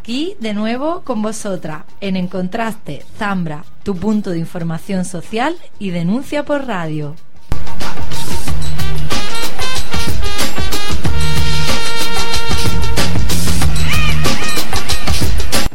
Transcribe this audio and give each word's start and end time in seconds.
Aquí 0.00 0.34
de 0.40 0.54
nuevo 0.54 1.02
con 1.02 1.20
vosotras 1.20 1.82
en 2.00 2.16
Encontraste 2.16 3.04
Zambra, 3.18 3.66
tu 3.82 3.94
punto 3.94 4.30
de 4.30 4.38
información 4.38 5.04
social 5.04 5.54
y 5.78 5.90
denuncia 5.90 6.42
por 6.42 6.66
radio. 6.66 7.14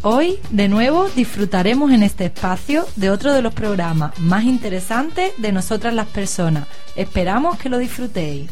Hoy, 0.02 0.40
de 0.50 0.70
nuevo, 0.70 1.08
disfrutaremos 1.16 1.92
en 1.92 2.02
este 2.02 2.26
espacio 2.26 2.88
de 2.96 3.12
otro 3.12 3.32
de 3.32 3.44
los 3.44 3.54
programas 3.54 4.20
más 4.20 4.44
interesantes 4.44 5.34
de 5.38 5.52
nosotras 5.52 5.94
las 5.94 6.08
personas. 6.08 6.68
Esperamos 6.96 7.60
que 7.60 7.70
lo 7.70 7.78
disfrutéis. 7.78 8.50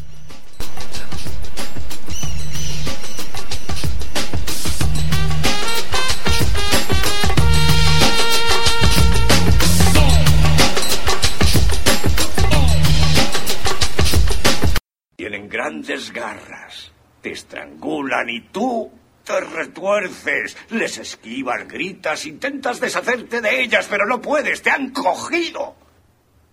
Tienen 15.84 16.02
grandes 16.02 16.12
garras, 16.12 16.92
te 17.20 17.32
estrangulan 17.32 18.30
y 18.30 18.40
tú 18.48 18.90
te 19.22 19.38
retuerces, 19.40 20.56
les 20.70 20.98
esquivas, 20.98 21.68
gritas, 21.68 22.24
intentas 22.24 22.80
deshacerte 22.80 23.40
de 23.42 23.62
ellas, 23.62 23.86
pero 23.90 24.06
no 24.06 24.20
puedes, 24.20 24.62
te 24.62 24.70
han 24.70 24.90
cogido. 24.90 25.76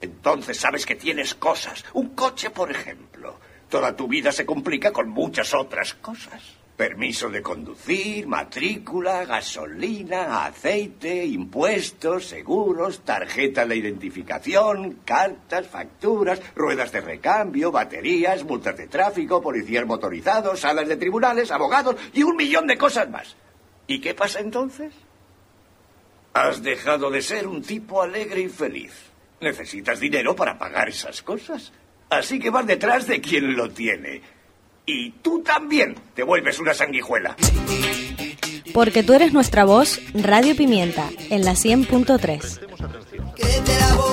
Entonces 0.02 0.58
sabes 0.58 0.86
que 0.86 0.96
tienes 0.96 1.36
cosas, 1.36 1.86
un 1.94 2.10
coche, 2.10 2.50
por 2.50 2.72
ejemplo. 2.72 3.40
Toda 3.70 3.96
tu 3.96 4.08
vida 4.08 4.34
se 4.34 4.46
complica 4.46 4.92
con 4.92 5.10
muchas 5.10 5.54
otras 5.54 5.94
cosas. 5.94 6.42
Permiso 6.76 7.30
de 7.30 7.42
conducir, 7.42 8.26
matrícula, 8.26 9.24
gasolina, 9.26 10.46
aceite, 10.46 11.26
impuestos, 11.26 12.26
seguros, 12.26 13.02
tarjeta 13.02 13.66
de 13.66 13.76
identificación, 13.76 15.00
cartas, 15.06 15.68
facturas, 15.68 16.42
ruedas 16.56 16.92
de 16.92 17.02
recambio, 17.02 17.72
baterías, 17.72 18.44
multas 18.44 18.78
de 18.78 18.88
tráfico, 18.88 19.42
policías 19.42 19.86
motorizados, 19.86 20.62
salas 20.62 20.88
de 20.88 20.98
tribunales, 20.98 21.52
abogados 21.52 21.98
y 22.14 22.24
un 22.24 22.36
millón 22.36 22.66
de 22.66 22.78
cosas 22.78 23.10
más. 23.10 23.36
¿Y 23.86 24.00
qué 24.00 24.14
pasa 24.14 24.40
entonces? 24.40 24.94
Has 26.34 26.64
dejado 26.64 27.12
de 27.12 27.22
ser 27.22 27.46
un 27.48 27.62
tipo 27.62 28.02
alegre 28.02 28.42
y 28.42 28.50
feliz. 28.50 28.94
Necesitas 29.42 30.00
dinero 30.00 30.36
para 30.36 30.58
pagar 30.58 30.90
esas 30.90 31.22
cosas. 31.22 31.74
Así 32.10 32.40
que 32.40 32.50
vas 32.50 32.66
detrás 32.66 33.08
de 33.08 33.22
quien 33.22 33.56
lo 33.56 33.70
tiene. 33.70 34.22
Y 34.86 35.12
tú 35.22 35.44
también 35.44 35.96
te 36.16 36.24
vuelves 36.24 36.60
una 36.60 36.74
sanguijuela. 36.74 37.36
Porque 38.74 39.04
tú 39.04 39.14
eres 39.14 39.34
nuestra 39.34 39.66
voz, 39.66 40.00
Radio 40.14 40.56
Pimienta, 40.56 41.10
en 41.30 41.46
la 41.46 41.52
100.3. 41.54 44.11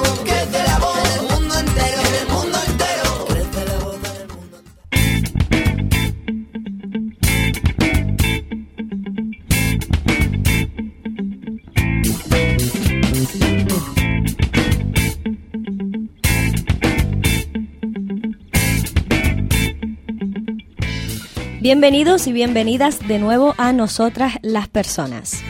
Bienvenidos 21.70 22.26
y 22.26 22.32
bienvenidas 22.32 23.06
de 23.06 23.18
nuevo 23.18 23.54
a 23.58 23.74
nosotras 23.74 24.38
las 24.40 24.68
personas. 24.68 25.42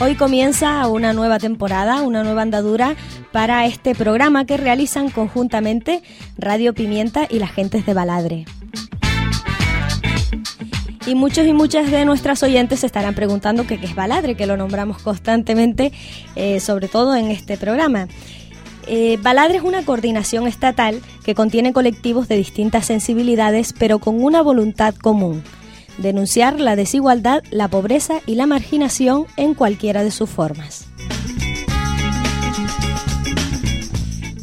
Hoy 0.00 0.14
comienza 0.14 0.86
una 0.86 1.12
nueva 1.12 1.40
temporada, 1.40 2.02
una 2.02 2.22
nueva 2.22 2.42
andadura 2.42 2.94
para 3.32 3.66
este 3.66 3.96
programa 3.96 4.46
que 4.46 4.58
realizan 4.58 5.10
conjuntamente 5.10 6.04
Radio 6.38 6.72
Pimienta 6.72 7.26
y 7.28 7.40
las 7.40 7.50
gentes 7.50 7.84
de 7.84 7.94
Baladre. 7.94 8.44
Y 11.04 11.16
muchos 11.16 11.44
y 11.44 11.52
muchas 11.52 11.90
de 11.90 12.04
nuestras 12.04 12.44
oyentes 12.44 12.80
se 12.80 12.86
estarán 12.86 13.16
preguntando 13.16 13.66
qué 13.66 13.74
es 13.82 13.96
Baladre, 13.96 14.36
que 14.36 14.46
lo 14.46 14.56
nombramos 14.56 15.02
constantemente, 15.02 15.90
eh, 16.36 16.60
sobre 16.60 16.86
todo 16.86 17.16
en 17.16 17.32
este 17.32 17.56
programa. 17.56 18.06
Eh, 18.86 19.18
Baladre 19.20 19.58
es 19.58 19.64
una 19.64 19.84
coordinación 19.84 20.46
estatal 20.46 21.00
que 21.24 21.34
contiene 21.34 21.72
colectivos 21.72 22.28
de 22.28 22.36
distintas 22.36 22.86
sensibilidades, 22.86 23.72
pero 23.72 23.98
con 23.98 24.22
una 24.22 24.42
voluntad 24.42 24.94
común, 24.94 25.42
denunciar 25.98 26.60
la 26.60 26.76
desigualdad, 26.76 27.42
la 27.50 27.68
pobreza 27.68 28.20
y 28.26 28.36
la 28.36 28.46
marginación 28.46 29.26
en 29.36 29.54
cualquiera 29.54 30.04
de 30.04 30.10
sus 30.12 30.30
formas. 30.30 30.86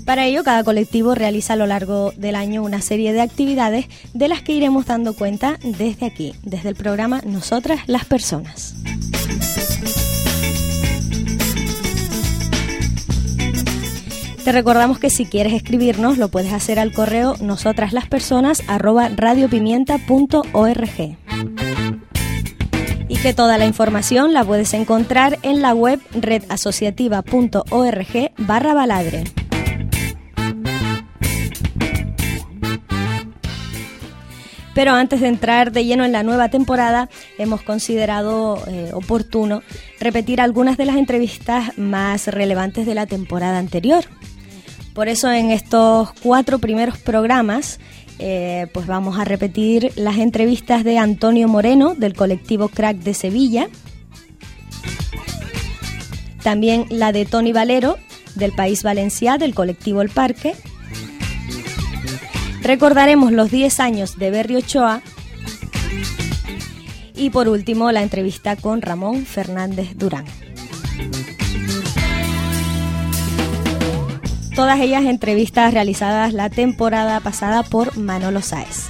Para 0.05 0.25
ello, 0.25 0.43
cada 0.43 0.65
colectivo 0.65 1.15
realiza 1.15 1.53
a 1.53 1.55
lo 1.55 1.65
largo 1.65 2.11
del 2.17 2.35
año 2.35 2.61
una 2.61 2.81
serie 2.81 3.13
de 3.13 3.21
actividades 3.21 3.87
de 4.13 4.27
las 4.27 4.41
que 4.41 4.51
iremos 4.51 4.85
dando 4.85 5.13
cuenta 5.13 5.57
desde 5.63 6.05
aquí, 6.05 6.33
desde 6.43 6.69
el 6.69 6.75
programa 6.75 7.21
Nosotras 7.25 7.79
las 7.87 8.03
Personas. 8.03 8.75
Te 14.43 14.51
recordamos 14.51 14.99
que 14.99 15.09
si 15.09 15.25
quieres 15.25 15.53
escribirnos 15.53 16.17
lo 16.17 16.27
puedes 16.27 16.51
hacer 16.51 16.77
al 16.77 16.91
correo 16.91 17.37
nosotraslaspersonas 17.39 18.61
Y 23.07 23.15
que 23.15 23.33
toda 23.33 23.57
la 23.57 23.65
información 23.65 24.33
la 24.33 24.43
puedes 24.43 24.73
encontrar 24.73 25.39
en 25.43 25.61
la 25.61 25.73
web 25.73 26.01
redasociativa.org 26.13 28.31
barra 28.37 28.73
baladre. 28.73 29.23
Pero 34.73 34.91
antes 34.91 35.21
de 35.21 35.27
entrar 35.27 35.71
de 35.71 35.85
lleno 35.85 36.03
en 36.03 36.11
la 36.11 36.23
nueva 36.23 36.49
temporada, 36.49 37.07
hemos 37.37 37.61
considerado 37.61 38.61
eh, 38.67 38.89
oportuno 38.93 39.61
repetir 40.01 40.41
algunas 40.41 40.77
de 40.77 40.85
las 40.85 40.97
entrevistas 40.97 41.77
más 41.77 42.27
relevantes 42.27 42.85
de 42.85 42.95
la 42.95 43.05
temporada 43.05 43.59
anterior. 43.59 44.03
Por 44.93 45.07
eso 45.07 45.31
en 45.31 45.49
estos 45.51 46.11
cuatro 46.21 46.59
primeros 46.59 46.97
programas 46.97 47.79
eh, 48.19 48.67
pues 48.73 48.85
vamos 48.85 49.17
a 49.17 49.25
repetir 49.25 49.91
las 49.95 50.17
entrevistas 50.17 50.83
de 50.83 50.97
Antonio 50.97 51.47
Moreno 51.47 51.95
del 51.95 52.13
colectivo 52.13 52.69
Crack 52.69 52.97
de 52.97 53.13
Sevilla, 53.13 53.67
también 56.43 56.85
la 56.89 57.11
de 57.11 57.25
Tony 57.25 57.53
Valero 57.53 57.97
del 58.35 58.51
País 58.51 58.83
Valenciá 58.83 59.37
del 59.37 59.55
colectivo 59.55 60.01
El 60.01 60.09
Parque. 60.09 60.55
Recordaremos 62.61 63.31
los 63.31 63.49
10 63.49 63.79
años 63.79 64.17
de 64.17 64.31
Berrio 64.31 64.59
Ochoa 64.59 65.01
y 67.15 67.29
por 67.31 67.49
último 67.49 67.91
la 67.91 68.03
entrevista 68.03 68.55
con 68.55 68.81
Ramón 68.81 69.25
Fernández 69.25 69.97
Durán. 69.97 70.25
Todas 74.55 74.79
ellas 74.79 75.05
entrevistas 75.05 75.73
realizadas 75.73 76.31
la 76.31 76.47
temporada 76.47 77.19
pasada 77.21 77.63
por 77.63 77.97
Manolo 77.97 78.39
Sáez. 78.43 78.87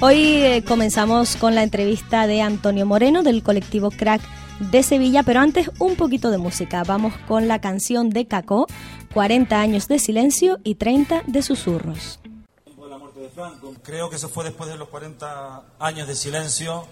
Hoy 0.00 0.16
eh, 0.16 0.64
comenzamos 0.66 1.34
con 1.34 1.56
la 1.56 1.64
entrevista 1.64 2.28
de 2.28 2.40
Antonio 2.40 2.86
Moreno 2.86 3.24
del 3.24 3.42
colectivo 3.42 3.90
Crack 3.90 4.22
de 4.70 4.84
Sevilla, 4.84 5.24
pero 5.24 5.40
antes 5.40 5.68
un 5.80 5.96
poquito 5.96 6.30
de 6.30 6.38
música. 6.38 6.84
Vamos 6.84 7.14
con 7.26 7.48
la 7.48 7.60
canción 7.60 8.10
de 8.10 8.26
Cacó, 8.26 8.68
40 9.12 9.60
años 9.60 9.88
de 9.88 9.98
silencio 9.98 10.60
y 10.62 10.76
30 10.76 11.24
de 11.26 11.42
susurros. 11.42 12.20
Creo 13.82 14.08
que 14.08 14.16
eso 14.16 14.28
fue 14.28 14.44
después 14.44 14.70
de 14.70 14.76
los 14.76 14.88
40 14.88 15.62
años 15.80 16.06
de 16.06 16.14
silencio 16.14 16.86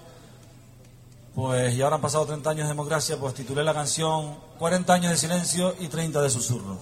pues, 1.35 1.75
y 1.75 1.83
ahora 1.83 1.97
han 1.97 2.03
pasado 2.03 2.27
30 2.27 2.51
años 2.51 2.65
de 2.65 2.69
democracia, 2.69 3.17
pues 3.19 3.35
titulé 3.35 3.63
la 3.63 3.75
canción 3.75 4.37
40 4.59 4.93
años 4.93 5.11
de 5.11 5.17
silencio 5.17 5.75
y 5.79 5.89
30 5.89 6.23
de 6.23 6.31
susurro. 6.31 6.79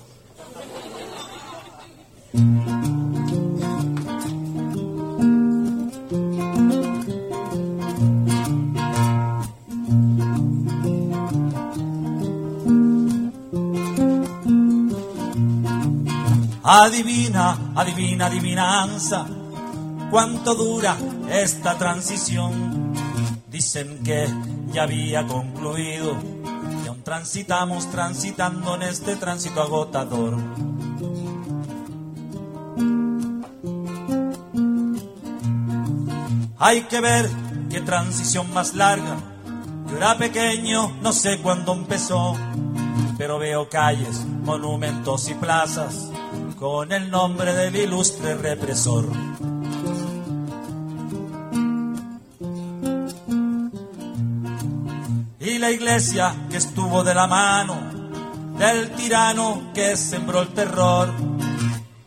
Adivina, 16.71 17.73
adivina, 17.75 18.27
adivinanza, 18.27 19.27
cuánto 20.11 20.55
dura 20.55 20.97
esta 21.31 21.79
transición 21.79 22.88
Dicen 23.59 24.05
que 24.05 24.25
ya 24.73 24.85
había 24.85 25.27
concluido 25.27 26.17
y 26.85 26.87
aún 26.87 27.03
transitamos 27.03 27.91
transitando 27.91 28.77
en 28.77 28.83
este 28.83 29.17
tránsito 29.17 29.61
agotador. 29.61 30.37
Hay 36.57 36.83
que 36.83 37.01
ver 37.01 37.29
qué 37.69 37.81
transición 37.81 38.55
más 38.55 38.75
larga. 38.75 39.17
Yo 39.91 39.97
era 39.97 40.17
pequeño, 40.17 40.93
no 41.03 41.13
sé 41.13 41.41
cuándo 41.41 41.73
empezó, 41.73 42.37
pero 43.19 43.41
veo 43.41 43.69
calles, 43.69 44.25
monumentos 44.45 45.29
y 45.31 45.35
plazas 45.35 46.13
con 46.61 46.93
el 46.93 47.11
nombre 47.11 47.55
del 47.55 47.75
ilustre 47.75 48.37
represor. 48.37 49.09
La 55.59 55.73
iglesia 55.73 56.37
que 56.49 56.57
estuvo 56.57 57.03
de 57.03 57.15
la 57.15 57.27
mano 57.27 57.77
del 58.57 58.91
tirano 58.93 59.73
que 59.75 59.97
sembró 59.97 60.43
el 60.43 60.49
terror, 60.55 61.13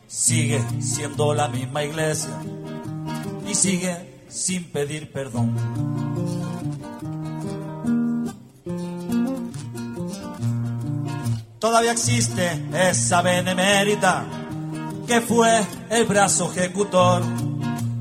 sigue 0.07 0.63
siendo 0.80 1.33
la 1.33 1.50
misma 1.50 1.83
iglesia 1.83 2.31
y 3.45 3.53
sigue 3.53 4.24
sin 4.30 4.71
pedir 4.71 5.12
perdón. 5.12 5.53
Todavía 11.59 11.92
existe 11.92 12.69
esa 12.74 13.21
benemérita 13.21 14.24
que 15.06 15.19
fue 15.19 15.62
el 15.89 16.06
brazo 16.06 16.50
ejecutor. 16.53 17.21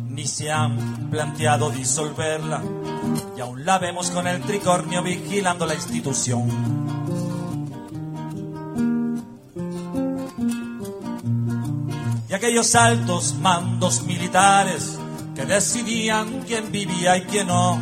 Ni 0.08 0.26
se 0.28 0.52
han 0.52 1.08
planteado 1.10 1.70
disolverla 1.70 2.62
y 3.36 3.40
aún 3.40 3.64
la 3.64 3.78
vemos 3.78 4.10
con 4.10 4.26
el 4.26 4.40
tricornio 4.42 5.02
vigilando 5.02 5.66
la 5.66 5.74
institución. 5.74 6.48
Y 12.28 12.32
aquellos 12.32 12.74
altos 12.74 13.34
mandos 13.40 14.04
militares 14.04 14.98
que 15.34 15.44
decidían 15.44 16.42
quién 16.46 16.70
vivía 16.70 17.16
y 17.16 17.22
quién 17.22 17.48
no. 17.48 17.78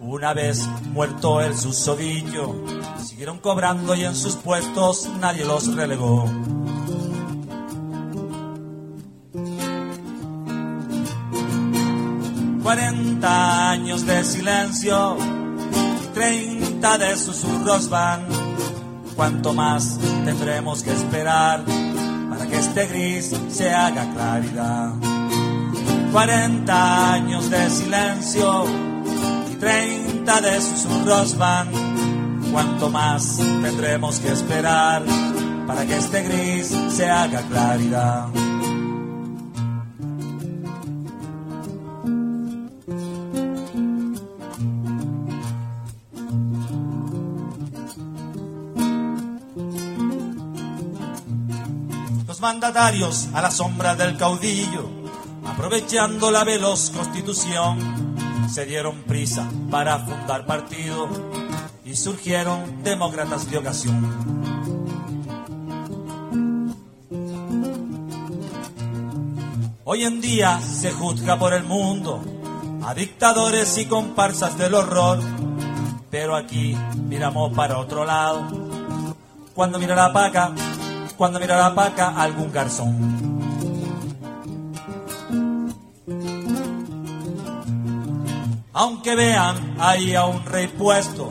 Una 0.00 0.32
vez 0.32 0.66
muerto 0.92 1.40
el 1.40 1.56
susodillo, 1.56 2.64
siguieron 3.04 3.38
cobrando 3.38 3.94
y 3.94 4.04
en 4.04 4.14
sus 4.14 4.36
puestos 4.36 5.08
nadie 5.20 5.44
los 5.44 5.74
relegó. 5.74 6.24
Cuarenta 12.68 13.70
años 13.70 14.04
de 14.04 14.22
silencio, 14.22 15.16
treinta 16.12 16.98
de 16.98 17.16
susurros 17.16 17.88
van. 17.88 18.26
Cuanto 19.16 19.54
más 19.54 19.98
tendremos 20.26 20.82
que 20.82 20.92
esperar 20.92 21.64
para 22.28 22.46
que 22.46 22.58
este 22.58 22.86
gris 22.88 23.34
se 23.48 23.72
haga 23.72 24.12
claridad? 24.12 24.92
40 26.12 27.12
años 27.14 27.48
de 27.48 27.70
silencio 27.70 28.66
y 29.50 29.54
30 29.54 30.40
de 30.42 30.60
susurros 30.60 31.38
van. 31.38 31.70
Cuanto 32.52 32.90
más 32.90 33.38
tendremos 33.62 34.20
que 34.20 34.30
esperar 34.30 35.02
para 35.66 35.86
que 35.86 35.96
este 35.96 36.22
gris 36.22 36.76
se 36.90 37.08
haga 37.08 37.40
claridad? 37.48 38.26
Los 52.38 52.42
mandatarios 52.42 53.28
a 53.34 53.42
la 53.42 53.50
sombra 53.50 53.96
del 53.96 54.16
caudillo 54.16 54.88
aprovechando 55.44 56.30
la 56.30 56.44
veloz 56.44 56.90
constitución, 56.90 58.46
se 58.48 58.64
dieron 58.64 59.02
prisa 59.02 59.50
para 59.72 59.98
fundar 59.98 60.46
partido 60.46 61.08
y 61.84 61.96
surgieron 61.96 62.84
demócratas 62.84 63.50
de 63.50 63.58
ocasión. 63.58 64.06
Hoy 69.82 70.04
en 70.04 70.20
día 70.20 70.60
se 70.60 70.92
juzga 70.92 71.36
por 71.40 71.52
el 71.54 71.64
mundo 71.64 72.22
a 72.84 72.94
dictadores 72.94 73.76
y 73.78 73.86
comparsas 73.86 74.56
del 74.56 74.74
horror, 74.74 75.18
pero 76.08 76.36
aquí 76.36 76.76
miramos 77.08 77.52
para 77.52 77.78
otro 77.78 78.04
lado. 78.04 78.46
Cuando 79.56 79.80
mira 79.80 79.96
la 79.96 80.12
paca, 80.12 80.52
cuando 81.18 81.40
mira 81.40 81.58
la 81.58 81.74
paca 81.74 82.10
algún 82.10 82.52
garzón. 82.52 82.94
Aunque 88.72 89.16
vean 89.16 89.74
ahí 89.80 90.14
a 90.14 90.26
un 90.26 90.44
rey 90.44 90.68
puesto, 90.68 91.28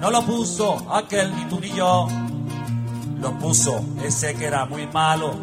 no 0.00 0.10
lo 0.10 0.22
puso 0.26 0.76
aquel 0.92 1.34
ni 1.34 1.46
tú 1.46 1.58
ni 1.60 1.70
yo. 1.70 2.06
Lo 3.20 3.38
puso 3.38 3.82
ese 4.04 4.34
que 4.34 4.44
era 4.44 4.66
muy 4.66 4.86
malo. 4.86 5.34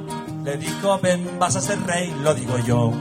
Le 0.44 0.58
dijo, 0.58 1.00
ven, 1.00 1.40
vas 1.40 1.56
a 1.56 1.62
ser 1.62 1.82
rey, 1.88 2.14
lo 2.22 2.36
digo 2.36 2.60
yo. 2.60 2.92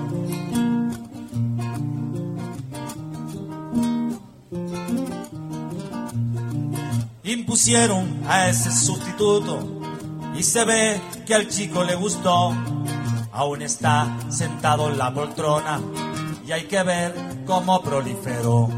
Impusieron 7.24 8.22
a 8.26 8.48
ese 8.48 8.72
sustituto 8.72 9.77
y 10.38 10.42
se 10.44 10.64
ve 10.64 11.00
que 11.26 11.34
al 11.34 11.48
chico 11.48 11.82
le 11.82 11.96
gustó. 11.96 12.54
Aún 13.32 13.62
está 13.62 14.16
sentado 14.30 14.88
en 14.88 14.96
la 14.96 15.12
poltrona 15.12 15.80
y 16.46 16.52
hay 16.52 16.64
que 16.64 16.82
ver 16.82 17.14
cómo 17.44 17.82
proliferó. 17.82 18.68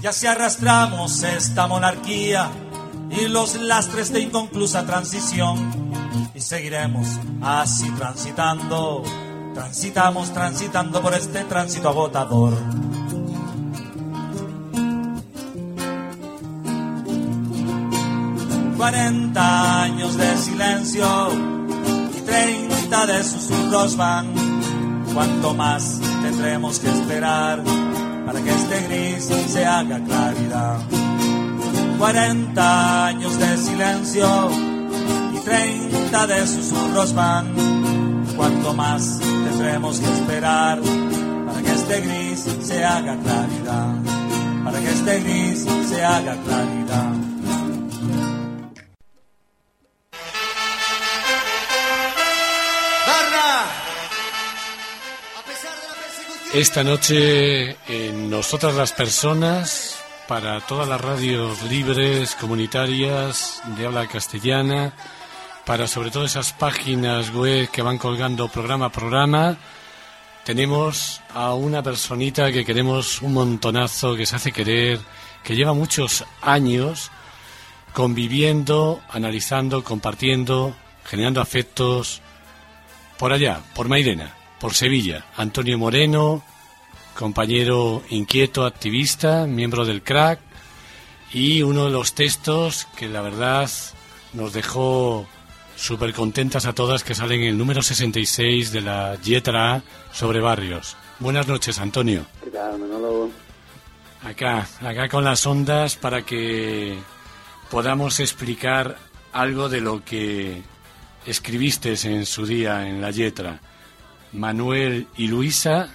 Ya 0.00 0.12
si 0.12 0.26
arrastramos 0.26 1.22
esta 1.22 1.66
monarquía 1.66 2.50
y 3.10 3.28
los 3.28 3.56
lastres 3.56 4.12
de 4.12 4.20
inconclusa 4.20 4.86
transición 4.86 5.70
y 6.34 6.40
seguiremos 6.40 7.06
así 7.42 7.90
transitando, 7.90 9.02
transitamos 9.54 10.32
transitando 10.32 11.02
por 11.02 11.14
este 11.14 11.44
tránsito 11.44 11.88
agotador. 11.88 12.54
Cuarenta 18.82 19.82
años 19.84 20.16
de 20.16 20.36
silencio 20.38 21.06
30 22.26 23.06
de 23.06 23.22
susurros 23.22 23.96
van. 23.96 24.26
Cuanto 25.14 25.54
más 25.54 26.00
tendremos 26.20 26.80
que 26.80 26.90
esperar 26.90 27.62
para 28.26 28.40
que 28.40 28.50
este 28.50 28.80
gris 28.88 29.30
se 29.52 29.64
haga 29.64 30.02
claridad. 30.02 30.80
40 31.96 33.06
años 33.06 33.38
de 33.38 33.56
silencio 33.56 34.50
y 35.32 35.38
30 35.38 36.26
de 36.26 36.46
susurros 36.48 37.14
van. 37.14 37.54
Cuanto 38.36 38.74
más 38.74 39.20
tendremos 39.20 40.00
que 40.00 40.12
esperar 40.12 40.80
para 41.46 41.62
que 41.62 41.70
este 41.70 42.00
gris 42.00 42.48
se 42.60 42.84
haga 42.84 43.16
claridad. 43.16 43.94
Para 44.64 44.80
que 44.80 44.90
este 44.90 45.20
gris 45.20 45.66
se 45.88 46.04
haga 46.04 46.36
claridad. 46.42 47.31
Esta 56.54 56.84
noche 56.84 57.78
en 57.88 58.28
Nosotras 58.28 58.74
las 58.74 58.92
Personas, 58.92 59.98
para 60.28 60.60
todas 60.60 60.86
las 60.86 61.00
radios 61.00 61.62
libres, 61.62 62.34
comunitarias, 62.34 63.62
de 63.74 63.86
habla 63.86 64.06
castellana, 64.06 64.92
para 65.64 65.86
sobre 65.86 66.10
todo 66.10 66.26
esas 66.26 66.52
páginas 66.52 67.32
web 67.32 67.70
que 67.70 67.80
van 67.80 67.96
colgando 67.96 68.48
programa 68.48 68.86
a 68.86 68.92
programa, 68.92 69.56
tenemos 70.44 71.22
a 71.32 71.54
una 71.54 71.82
personita 71.82 72.52
que 72.52 72.66
queremos 72.66 73.22
un 73.22 73.32
montonazo, 73.32 74.14
que 74.14 74.26
se 74.26 74.36
hace 74.36 74.52
querer, 74.52 75.00
que 75.42 75.56
lleva 75.56 75.72
muchos 75.72 76.22
años 76.42 77.10
conviviendo, 77.94 79.00
analizando, 79.08 79.82
compartiendo, 79.82 80.76
generando 81.06 81.40
afectos 81.40 82.20
por 83.16 83.32
allá, 83.32 83.62
por 83.74 83.88
Mairena 83.88 84.41
por 84.62 84.74
Sevilla. 84.74 85.26
Antonio 85.36 85.76
Moreno, 85.76 86.40
compañero 87.18 88.00
inquieto, 88.10 88.64
activista, 88.64 89.48
miembro 89.48 89.84
del 89.84 90.02
CRAC, 90.02 90.38
y 91.32 91.62
uno 91.62 91.86
de 91.86 91.90
los 91.90 92.14
textos 92.14 92.86
que 92.96 93.08
la 93.08 93.22
verdad 93.22 93.68
nos 94.32 94.52
dejó 94.52 95.26
súper 95.74 96.14
contentas 96.14 96.64
a 96.66 96.74
todas 96.74 97.02
que 97.02 97.16
salen 97.16 97.40
en 97.40 97.48
el 97.48 97.58
número 97.58 97.82
66 97.82 98.70
de 98.70 98.82
la 98.82 99.16
Yetra 99.20 99.74
A 99.74 99.82
sobre 100.12 100.38
barrios. 100.38 100.96
Buenas 101.18 101.48
noches, 101.48 101.80
Antonio. 101.80 102.24
Acá, 104.22 104.68
acá 104.80 105.08
con 105.08 105.24
las 105.24 105.44
ondas 105.44 105.96
para 105.96 106.22
que 106.22 106.96
podamos 107.68 108.20
explicar 108.20 108.96
algo 109.32 109.68
de 109.68 109.80
lo 109.80 110.04
que 110.04 110.62
escribiste 111.26 111.94
en 112.04 112.26
su 112.26 112.46
día 112.46 112.88
en 112.88 113.00
la 113.00 113.10
letra, 113.10 113.60
Manuel 114.32 115.06
y 115.16 115.28
Luisa 115.28 115.88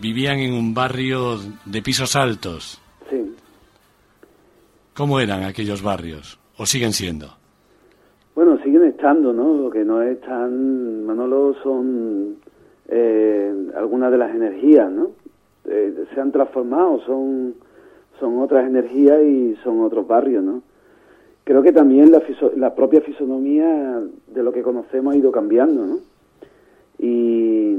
vivían 0.00 0.38
en 0.38 0.54
un 0.54 0.72
barrio 0.72 1.36
de 1.64 1.82
pisos 1.82 2.16
altos. 2.16 2.80
Sí. 3.10 3.34
¿Cómo 4.94 5.20
eran 5.20 5.42
aquellos 5.44 5.82
barrios? 5.82 6.38
¿O 6.56 6.66
siguen 6.66 6.92
siendo? 6.92 7.26
Bueno, 8.34 8.58
siguen 8.62 8.84
estando, 8.84 9.32
¿no? 9.32 9.54
Lo 9.54 9.70
que 9.70 9.84
no 9.84 10.00
es 10.02 10.20
tan, 10.22 11.04
Manolo, 11.04 11.54
son 11.62 12.36
eh, 12.88 13.52
algunas 13.76 14.10
de 14.10 14.18
las 14.18 14.34
energías, 14.34 14.90
¿no? 14.90 15.10
Eh, 15.66 16.06
se 16.14 16.20
han 16.20 16.32
transformado, 16.32 17.00
son, 17.04 17.54
son 18.18 18.40
otras 18.40 18.66
energías 18.66 19.22
y 19.22 19.56
son 19.62 19.82
otros 19.82 20.06
barrios, 20.06 20.42
¿no? 20.42 20.62
Creo 21.44 21.62
que 21.62 21.72
también 21.72 22.12
la, 22.12 22.22
la 22.56 22.74
propia 22.74 23.00
fisonomía 23.02 24.00
de 24.28 24.42
lo 24.42 24.52
que 24.52 24.62
conocemos 24.62 25.14
ha 25.14 25.18
ido 25.18 25.30
cambiando, 25.30 25.84
¿no? 25.84 26.09
Y, 27.02 27.76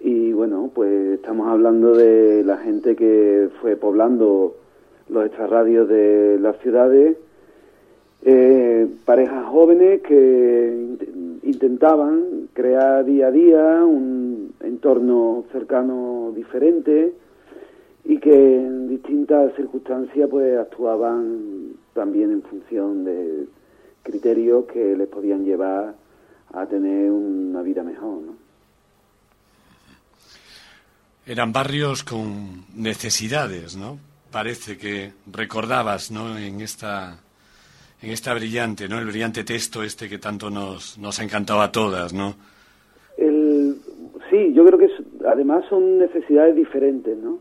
y 0.00 0.32
bueno, 0.32 0.70
pues 0.74 1.14
estamos 1.14 1.48
hablando 1.48 1.94
de 1.94 2.44
la 2.44 2.58
gente 2.58 2.94
que 2.94 3.48
fue 3.60 3.76
poblando 3.76 4.56
los 5.08 5.26
extrarradios 5.26 5.88
de 5.88 6.38
las 6.38 6.58
ciudades, 6.58 7.16
eh, 8.24 8.86
parejas 9.04 9.46
jóvenes 9.46 10.02
que 10.02 10.96
intentaban 11.42 12.48
crear 12.52 13.04
día 13.04 13.28
a 13.28 13.30
día 13.30 13.84
un 13.84 14.54
entorno 14.60 15.44
cercano 15.50 16.32
diferente 16.34 17.12
y 18.04 18.18
que 18.18 18.56
en 18.58 18.88
distintas 18.88 19.54
circunstancias 19.54 20.28
pues 20.30 20.58
actuaban 20.58 21.72
también 21.94 22.30
en 22.30 22.42
función 22.42 23.04
de 23.04 23.46
criterios 24.02 24.66
que 24.66 24.96
les 24.96 25.08
podían 25.08 25.44
llevar 25.44 25.94
a 26.52 26.66
tener 26.66 27.10
una 27.10 27.62
vida 27.62 27.82
mejor. 27.82 28.20
Eran 31.24 31.52
barrios 31.52 32.02
con 32.02 32.64
necesidades, 32.74 33.76
¿no? 33.76 33.98
Parece 34.32 34.76
que 34.76 35.12
recordabas, 35.32 36.10
¿no? 36.10 36.36
En 36.36 36.60
esta, 36.60 37.18
en 38.02 38.10
esta 38.10 38.34
brillante, 38.34 38.88
¿no? 38.88 38.98
El 38.98 39.06
brillante 39.06 39.44
texto 39.44 39.84
este 39.84 40.08
que 40.08 40.18
tanto 40.18 40.50
nos, 40.50 40.98
nos 40.98 41.20
ha 41.20 41.22
encantado 41.22 41.60
a 41.60 41.70
todas, 41.70 42.12
¿no? 42.12 42.34
El, 43.16 43.76
sí, 44.30 44.52
yo 44.52 44.64
creo 44.64 44.78
que 44.78 44.88
además 45.26 45.64
son 45.68 45.98
necesidades 45.98 46.56
diferentes, 46.56 47.16
¿no? 47.16 47.38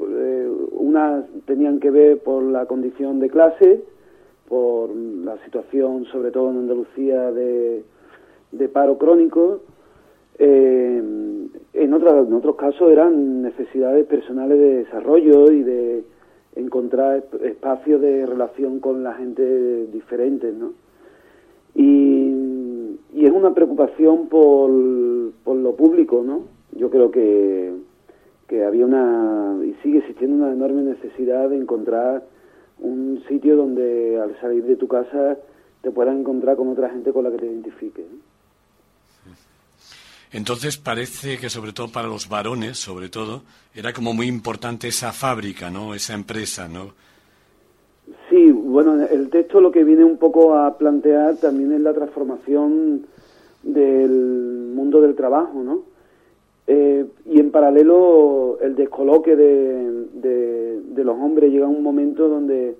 Eh, 0.00 0.50
unas 0.72 1.24
tenían 1.46 1.80
que 1.80 1.90
ver 1.90 2.18
por 2.18 2.42
la 2.42 2.66
condición 2.66 3.20
de 3.20 3.30
clase, 3.30 3.82
por 4.48 4.94
la 4.94 5.42
situación, 5.44 6.04
sobre 6.12 6.30
todo 6.30 6.50
en 6.50 6.58
Andalucía, 6.58 7.30
de, 7.30 7.84
de 8.50 8.68
paro 8.68 8.98
crónico, 8.98 9.62
en, 10.44 11.50
en 11.72 11.94
otros 11.94 12.56
casos 12.56 12.90
eran 12.90 13.42
necesidades 13.42 14.06
personales 14.06 14.58
de 14.58 14.76
desarrollo 14.78 15.50
y 15.52 15.62
de 15.62 16.04
encontrar 16.56 17.24
espacios 17.42 18.00
de 18.00 18.26
relación 18.26 18.80
con 18.80 19.02
la 19.02 19.14
gente 19.14 19.86
diferente, 19.86 20.52
¿no? 20.52 20.72
Y, 21.74 22.98
y 23.14 23.24
es 23.24 23.32
una 23.32 23.54
preocupación 23.54 24.28
por, 24.28 24.70
por 25.44 25.56
lo 25.56 25.74
público, 25.74 26.22
¿no? 26.24 26.42
Yo 26.72 26.90
creo 26.90 27.10
que, 27.10 27.72
que 28.48 28.64
había 28.64 28.84
una, 28.84 29.58
y 29.64 29.74
sigue 29.82 29.98
existiendo 29.98 30.44
una 30.44 30.52
enorme 30.52 30.82
necesidad 30.82 31.48
de 31.48 31.56
encontrar 31.56 32.24
un 32.80 33.22
sitio 33.28 33.56
donde 33.56 34.20
al 34.20 34.38
salir 34.40 34.64
de 34.64 34.76
tu 34.76 34.88
casa 34.88 35.38
te 35.82 35.90
puedas 35.90 36.16
encontrar 36.16 36.56
con 36.56 36.68
otra 36.68 36.90
gente 36.90 37.12
con 37.12 37.24
la 37.24 37.30
que 37.30 37.38
te 37.38 37.46
identifiques. 37.46 38.06
Entonces 40.32 40.78
parece 40.78 41.36
que 41.38 41.50
sobre 41.50 41.72
todo 41.72 41.88
para 41.88 42.08
los 42.08 42.28
varones, 42.28 42.78
sobre 42.78 43.10
todo, 43.10 43.42
era 43.74 43.92
como 43.92 44.14
muy 44.14 44.26
importante 44.26 44.88
esa 44.88 45.12
fábrica, 45.12 45.70
¿no? 45.70 45.94
Esa 45.94 46.14
empresa, 46.14 46.68
¿no? 46.68 46.92
Sí, 48.30 48.50
bueno, 48.50 49.04
el 49.04 49.28
texto 49.28 49.60
lo 49.60 49.70
que 49.70 49.84
viene 49.84 50.04
un 50.04 50.16
poco 50.16 50.54
a 50.54 50.78
plantear 50.78 51.36
también 51.36 51.72
es 51.72 51.80
la 51.80 51.92
transformación 51.92 53.06
del 53.62 54.70
mundo 54.74 55.02
del 55.02 55.14
trabajo, 55.14 55.62
¿no? 55.62 55.82
Eh, 56.66 57.04
y 57.26 57.38
en 57.38 57.50
paralelo 57.50 58.58
el 58.60 58.74
descoloque 58.74 59.36
de, 59.36 60.06
de, 60.14 60.80
de, 60.80 61.04
los 61.04 61.18
hombres 61.18 61.50
llega 61.50 61.66
un 61.66 61.82
momento 61.82 62.28
donde 62.28 62.76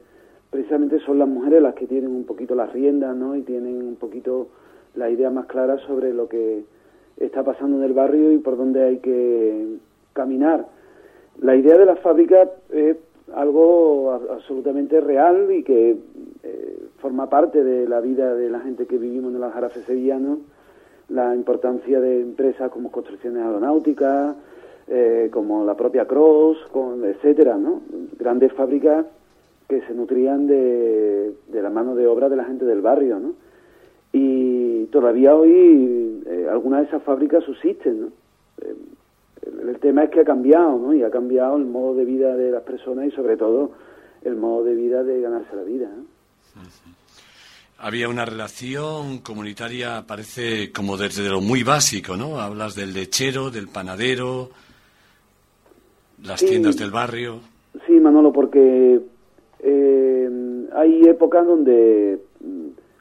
precisamente 0.51 1.01
son 1.01 1.19
las 1.19 1.29
mujeres 1.29 1.61
las 1.61 1.75
que 1.75 1.87
tienen 1.87 2.11
un 2.11 2.25
poquito 2.25 2.55
las 2.55 2.73
riendas, 2.73 3.15
¿no? 3.15 3.37
Y 3.37 3.43
tienen 3.43 3.83
un 3.83 3.97
poquito 3.97 4.49
la 4.95 5.11
idea 5.11 5.31
más 5.31 5.47
clara 5.47 5.79
sobre 5.87 6.15
lo 6.15 6.29
que 6.29 6.65
está 7.17 7.43
pasando 7.43 7.79
en 7.79 7.85
el 7.85 7.93
barrio 7.93 8.33
y 8.33 8.39
por 8.39 8.57
dónde 8.57 8.83
hay 8.83 8.99
que 8.99 9.77
caminar. 10.13 10.67
La 11.41 11.57
idea 11.57 11.77
de 11.79 11.87
la 11.87 11.97
fábrica 11.97 12.49
es 12.71 12.97
algo 13.35 14.13
absolutamente 14.31 15.01
real 15.01 15.51
y 15.51 15.63
que 15.63 15.97
eh, 16.43 16.79
forma 16.99 17.29
parte 17.29 17.65
de 17.65 17.89
la 17.89 18.01
vida 18.01 18.35
de 18.35 18.51
la 18.51 18.61
gente 18.61 18.87
que 18.87 18.99
vivimos 18.99 19.31
en 19.31 19.37
el 19.37 19.45
Aljarafe 19.45 19.83
sevillano, 19.83 20.39
la 21.09 21.35
importancia 21.35 22.01
de 22.01 22.21
empresas 22.21 22.71
como 22.71 22.91
Construcciones 22.91 23.43
Aeronáuticas, 23.43 24.37
eh, 24.89 25.29
como 25.33 25.65
la 25.65 25.75
propia 25.75 26.07
Cross, 26.07 26.59
etcétera, 27.05 27.57
¿no? 27.57 27.81
Grandes 28.19 28.53
fábricas 28.53 29.07
que 29.69 29.81
se 29.83 29.95
nutrían 29.95 30.47
de, 30.47 31.33
de 31.49 31.63
la 31.63 31.71
mano 31.71 31.95
de 31.95 32.07
obra 32.07 32.29
de 32.29 32.37
la 32.37 32.45
gente 32.45 32.65
del 32.65 32.81
barrio, 32.81 33.19
¿no? 33.19 33.33
Y 34.13 34.87
todavía 34.87 35.35
hoy 35.35 36.23
eh, 36.27 36.47
algunas 36.51 36.83
de 36.83 36.87
esas 36.89 37.03
fábricas 37.03 37.45
subsisten, 37.45 38.03
¿no? 38.03 38.07
Eh, 38.61 38.75
el, 39.69 39.79
tema 39.81 40.05
es 40.05 40.11
que 40.11 40.21
ha 40.21 40.25
cambiado, 40.25 40.79
¿no? 40.79 40.95
Y 40.95 41.03
ha 41.03 41.11
cambiado 41.11 41.57
el 41.57 41.65
modo 41.65 41.95
de 41.97 42.05
vida 42.05 42.37
de 42.37 42.51
las 42.51 42.63
personas 42.63 43.07
y 43.07 43.11
sobre 43.11 43.37
todo 43.37 43.73
el 44.23 44.37
modo 44.37 44.65
de 44.65 44.75
vida 44.75 45.03
de 45.03 45.21
ganarse 45.21 45.57
la 45.57 45.63
vida. 45.63 45.89
Había 47.79 48.09
una 48.09 48.25
relación 48.25 49.19
comunitaria, 49.19 50.05
parece 50.07 50.71
como 50.71 50.97
desde 50.97 51.29
lo 51.29 51.41
muy 51.41 51.65
básico, 51.65 52.17
¿no? 52.17 52.41
Hablas 52.41 52.77
del 52.77 52.93
lechero, 52.93 53.51
del 53.51 53.69
panadero, 53.69 54.51
las 56.23 56.45
tiendas 56.45 56.77
del 56.77 56.93
barrio. 56.93 57.41
Sí, 57.87 57.95
Manolo, 57.95 58.33
porque 58.33 59.01
eh, 59.61 60.31
hay 60.75 61.03
épocas 61.09 61.45
donde 61.45 62.21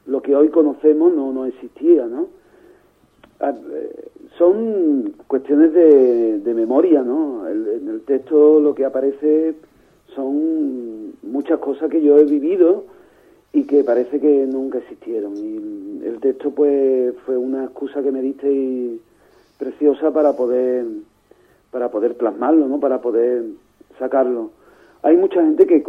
lo 0.06 0.22
que 0.22 0.34
hoy 0.34 0.48
conocemos 0.48 1.12
no, 1.12 1.32
no 1.32 1.46
existía, 1.46 2.06
¿no? 2.06 2.28
Ah, 3.40 3.54
eh, 3.72 4.08
son 4.38 5.14
cuestiones 5.26 5.72
de, 5.72 6.38
de 6.38 6.54
memoria, 6.54 7.02
¿no? 7.02 7.48
en 7.48 7.88
el 7.88 8.00
texto 8.02 8.60
lo 8.60 8.74
que 8.74 8.84
aparece 8.84 9.54
son 10.14 11.12
muchas 11.22 11.58
cosas 11.58 11.90
que 11.90 12.02
yo 12.02 12.18
he 12.18 12.24
vivido 12.24 12.84
y 13.52 13.64
que 13.64 13.84
parece 13.84 14.20
que 14.20 14.46
nunca 14.46 14.78
existieron. 14.78 15.36
Y 15.36 16.02
el 16.04 16.18
texto 16.20 16.50
pues 16.50 17.14
fue 17.26 17.36
una 17.36 17.64
excusa 17.64 18.02
que 18.02 18.12
me 18.12 18.22
diste 18.22 18.50
y 18.50 19.00
preciosa 19.58 20.10
para 20.10 20.34
poder 20.34 20.86
para 21.70 21.90
poder 21.90 22.16
plasmarlo, 22.16 22.68
¿no? 22.68 22.80
Para 22.80 23.00
poder 23.00 23.44
sacarlo. 23.98 24.50
Hay 25.02 25.16
mucha 25.16 25.42
gente 25.42 25.66
que 25.66 25.82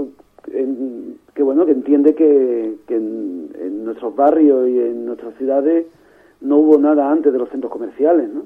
que 0.43 1.43
bueno 1.43 1.65
que 1.65 1.71
entiende 1.71 2.15
que, 2.15 2.75
en, 2.89 3.83
nuestros 3.83 4.15
barrios 4.15 4.69
y 4.69 4.79
en 4.79 5.05
nuestras 5.05 5.35
ciudades 5.35 5.85
no 6.41 6.57
hubo 6.57 6.77
nada 6.77 7.11
antes 7.11 7.31
de 7.31 7.39
los 7.39 7.49
centros 7.49 7.71
comerciales, 7.71 8.29
¿no? 8.29 8.45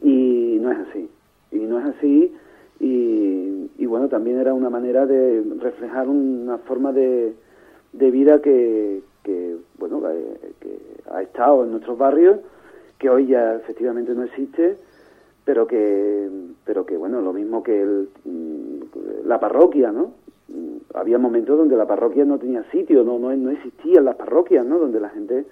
Y 0.00 0.58
no 0.60 0.72
es 0.72 0.78
así. 0.78 1.08
Y 1.50 1.58
no 1.58 1.78
es 1.78 1.86
así. 1.96 2.34
Y, 2.80 3.86
bueno, 3.86 4.08
también 4.08 4.38
era 4.38 4.54
una 4.54 4.70
manera 4.70 5.04
de 5.04 5.44
reflejar 5.60 6.08
una 6.08 6.56
forma 6.58 6.92
de, 6.92 7.34
de 7.92 8.10
vida 8.10 8.40
que, 8.40 9.02
que 9.22 9.56
bueno, 9.78 10.00
que 10.60 10.78
ha 11.10 11.22
estado 11.22 11.64
en 11.64 11.72
nuestros 11.72 11.98
barrios, 11.98 12.38
que 12.98 13.10
hoy 13.10 13.26
ya 13.26 13.56
efectivamente 13.56 14.14
no 14.14 14.22
existe, 14.24 14.76
pero 15.44 15.66
que, 15.66 16.30
pero 16.64 16.86
que 16.86 16.96
bueno, 16.96 17.20
lo 17.20 17.32
mismo 17.32 17.62
que 17.62 17.82
el, 17.82 18.08
la 19.24 19.40
parroquia, 19.40 19.92
¿no? 19.92 20.12
Había 20.94 21.18
momentos 21.18 21.58
donde 21.58 21.76
la 21.76 21.86
parroquia 21.86 22.24
no 22.24 22.38
tenía 22.38 22.64
sitio, 22.70 23.04
no, 23.04 23.18
no, 23.18 23.34
no 23.34 23.50
existían 23.50 24.04
las 24.04 24.16
parroquias, 24.16 24.64
¿no? 24.64 24.78
Donde 24.78 25.00
la 25.00 25.10
gente 25.10 25.44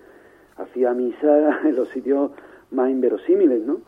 hacía 0.56 0.92
misa 0.92 1.60
en 1.64 1.76
los 1.76 1.88
sitios 1.88 2.30
más 2.70 2.90
inverosímiles, 2.90 3.62
¿no? 3.62 3.80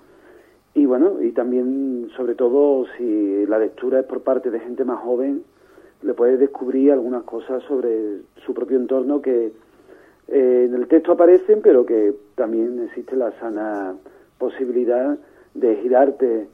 Y 0.74 0.86
bueno, 0.86 1.22
y 1.22 1.32
también, 1.32 2.08
sobre 2.16 2.34
todo, 2.34 2.86
si 2.96 3.44
la 3.46 3.58
lectura 3.58 4.00
es 4.00 4.06
por 4.06 4.22
parte 4.22 4.50
de 4.50 4.60
gente 4.60 4.84
más 4.84 5.00
joven, 5.00 5.44
le 6.00 6.14
puede 6.14 6.38
descubrir 6.38 6.92
algunas 6.92 7.24
cosas 7.24 7.62
sobre 7.64 8.22
su 8.44 8.54
propio 8.54 8.78
entorno 8.78 9.20
que 9.20 9.52
eh, 10.28 10.64
en 10.66 10.74
el 10.74 10.88
texto 10.88 11.12
aparecen, 11.12 11.60
pero 11.62 11.84
que 11.84 12.14
también 12.34 12.80
existe 12.84 13.16
la 13.16 13.32
sana 13.32 13.94
posibilidad 14.38 15.18
de 15.54 15.76
girarte 15.76 16.48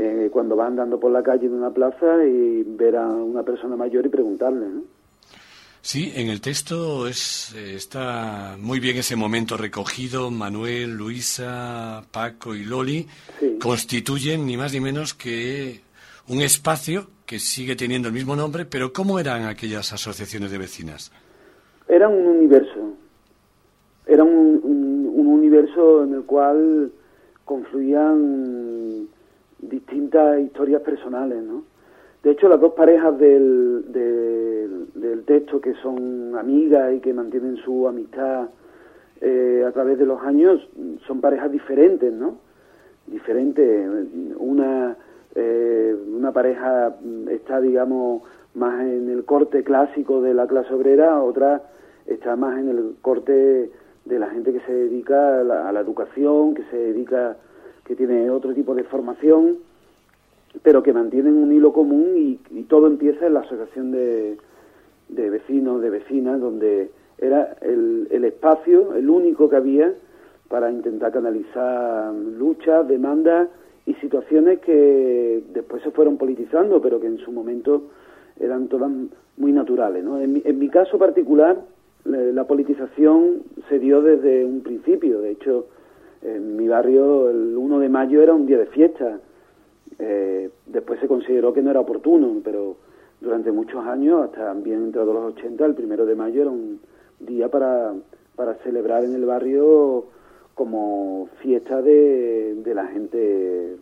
eh, 0.00 0.28
cuando 0.30 0.54
va 0.54 0.68
andando 0.68 1.00
por 1.00 1.10
la 1.10 1.24
calle 1.24 1.46
en 1.46 1.54
una 1.54 1.70
plaza 1.70 2.24
y 2.24 2.62
ver 2.62 2.94
a 2.94 3.08
una 3.08 3.42
persona 3.42 3.74
mayor 3.74 4.06
y 4.06 4.08
preguntarle, 4.08 4.68
¿no? 4.68 4.82
Sí, 5.80 6.12
en 6.14 6.28
el 6.28 6.40
texto 6.40 7.08
es, 7.08 7.52
eh, 7.56 7.74
está 7.74 8.56
muy 8.60 8.78
bien 8.78 8.96
ese 8.96 9.16
momento 9.16 9.56
recogido. 9.56 10.30
Manuel, 10.30 10.96
Luisa, 10.96 12.04
Paco 12.12 12.54
y 12.54 12.64
Loli 12.64 13.08
constituyen 13.60 14.46
ni 14.46 14.56
más 14.56 14.72
ni 14.72 14.80
menos 14.80 15.14
que 15.14 15.80
un 16.28 16.42
espacio 16.42 17.08
que 17.26 17.40
sigue 17.40 17.74
teniendo 17.74 18.06
el 18.06 18.14
mismo 18.14 18.36
nombre, 18.36 18.66
pero 18.66 18.92
¿cómo 18.92 19.18
eran 19.18 19.46
aquellas 19.46 19.92
asociaciones 19.92 20.52
de 20.52 20.58
vecinas? 20.58 21.10
Era 21.88 22.08
un 22.08 22.24
universo. 22.24 22.94
Era 24.06 24.22
un, 24.22 24.60
un 24.62 25.26
universo 25.26 26.04
en 26.04 26.14
el 26.14 26.22
cual 26.22 26.92
confluían 27.44 29.08
distintas 29.60 30.40
historias 30.40 30.82
personales, 30.82 31.42
¿no? 31.42 31.64
De 32.22 32.32
hecho, 32.32 32.48
las 32.48 32.60
dos 32.60 32.74
parejas 32.74 33.18
del, 33.18 33.84
del, 34.94 35.24
texto, 35.24 35.60
que 35.60 35.74
son 35.74 36.36
amigas 36.36 36.94
y 36.94 37.00
que 37.00 37.12
mantienen 37.12 37.56
su 37.58 37.86
amistad 37.86 38.48
eh, 39.20 39.64
a 39.66 39.72
través 39.72 39.98
de 39.98 40.06
los 40.06 40.20
años, 40.22 40.66
son 41.06 41.20
parejas 41.20 41.52
diferentes, 41.52 42.12
¿no? 42.12 42.38
Diferentes. 43.06 43.88
Una, 44.38 44.96
eh, 45.34 45.94
una 46.14 46.32
pareja 46.32 46.96
está, 47.30 47.60
digamos, 47.60 48.22
más 48.54 48.80
en 48.80 49.10
el 49.10 49.24
corte 49.24 49.62
clásico 49.62 50.20
de 50.22 50.34
la 50.34 50.46
clase 50.46 50.74
obrera, 50.74 51.22
otra 51.22 51.62
está 52.06 52.36
más 52.36 52.58
en 52.58 52.68
el 52.68 52.94
corte 53.02 53.70
de 54.04 54.18
la 54.18 54.28
gente 54.30 54.52
que 54.52 54.60
se 54.60 54.72
dedica 54.72 55.40
a 55.40 55.44
la, 55.44 55.68
a 55.68 55.72
la 55.72 55.80
educación, 55.80 56.54
que 56.54 56.64
se 56.64 56.76
dedica, 56.76 57.36
que 57.88 57.96
tiene 57.96 58.30
otro 58.30 58.54
tipo 58.54 58.74
de 58.74 58.84
formación 58.84 59.56
pero 60.62 60.82
que 60.82 60.92
mantienen 60.92 61.34
un 61.34 61.52
hilo 61.52 61.72
común 61.72 62.14
y, 62.16 62.38
todo 62.64 62.86
empieza 62.86 63.26
en 63.26 63.34
la 63.34 63.40
asociación 63.40 63.92
de, 63.92 64.36
de, 65.08 65.30
vecinos, 65.30 65.80
de 65.80 65.88
vecinas, 65.88 66.38
donde 66.38 66.90
era 67.16 67.56
el, 67.62 68.08
el 68.10 68.24
espacio, 68.24 68.94
el 68.94 69.08
único 69.08 69.48
que 69.48 69.56
había 69.56 69.94
para 70.48 70.70
intentar 70.70 71.12
canalizar 71.12 72.12
luchas, 72.12 72.86
demandas 72.86 73.48
y 73.86 73.94
situaciones 73.94 74.58
que 74.60 75.42
después 75.52 75.82
se 75.82 75.90
fueron 75.90 76.18
politizando, 76.18 76.80
pero 76.82 77.00
que 77.00 77.06
en 77.06 77.18
su 77.18 77.32
momento 77.32 77.84
eran 78.38 78.68
todas 78.68 78.90
muy 79.38 79.52
naturales. 79.52 80.04
¿no? 80.04 80.20
En, 80.20 80.34
mi, 80.34 80.42
en 80.44 80.58
mi 80.58 80.68
caso 80.68 80.98
particular, 80.98 81.58
la 82.04 82.44
politización 82.44 83.42
se 83.68 83.78
dio 83.78 84.02
desde 84.02 84.44
un 84.44 84.60
principio. 84.60 85.20
De 85.20 85.30
hecho, 85.30 85.66
en 86.22 86.56
mi 86.56 86.68
barrio 86.68 87.30
el 87.30 87.56
1 87.56 87.78
de 87.78 87.88
mayo 87.88 88.22
era 88.22 88.34
un 88.34 88.46
día 88.46 88.58
de 88.58 88.66
fiesta 88.66 89.20
eh, 89.98 90.50
después 90.66 91.00
se 91.00 91.08
consideró 91.08 91.52
que 91.52 91.62
no 91.62 91.70
era 91.70 91.80
oportuno, 91.80 92.40
pero 92.44 92.76
durante 93.20 93.50
muchos 93.50 93.84
años, 93.84 94.24
hasta 94.24 94.52
bien 94.54 94.84
entrado 94.84 95.12
los 95.12 95.34
80, 95.34 95.64
el 95.64 95.74
primero 95.74 96.06
de 96.06 96.14
mayo 96.14 96.42
era 96.42 96.50
un 96.50 96.80
día 97.18 97.48
para, 97.48 97.94
para 98.36 98.54
celebrar 98.56 99.04
en 99.04 99.14
el 99.14 99.24
barrio 99.24 100.06
como 100.54 101.28
fiesta 101.40 101.82
de, 101.82 102.54
de 102.62 102.74
la 102.74 102.86
gente 102.86 103.76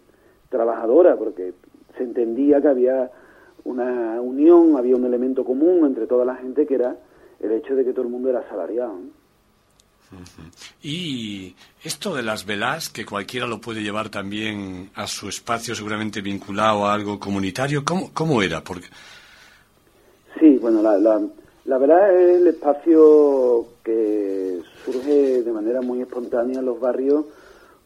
trabajadora, 0.48 1.16
porque 1.16 1.52
se 1.96 2.04
entendía 2.04 2.60
que 2.60 2.68
había 2.68 3.10
una 3.64 4.20
unión, 4.20 4.76
había 4.76 4.96
un 4.96 5.04
elemento 5.04 5.44
común 5.44 5.84
entre 5.84 6.06
toda 6.06 6.24
la 6.24 6.36
gente 6.36 6.66
que 6.66 6.76
era 6.76 6.96
el 7.40 7.52
hecho 7.52 7.74
de 7.74 7.84
que 7.84 7.92
todo 7.92 8.02
el 8.02 8.10
mundo 8.10 8.30
era 8.30 8.40
asalariado. 8.40 8.94
Y 10.82 11.54
esto 11.82 12.14
de 12.14 12.22
las 12.22 12.46
velas, 12.46 12.88
que 12.88 13.04
cualquiera 13.04 13.46
lo 13.46 13.60
puede 13.60 13.82
llevar 13.82 14.08
también 14.08 14.90
a 14.94 15.06
su 15.06 15.28
espacio, 15.28 15.74
seguramente 15.74 16.20
vinculado 16.20 16.86
a 16.86 16.94
algo 16.94 17.18
comunitario, 17.18 17.84
¿cómo, 17.84 18.10
cómo 18.12 18.42
era? 18.42 18.62
Porque... 18.62 18.86
Sí, 20.38 20.58
bueno, 20.60 20.82
la, 20.82 20.98
la, 20.98 21.20
la 21.64 22.12
es 22.12 22.40
el 22.40 22.46
espacio 22.48 23.66
que 23.82 24.60
surge 24.84 25.42
de 25.42 25.52
manera 25.52 25.80
muy 25.80 26.02
espontánea 26.02 26.60
en 26.60 26.66
los 26.66 26.78
barrios 26.78 27.24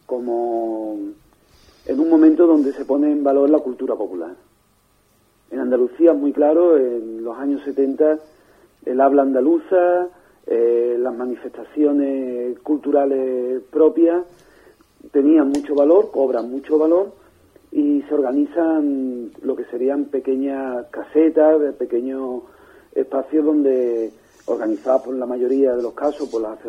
como 0.05 0.97
en 1.85 1.99
un 1.99 2.09
momento 2.09 2.45
donde 2.45 2.73
se 2.73 2.85
pone 2.85 3.11
en 3.11 3.23
valor 3.23 3.49
la 3.49 3.59
cultura 3.59 3.95
popular. 3.95 4.35
En 5.49 5.59
Andalucía, 5.59 6.13
muy 6.13 6.31
claro, 6.31 6.77
en 6.77 7.23
los 7.23 7.37
años 7.37 7.61
70, 7.63 8.19
el 8.85 9.01
habla 9.01 9.23
andaluza, 9.23 10.07
eh, 10.47 10.97
las 10.99 11.15
manifestaciones 11.15 12.59
culturales 12.59 13.61
propias 13.69 14.25
tenían 15.11 15.49
mucho 15.49 15.75
valor, 15.75 16.11
cobran 16.11 16.49
mucho 16.49 16.77
valor 16.77 17.13
y 17.71 18.01
se 18.03 18.13
organizan 18.13 19.31
lo 19.41 19.55
que 19.55 19.65
serían 19.65 20.05
pequeñas 20.05 20.87
casetas, 20.91 21.73
pequeños 21.75 22.43
espacios 22.93 23.45
donde 23.45 24.11
organizadas 24.45 25.03
por 25.03 25.15
la 25.15 25.25
mayoría 25.25 25.75
de 25.75 25.81
los 25.81 25.93
casos 25.93 26.27
por 26.29 26.41
las, 26.41 26.59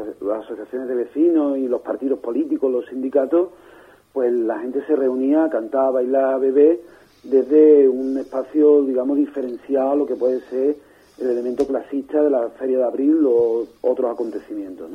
asociaciones 0.45 0.89
de 0.89 0.95
vecinos 0.95 1.59
y 1.59 1.67
los 1.67 1.81
partidos 1.81 2.19
políticos, 2.21 2.71
los 2.71 2.87
sindicatos, 2.87 3.49
pues 4.13 4.33
la 4.33 4.61
gente 4.61 4.85
se 4.87 4.95
reunía, 4.95 5.49
cantaba, 5.51 5.93
bailaba, 5.93 6.39
bebé 6.39 6.81
desde 7.25 7.89
un 7.89 8.19
espacio, 8.19 8.83
digamos, 8.83 9.17
diferenciado 9.17 9.91
a 9.91 9.97
lo 9.97 10.07
que 10.07 10.17
puede 10.17 10.41
ser 10.43 10.77
el 11.19 11.31
elemento 11.31 11.67
clasista 11.67 12.23
de 12.23 12.31
la 12.31 12.49
Feria 12.51 12.79
de 12.79 12.85
Abril 12.85 13.25
o 13.27 13.67
otros 13.83 14.11
acontecimientos 14.11 14.91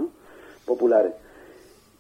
populares. 0.65 1.13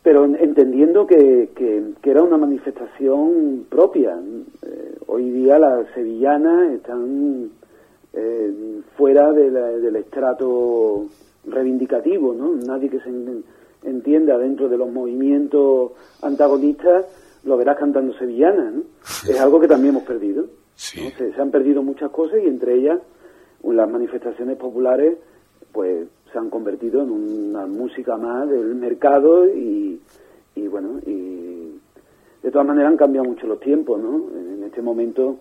Pero 0.03 0.25
entendiendo 0.25 1.05
que, 1.05 1.49
que, 1.55 2.09
era 2.09 2.23
una 2.23 2.37
manifestación 2.37 3.65
propia. 3.69 4.17
Eh, 4.65 4.95
hoy 5.07 5.29
día 5.31 5.59
las 5.59 5.87
sevillanas 5.93 6.71
están 6.71 7.51
eh, 8.13 8.81
fuera 8.95 9.33
del 9.33 9.95
estrato 9.97 11.07
reivindicativo, 11.45 12.33
¿no? 12.33 12.55
Nadie 12.55 12.89
que 12.89 12.99
se 12.99 13.09
entienda 13.83 14.37
dentro 14.37 14.69
de 14.69 14.77
los 14.77 14.89
movimientos 14.89 15.91
antagonistas 16.21 17.05
lo 17.43 17.57
verás 17.57 17.77
cantando 17.77 18.13
sevillanas, 18.13 18.73
Es 19.29 19.39
algo 19.39 19.59
que 19.59 19.67
también 19.67 19.95
hemos 19.95 20.07
perdido. 20.07 20.45
se, 20.75 21.11
han 21.37 21.51
perdido 21.51 21.81
muchas 21.81 22.11
cosas 22.11 22.39
y 22.43 22.47
entre 22.47 22.75
ellas 22.75 22.99
las 23.63 23.89
manifestaciones 23.89 24.57
populares 24.57 25.17
pues 25.71 26.07
se 26.31 26.37
han 26.37 26.49
convertido 26.49 27.03
en 27.03 27.11
una 27.11 27.65
música 27.67 28.17
más 28.17 28.49
del 28.49 28.75
mercado 28.75 29.47
y, 29.47 30.01
y 30.55 30.67
bueno, 30.67 30.99
y 31.05 31.79
de 32.41 32.51
todas 32.51 32.67
maneras 32.67 32.91
han 32.91 32.97
cambiado 32.97 33.27
mucho 33.27 33.47
los 33.47 33.59
tiempos, 33.59 34.01
¿no? 34.01 34.29
En 34.35 34.63
este 34.63 34.81
momento 34.81 35.37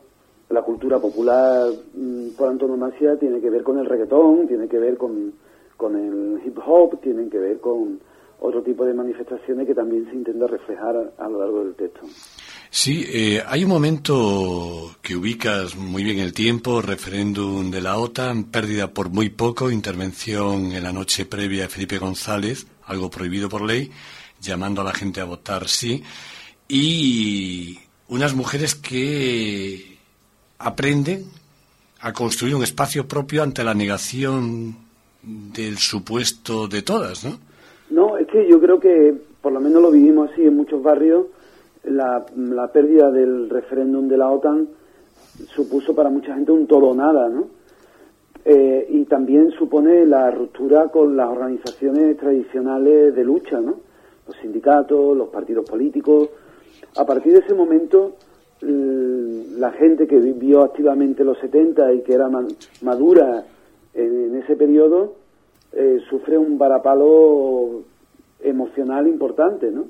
la 0.48 0.62
cultura 0.62 0.98
popular 0.98 1.70
mm, 1.94 2.30
por 2.36 2.48
antonomasia 2.48 3.18
tiene 3.18 3.40
que 3.40 3.50
ver 3.50 3.62
con 3.62 3.78
el 3.78 3.86
reggaetón, 3.86 4.46
tiene 4.46 4.68
que 4.68 4.78
ver 4.78 4.96
con, 4.96 5.32
con 5.76 5.96
el 5.96 6.40
hip 6.44 6.58
hop, 6.64 7.00
tienen 7.00 7.30
que 7.30 7.38
ver 7.38 7.58
con 7.58 7.98
otro 8.40 8.62
tipo 8.62 8.84
de 8.84 8.94
manifestaciones 8.94 9.66
que 9.66 9.74
también 9.74 10.06
se 10.08 10.14
intenta 10.14 10.46
reflejar 10.46 11.12
a 11.16 11.28
lo 11.28 11.38
largo 11.40 11.64
del 11.64 11.74
texto. 11.74 12.02
Sí, 12.78 13.06
eh, 13.08 13.42
hay 13.48 13.64
un 13.64 13.70
momento 13.70 14.96
que 15.00 15.16
ubicas 15.16 15.76
muy 15.76 16.04
bien 16.04 16.18
el 16.18 16.34
tiempo, 16.34 16.82
referéndum 16.82 17.70
de 17.70 17.80
la 17.80 17.96
OTAN, 17.96 18.44
pérdida 18.44 18.88
por 18.88 19.08
muy 19.08 19.30
poco, 19.30 19.70
intervención 19.70 20.72
en 20.72 20.82
la 20.82 20.92
noche 20.92 21.24
previa 21.24 21.62
de 21.62 21.68
Felipe 21.70 21.96
González, 21.96 22.66
algo 22.84 23.08
prohibido 23.08 23.48
por 23.48 23.62
ley, 23.62 23.90
llamando 24.42 24.82
a 24.82 24.84
la 24.84 24.92
gente 24.92 25.22
a 25.22 25.24
votar 25.24 25.68
sí, 25.68 26.02
y 26.68 27.78
unas 28.08 28.34
mujeres 28.34 28.74
que 28.74 29.96
aprenden 30.58 31.24
a 32.00 32.12
construir 32.12 32.54
un 32.56 32.62
espacio 32.62 33.08
propio 33.08 33.42
ante 33.42 33.64
la 33.64 33.72
negación 33.72 34.76
del 35.22 35.78
supuesto 35.78 36.68
de 36.68 36.82
todas, 36.82 37.24
¿no? 37.24 37.38
No, 37.88 38.18
es 38.18 38.26
que 38.28 38.46
yo 38.46 38.60
creo 38.60 38.78
que 38.78 39.14
por 39.40 39.52
lo 39.52 39.60
menos 39.60 39.80
lo 39.80 39.90
vivimos 39.90 40.30
así 40.30 40.42
en 40.42 40.56
muchos 40.56 40.82
barrios 40.82 41.24
la, 41.86 42.24
la 42.36 42.68
pérdida 42.72 43.10
del 43.10 43.48
referéndum 43.48 44.08
de 44.08 44.16
la 44.16 44.30
OTAN 44.30 44.68
supuso 45.54 45.94
para 45.94 46.10
mucha 46.10 46.34
gente 46.34 46.52
un 46.52 46.66
todo 46.66 46.94
nada, 46.94 47.28
¿no? 47.28 47.48
Eh, 48.44 48.86
y 48.90 49.04
también 49.06 49.50
supone 49.50 50.06
la 50.06 50.30
ruptura 50.30 50.88
con 50.88 51.16
las 51.16 51.28
organizaciones 51.28 52.16
tradicionales 52.16 53.14
de 53.14 53.24
lucha, 53.24 53.60
¿no? 53.60 53.74
Los 54.26 54.36
sindicatos, 54.40 55.16
los 55.16 55.28
partidos 55.30 55.68
políticos. 55.68 56.28
A 56.96 57.04
partir 57.04 57.32
de 57.32 57.40
ese 57.40 57.54
momento, 57.54 58.14
la 58.60 59.72
gente 59.72 60.06
que 60.06 60.18
vivió 60.18 60.62
activamente 60.62 61.24
los 61.24 61.38
70 61.38 61.92
y 61.92 62.02
que 62.02 62.14
era 62.14 62.28
madura 62.82 63.44
en, 63.94 64.36
ese 64.36 64.56
periodo, 64.56 65.14
eh, 65.72 65.98
sufre 66.08 66.38
un 66.38 66.56
varapalo 66.56 67.82
emocional 68.40 69.08
importante, 69.08 69.70
¿no? 69.70 69.86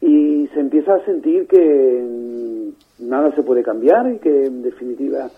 Y 0.00 0.46
se 0.52 0.60
empieza 0.60 0.94
a 0.94 1.04
sentir 1.04 1.46
que 1.46 2.70
nada 3.00 3.34
se 3.34 3.42
puede 3.42 3.62
cambiar 3.62 4.12
y 4.12 4.18
que 4.18 4.46
en 4.46 4.62
definitiva 4.62 5.28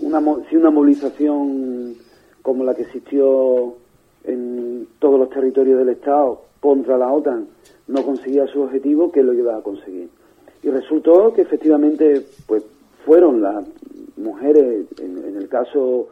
una, 0.00 0.20
si 0.48 0.56
una 0.56 0.70
movilización 0.70 1.94
como 2.42 2.64
la 2.64 2.74
que 2.74 2.82
existió 2.82 3.74
en 4.24 4.86
todos 4.98 5.18
los 5.18 5.30
territorios 5.30 5.78
del 5.78 5.90
Estado 5.90 6.42
contra 6.60 6.96
la 6.98 7.12
OTAN 7.12 7.46
no 7.88 8.02
conseguía 8.04 8.46
su 8.46 8.62
objetivo, 8.62 9.10
¿qué 9.12 9.22
lo 9.22 9.32
iba 9.32 9.56
a 9.56 9.62
conseguir? 9.62 10.08
Y 10.62 10.68
resultó 10.70 11.32
que 11.32 11.42
efectivamente 11.42 12.22
pues 12.46 12.64
fueron 13.04 13.40
las 13.40 13.64
mujeres, 14.16 14.86
en, 15.00 15.36
el 15.36 15.48
caso 15.48 16.08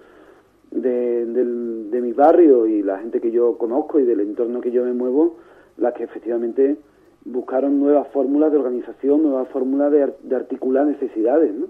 de, 0.71 1.27
del- 1.27 1.91
de 1.91 2.01
mi 2.01 2.13
barrio 2.13 2.67
y 2.67 2.83
la 2.83 2.99
gente 2.99 3.21
que 3.21 3.31
yo 3.33 3.57
conozco 3.59 3.99
y 3.99 4.05
del 4.05 4.21
entorno 4.21 4.61
que 4.61 4.71
yo 4.71 4.85
me 4.85 4.93
muevo, 4.93 5.37
las 5.79 5.95
que 5.95 6.05
efectivamente 6.05 6.77
buscaron 7.25 7.81
nuevas 7.81 8.09
fórmulas 8.09 8.53
de 8.53 8.59
organización, 8.59 9.23
nuevas 9.23 9.49
fórmulas 9.49 9.91
de, 9.91 10.13
de 10.23 10.37
articular 10.37 10.87
necesidades, 10.87 11.55
¿no? 11.55 11.67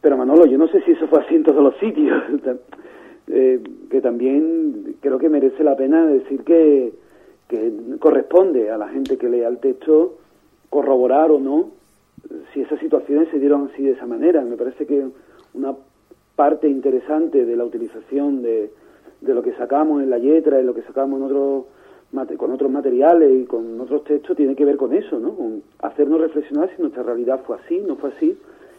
Pero 0.00 0.16
Manolo, 0.16 0.46
yo 0.46 0.58
no 0.58 0.68
sé 0.68 0.82
si 0.82 0.92
eso 0.92 1.06
fue 1.08 1.20
así 1.20 1.34
en 1.34 1.44
todos 1.44 1.62
los 1.62 1.76
sitios, 1.78 2.22
Eh, 3.30 3.62
que 3.90 4.00
también 4.00 4.96
creo 5.02 5.18
que 5.18 5.28
merece 5.28 5.62
la 5.62 5.76
pena 5.76 6.06
decir 6.06 6.44
que, 6.44 6.94
que 7.46 7.72
corresponde 7.98 8.70
a 8.70 8.78
la 8.78 8.88
gente 8.88 9.18
que 9.18 9.28
lea 9.28 9.48
el 9.48 9.58
texto 9.58 10.16
corroborar 10.70 11.30
o 11.30 11.38
no 11.38 11.72
si 12.54 12.62
esas 12.62 12.80
situaciones 12.80 13.28
se 13.28 13.38
dieron 13.38 13.68
así 13.70 13.82
de 13.82 13.90
esa 13.90 14.06
manera. 14.06 14.40
Me 14.40 14.56
parece 14.56 14.86
que 14.86 15.08
una 15.52 15.74
parte 16.36 16.68
interesante 16.70 17.44
de 17.44 17.54
la 17.54 17.66
utilización 17.66 18.40
de, 18.40 18.70
de 19.20 19.34
lo 19.34 19.42
que 19.42 19.52
sacamos 19.52 20.02
en 20.02 20.08
la 20.08 20.16
letra, 20.16 20.58
en 20.58 20.66
lo 20.66 20.72
que 20.72 20.82
sacamos 20.82 21.20
en 21.20 21.26
otros 21.26 21.64
con 22.36 22.52
otros 22.52 22.70
materiales 22.70 23.30
y 23.42 23.44
con 23.44 23.80
otros 23.80 24.04
textos 24.04 24.36
tiene 24.36 24.56
que 24.56 24.64
ver 24.64 24.76
con 24.76 24.94
eso, 24.94 25.18
¿no? 25.18 25.34
Con 25.34 25.62
hacernos 25.80 26.20
reflexionar 26.20 26.70
si 26.74 26.80
nuestra 26.80 27.02
realidad 27.02 27.42
fue 27.46 27.56
así, 27.56 27.78
no 27.86 27.96
fue 27.96 28.10
así, 28.16 28.36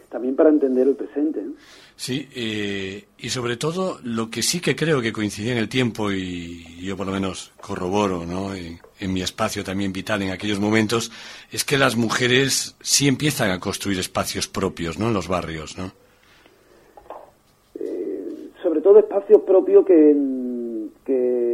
también 0.08 0.34
para 0.34 0.50
entender 0.50 0.88
el 0.88 0.96
presente. 0.96 1.42
¿no? 1.42 1.52
Sí, 1.94 2.28
eh, 2.34 3.04
y 3.18 3.28
sobre 3.28 3.56
todo 3.56 3.98
lo 4.02 4.30
que 4.30 4.42
sí 4.42 4.60
que 4.60 4.74
creo 4.74 5.00
que 5.00 5.12
coincidía 5.12 5.52
en 5.52 5.58
el 5.58 5.68
tiempo 5.68 6.10
y 6.10 6.64
yo 6.82 6.96
por 6.96 7.06
lo 7.06 7.12
menos 7.12 7.52
corroboro, 7.60 8.26
¿no? 8.26 8.54
En, 8.54 8.78
en 8.98 9.12
mi 9.12 9.22
espacio 9.22 9.62
también 9.62 9.92
vital 9.92 10.22
en 10.22 10.32
aquellos 10.32 10.58
momentos, 10.58 11.12
es 11.52 11.64
que 11.64 11.78
las 11.78 11.96
mujeres 11.96 12.76
sí 12.80 13.06
empiezan 13.06 13.50
a 13.52 13.60
construir 13.60 13.98
espacios 14.00 14.48
propios, 14.48 14.98
¿no? 14.98 15.08
En 15.08 15.14
los 15.14 15.28
barrios, 15.28 15.78
¿no? 15.78 15.92
sobre 18.62 18.82
todo 18.82 18.98
espacios 18.98 19.42
propios 19.42 19.84
que, 19.86 20.16
que 21.04 21.49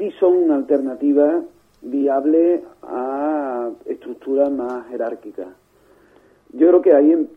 sí 0.00 0.10
son 0.18 0.34
una 0.34 0.54
alternativa 0.54 1.42
viable 1.82 2.62
a 2.82 3.68
estructuras 3.84 4.50
más 4.50 4.86
jerárquicas. 4.88 5.48
Yo 6.54 6.68
creo 6.68 6.82
que 6.82 6.94
ahí 6.94 7.28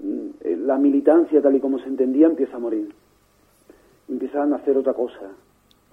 eh, 0.42 0.58
la 0.58 0.78
militancia, 0.78 1.42
tal 1.42 1.58
y 1.58 1.60
como 1.60 1.78
se 1.80 1.88
entendía, 1.88 2.28
empieza 2.28 2.56
a 2.56 2.60
morir. 2.60 2.90
Empiezan 4.08 4.54
a 4.54 4.56
hacer 4.56 4.78
otra 4.78 4.94
cosa. 4.94 5.30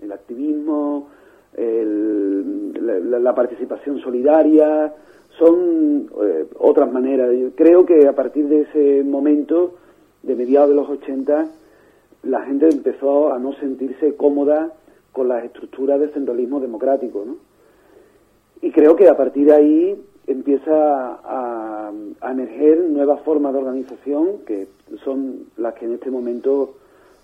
El 0.01 0.13
activismo, 0.13 1.09
la, 1.57 3.35
participación 3.35 3.99
solidaria, 3.99 4.95
son 5.39 6.09
eh, 6.23 6.47
otras 6.57 6.91
maneras. 6.93 7.31
Creo 7.57 7.85
que 7.85 8.07
a 8.07 8.15
partir 8.15 8.47
de 8.47 8.61
ese 8.63 9.03
momento, 9.03 9.75
de 10.23 10.37
mediados 10.37 10.71
de 10.71 10.77
los 10.77 10.89
80, 10.89 11.47
la 12.23 12.43
gente 12.43 12.69
empezó 12.69 13.33
a 13.33 13.39
no 13.39 13.55
sentirse 13.55 14.15
cómoda 14.15 14.73
con 15.13 15.29
las 15.29 15.45
estructuras 15.45 16.01
del 16.01 16.13
centralismo 16.13 16.61
democrático, 16.61 17.25
¿no? 17.27 17.37
Y 18.63 18.71
creo 18.73 18.95
que 18.95 19.09
a 19.09 19.17
partir 19.17 19.47
de 19.47 19.55
ahí 19.55 20.03
empieza 20.27 21.15
a, 21.25 21.93
a 22.21 22.31
emerger 22.31 22.79
nuevas 22.91 23.21
formas 23.23 23.53
de 23.53 23.59
organización 23.59 24.45
que 24.47 24.69
son 25.03 25.47
las 25.57 25.75
que 25.75 25.87
en 25.87 25.95
este 25.95 26.11
momento 26.11 26.75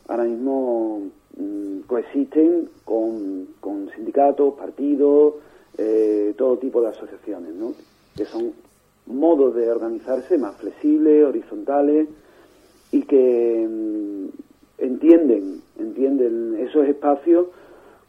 ahora 0.09 0.25
mismo 0.25 1.03
mm, 1.37 1.81
coexisten 1.87 2.69
con, 2.85 3.47
sindicatos, 3.95 4.55
partidos, 4.55 5.35
eh, 5.79 6.35
todo 6.37 6.59
tipo 6.59 6.81
de 6.81 6.89
asociaciones, 6.89 7.55
¿no? 7.55 7.73
Que 8.17 8.25
son 8.25 8.53
modos 9.07 9.55
de 9.55 9.71
organizarse 9.71 10.39
más 10.39 10.57
flexibles, 10.57 11.25
horizontales 11.25 12.09
y 12.93 13.03
que 13.03 13.67
mm, 13.69 14.27
entienden, 14.79 15.63
entienden 15.79 16.57
esos 16.61 16.87
espacios 16.87 17.47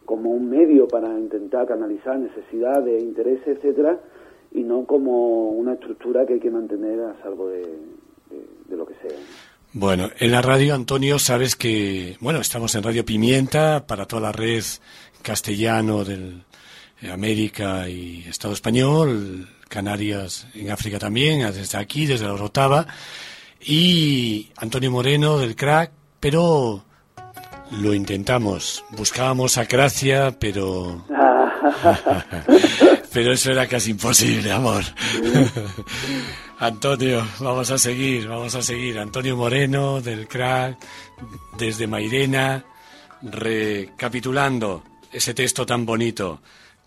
como 0.08 0.32
un 0.32 0.50
medio 0.50 0.88
para 0.88 1.08
intentar 1.20 1.68
canalizar 1.68 2.18
necesidades, 2.18 3.04
intereses, 3.04 3.58
etcétera, 3.58 4.00
y 4.54 4.62
no 4.64 4.86
como 4.86 5.50
una 5.50 5.74
estructura 5.74 6.26
que 6.26 6.34
hay 6.36 6.40
que 6.40 6.50
mantener 6.50 6.98
a 7.02 7.22
salvo 7.22 7.50
de, 7.50 7.60
de- 8.70 8.76
lo 8.76 8.86
que 8.88 8.94
sea. 8.96 9.18
Bueno, 9.74 10.10
en 10.18 10.32
la 10.32 10.42
radio, 10.42 10.74
Antonio, 10.74 11.20
sabes 11.20 11.56
que, 11.56 12.16
bueno, 12.22 12.40
estamos 12.40 12.74
en 12.76 12.84
Radio 12.84 13.04
Pimienta 13.06 13.86
para 13.86 14.06
toda 14.06 14.22
la 14.22 14.32
red 14.32 14.64
castellano 15.22 16.04
del 16.06 16.44
eh, 17.02 17.12
América 17.12 17.90
y 17.90 18.24
Estado 18.28 18.54
español, 18.54 19.48
Canarias 19.68 20.48
en 20.56 20.72
África 20.72 20.98
también, 21.00 21.42
desde 21.52 21.78
aquí, 21.78 22.06
desde 22.06 22.26
la 22.26 22.34
Orotava, 22.34 22.88
y 23.62 24.50
Antonio 24.58 24.90
Moreno 24.90 25.38
del 25.38 25.56
Crack, 25.56 25.92
pero 26.20 26.84
lo 27.72 27.94
intentamos, 27.94 28.84
buscábamos 28.92 29.58
a 29.58 29.66
Gracia, 29.66 30.38
pero 30.40 31.06
pero 33.14 33.34
eso 33.34 33.52
era 33.52 33.68
casi 33.68 33.92
imposible, 33.92 34.52
amor. 34.52 34.84
Antonio, 36.60 37.26
vamos 37.40 37.70
a 37.72 37.78
seguir, 37.78 38.28
vamos 38.28 38.56
a 38.56 38.62
seguir. 38.62 39.00
Antonio 39.00 39.36
Moreno 39.36 40.02
del 40.02 40.28
CRAC, 40.28 40.78
desde 41.58 41.88
Mairena, 41.88 42.64
recapitulando 43.22 44.84
ese 45.12 45.34
texto 45.34 45.66
tan 45.66 45.86
bonito 45.86 46.42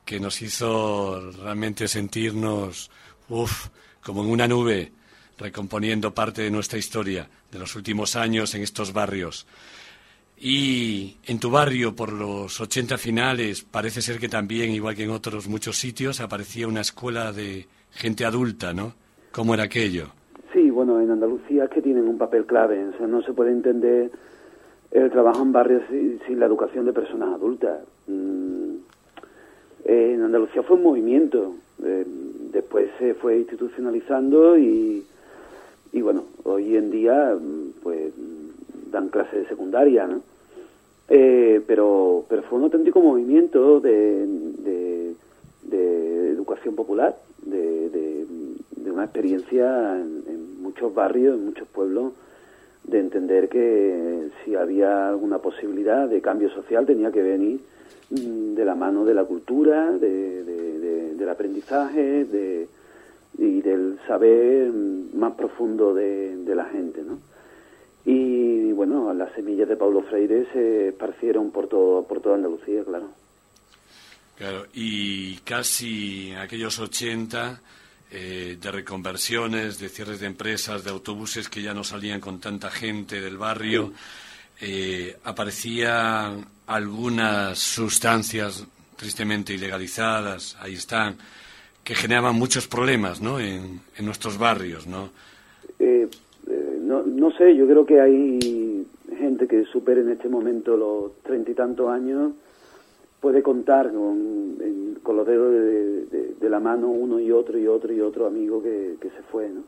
que 0.05 0.21
nos 0.21 0.41
hizo 0.43 1.33
realmente 1.33 1.89
sentirnos, 1.89 2.91
uff, 3.29 3.69
como 4.03 4.23
en 4.23 4.31
una 4.31 4.49
nube, 4.49 4.93
recomponiendo 5.39 6.13
parte 6.13 6.43
de 6.43 6.51
nuestra 6.51 6.79
historia 6.79 7.29
de 7.51 7.59
los 7.59 7.75
últimos 7.77 8.17
años 8.17 8.55
en 8.55 8.63
estos 8.63 8.93
barrios. 8.93 9.47
Y 10.43 11.17
en 11.27 11.39
tu 11.39 11.51
barrio, 11.51 11.95
por 11.95 12.13
los 12.15 12.59
80 12.59 12.97
finales, 12.97 13.63
parece 13.63 14.01
ser 14.01 14.19
que 14.19 14.31
también, 14.31 14.71
igual 14.71 14.97
que 14.97 15.05
en 15.05 15.11
otros 15.11 15.49
muchos 15.49 15.77
sitios, 15.77 16.21
aparecía 16.21 16.67
una 16.67 16.81
escuela 16.81 17.31
de 17.31 17.67
gente 17.91 18.25
adulta, 18.25 18.73
¿no? 18.73 18.95
¿Cómo 19.33 19.53
era 19.53 19.65
aquello? 19.65 20.07
Sí, 20.55 20.71
bueno, 20.71 20.99
en 20.99 21.11
Andalucía 21.11 21.65
es 21.65 21.71
que 21.71 21.83
tienen 21.83 22.09
un 22.09 22.17
papel 22.17 22.47
clave, 22.47 22.83
no 23.07 23.21
se 23.23 23.35
puede 23.35 23.51
entender 23.53 24.11
el 24.91 25.11
trabajo 25.11 25.43
en 25.43 25.53
barrios 25.53 25.83
sin, 25.91 26.41
la 26.41 26.47
educación 26.47 26.87
de 26.87 26.95
personas 26.95 27.35
adultas. 27.35 27.81
Mm, 28.07 28.77
eh, 29.85 30.13
en 30.15 30.23
Andalucía 30.23 30.63
fue 30.63 30.79
un 30.79 30.85
movimiento, 30.85 31.55
eh, 31.85 32.07
después 32.51 32.89
se 32.99 33.13
fue 33.13 33.41
institucionalizando 33.41 34.59
y, 34.59 35.05
y 35.93 36.01
bueno, 36.01 36.25
hoy 36.45 36.77
en 36.77 36.91
día 36.91 37.37
pues 37.83 38.15
dan 38.91 39.11
clases 39.11 39.43
de 39.43 39.49
secundaria, 39.49 40.07
¿no? 40.07 40.30
Eh, 41.13 41.61
pero, 41.67 42.25
pero 42.29 42.43
fue 42.45 42.59
un 42.59 42.65
auténtico 42.65 43.01
movimiento 43.01 43.81
de, 43.81 44.27
educación 46.33 46.75
popular, 46.75 47.17
de, 47.45 47.91
de, 47.91 48.91
una 48.91 49.05
experiencia 49.05 49.97
en, 49.97 50.23
en 50.27 50.63
muchos 50.63 50.93
barrios, 50.95 51.37
en 51.39 51.45
muchos 51.47 51.69
pueblos, 51.69 52.13
de 52.85 52.99
entender 52.99 53.49
que 53.49 54.29
si 54.45 54.55
había 54.57 55.09
alguna 55.09 55.39
posibilidad 55.39 56.09
de 56.09 56.21
cambio 56.21 56.51
social 56.51 56.87
tenía 56.87 57.13
que 57.13 57.23
venir 57.23 57.61
mm, 58.11 58.55
de 58.55 58.65
la 58.65 58.75
mano 58.75 59.05
de 59.05 59.15
la 59.15 59.25
cultura, 59.25 59.93
de, 59.93 60.43
de- 60.45 60.79
de- 60.79 61.15
del 61.15 61.29
aprendizaje 61.29 62.25
de, 62.25 62.67
y 63.39 63.61
del 63.63 63.99
saber 64.09 64.71
mm, 64.73 65.17
más 65.17 65.35
profundo 65.35 65.95
de 65.95 66.55
la 66.55 66.65
gente, 66.65 67.03
¿no? 67.03 67.19
Y 68.05 68.73
bueno, 68.73 69.13
las 69.13 69.33
semillas 69.35 69.69
de 69.69 69.77
Paulo 69.77 70.03
Freire 70.03 70.47
se 70.53 70.89
esparcieron 70.89 71.51
por 71.51 71.69
todo 71.69 72.05
por 72.05 72.21
toda 72.21 72.37
Andalucía, 72.37 72.83
claro. 72.85 73.09
Claro, 74.37 74.67
y 74.73 75.37
casi 75.39 76.31
en 76.31 76.39
aquellos 76.39 76.79
80 76.79 77.61
eh, 78.11 78.57
de 78.61 78.71
reconversiones, 78.71 79.79
de 79.79 79.89
cierres 79.91 80.19
de 80.19 80.27
empresas, 80.27 80.83
de 80.83 80.91
autobuses 80.91 81.49
que 81.49 81.61
ya 81.61 81.75
no 81.75 81.85
salían 81.85 82.21
con 82.21 82.41
tanta 82.41 82.71
gente 82.71 83.21
del 83.21 83.37
barrio, 83.37 83.93
eh, 84.61 85.17
aparecían 85.25 86.47
algunas 86.67 87.59
sustancias 87.59 88.67
tristemente 88.97 89.53
ilegalizadas, 89.53 90.57
ahí 90.61 90.75
están, 90.75 91.17
que 91.85 91.95
generaban 91.95 92.35
muchos 92.35 92.67
problemas, 92.67 93.21
¿no? 93.21 93.39
En, 93.39 93.81
en 93.97 94.05
nuestros 94.07 94.39
barrios, 94.39 94.87
¿no? 94.87 95.11
Eh, 95.79 96.09
no, 97.21 97.31
sé, 97.33 97.55
yo 97.55 97.67
creo 97.67 97.85
que 97.85 98.01
hay 98.01 98.87
gente 99.19 99.47
que 99.47 99.65
supere 99.65 100.01
en 100.01 100.11
este 100.11 100.29
momento 100.29 100.77
los 100.77 101.13
treinta 101.23 101.51
y 101.51 101.55
tantos 101.55 101.89
años, 101.89 102.33
puede 103.21 103.43
contar 103.43 103.93
con, 103.93 104.57
los 105.05 105.27
dedos 105.27 105.53
de, 105.53 106.51
la 106.51 106.61
mano 106.61 106.89
uno 106.89 107.21
y 107.21 107.31
otro 107.31 107.59
y 107.59 107.69
otro 107.69 107.93
y 107.93 108.01
otro 108.01 108.27
amigo 108.27 108.63
que, 108.63 108.97
se 109.01 109.23
fue, 109.31 109.49
¿no? 109.49 109.63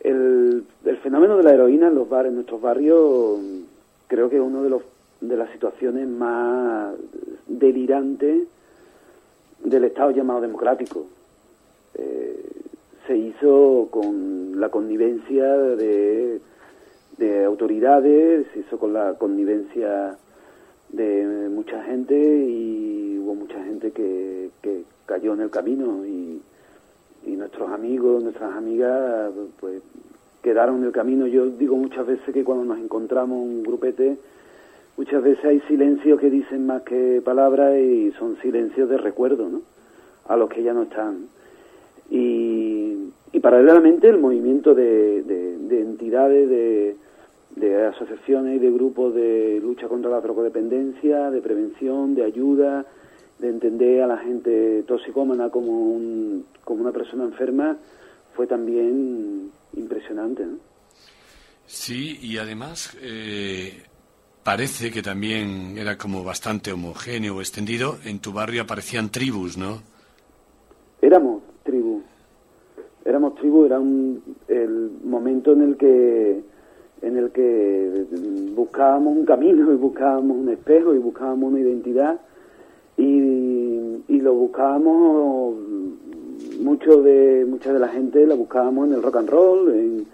El, 0.00 0.64
fenómeno 1.02 1.36
de 1.36 1.42
la 1.42 1.52
heroína 1.52 1.88
en 1.88 1.94
los 1.94 2.08
bares, 2.08 2.30
en 2.30 2.36
nuestros 2.36 2.60
barrios, 2.60 3.40
creo 4.06 4.30
que 4.30 4.36
es 4.36 4.42
uno 4.42 4.62
de 4.62 4.70
los 4.70 4.82
de 5.20 5.36
las 5.36 5.50
situaciones 5.50 6.08
más 6.08 6.94
delirantes 7.46 8.42
del 9.62 9.84
Estado 9.84 10.10
llamado 10.10 10.40
democrático. 10.40 11.06
Eh, 11.94 12.51
se 13.06 13.16
hizo 13.16 13.88
con 13.90 14.60
la 14.60 14.68
connivencia 14.68 15.44
de, 15.44 16.40
de 17.18 17.44
autoridades, 17.44 18.46
se 18.52 18.60
hizo 18.60 18.78
con 18.78 18.92
la 18.92 19.14
connivencia 19.14 20.16
de 20.90 21.48
mucha 21.50 21.82
gente 21.84 22.14
y 22.14 23.18
hubo 23.18 23.34
mucha 23.34 23.62
gente 23.64 23.90
que, 23.90 24.50
que 24.60 24.84
cayó 25.06 25.34
en 25.34 25.40
el 25.40 25.50
camino 25.50 26.06
y, 26.06 26.40
y 27.26 27.30
nuestros 27.32 27.70
amigos, 27.70 28.22
nuestras 28.22 28.54
amigas, 28.54 29.32
pues 29.60 29.82
quedaron 30.42 30.78
en 30.78 30.84
el 30.84 30.92
camino. 30.92 31.26
Yo 31.26 31.46
digo 31.46 31.76
muchas 31.76 32.06
veces 32.06 32.34
que 32.34 32.44
cuando 32.44 32.64
nos 32.64 32.78
encontramos 32.78 33.38
un 33.38 33.62
grupete, 33.62 34.16
muchas 34.96 35.22
veces 35.22 35.44
hay 35.44 35.60
silencios 35.60 36.20
que 36.20 36.30
dicen 36.30 36.66
más 36.66 36.82
que 36.82 37.22
palabras 37.24 37.78
y 37.78 38.12
son 38.18 38.36
silencios 38.42 38.88
de 38.88 38.98
recuerdo, 38.98 39.48
¿no? 39.48 39.62
A 40.28 40.36
los 40.36 40.48
que 40.48 40.62
ya 40.62 40.72
no 40.72 40.82
están. 40.82 41.26
Y, 42.10 42.61
paralelamente 43.42 44.08
el 44.08 44.18
movimiento 44.18 44.74
de, 44.74 45.22
de, 45.22 45.80
entidades, 45.80 46.48
de, 46.48 46.96
de 47.56 47.86
asociaciones 47.86 48.56
y 48.56 48.58
de 48.60 48.70
grupos 48.70 49.14
de 49.14 49.60
lucha 49.60 49.88
contra 49.88 50.10
la 50.10 50.20
drogodependencia, 50.20 51.30
de 51.30 51.42
prevención, 51.42 52.14
de 52.14 52.24
ayuda, 52.24 52.86
de 53.38 53.48
entender 53.48 54.02
a 54.02 54.06
la 54.06 54.18
gente 54.18 54.84
toxicómana 54.84 55.50
como, 55.50 55.72
un, 55.72 56.46
como 56.64 56.82
una 56.82 56.92
persona 56.92 57.24
enferma, 57.24 57.76
fue 58.34 58.46
también 58.46 59.50
impresionante. 59.76 60.46
¿no? 60.46 60.56
Sí, 61.66 62.18
y 62.22 62.38
además 62.38 62.96
eh, 63.02 63.82
parece 64.44 64.92
que 64.92 65.02
también 65.02 65.76
era 65.76 65.98
como 65.98 66.22
bastante 66.22 66.72
homogéneo 66.72 67.36
o 67.36 67.40
extendido. 67.40 67.98
En 68.04 68.20
tu 68.20 68.32
barrio 68.32 68.62
aparecían 68.62 69.10
tribus, 69.10 69.56
¿no? 69.56 69.82
Éramos. 71.00 71.41
Éramos 73.04 73.34
tribu, 73.34 73.64
era 73.64 73.80
un, 73.80 74.22
el 74.48 74.90
momento 75.04 75.52
en 75.52 75.62
el 75.62 75.76
que 75.76 76.42
en 77.02 77.16
el 77.16 77.30
que 77.32 78.06
buscábamos 78.54 79.16
un 79.16 79.24
camino 79.24 79.72
y 79.72 79.76
buscábamos 79.76 80.36
un 80.36 80.48
espejo 80.50 80.94
y 80.94 80.98
buscábamos 80.98 81.50
una 81.50 81.60
identidad 81.60 82.20
y, 82.96 84.04
y 84.08 84.20
lo 84.20 84.34
buscábamos 84.34 85.56
mucho 86.60 87.02
de 87.02 87.44
mucha 87.44 87.72
de 87.72 87.80
la 87.80 87.88
gente 87.88 88.24
la 88.24 88.36
buscábamos 88.36 88.88
en 88.88 88.94
el 88.94 89.02
rock 89.02 89.16
and 89.16 89.30
roll 89.30 89.74
en, 89.74 90.06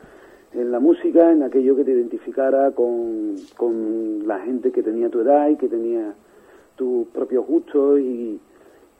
en 0.54 0.72
la 0.72 0.80
música 0.80 1.30
en 1.30 1.42
aquello 1.42 1.76
que 1.76 1.84
te 1.84 1.92
identificara 1.92 2.70
con, 2.70 3.36
con 3.56 4.26
la 4.26 4.38
gente 4.40 4.72
que 4.72 4.82
tenía 4.82 5.10
tu 5.10 5.20
edad 5.20 5.50
y 5.50 5.56
que 5.56 5.68
tenía 5.68 6.14
tus 6.76 7.06
propios 7.08 7.46
gustos 7.46 8.00
y, 8.00 8.40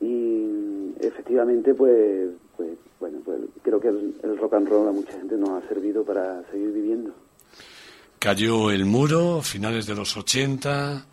y 0.01 0.95
efectivamente 1.01 1.75
pues 1.75 2.29
pues 2.59 2.73
bueno 3.01 3.21
pues 3.25 3.39
creo 3.63 3.81
que 3.81 3.89
el, 3.89 4.15
el 4.23 4.37
rock 4.37 4.53
and 4.55 4.69
roll 4.69 4.89
a 4.89 4.93
mucha 4.93 5.13
gente 5.13 5.39
nos 5.39 5.51
ha 5.51 5.67
servido 5.67 6.05
para 6.05 6.43
seguir 6.51 6.73
viviendo 6.73 7.15
Cayó 8.19 8.73
el 8.73 8.85
muro, 8.85 9.43
finales 9.43 9.87
de 9.87 9.95
los 9.95 10.17
80. 10.17 11.07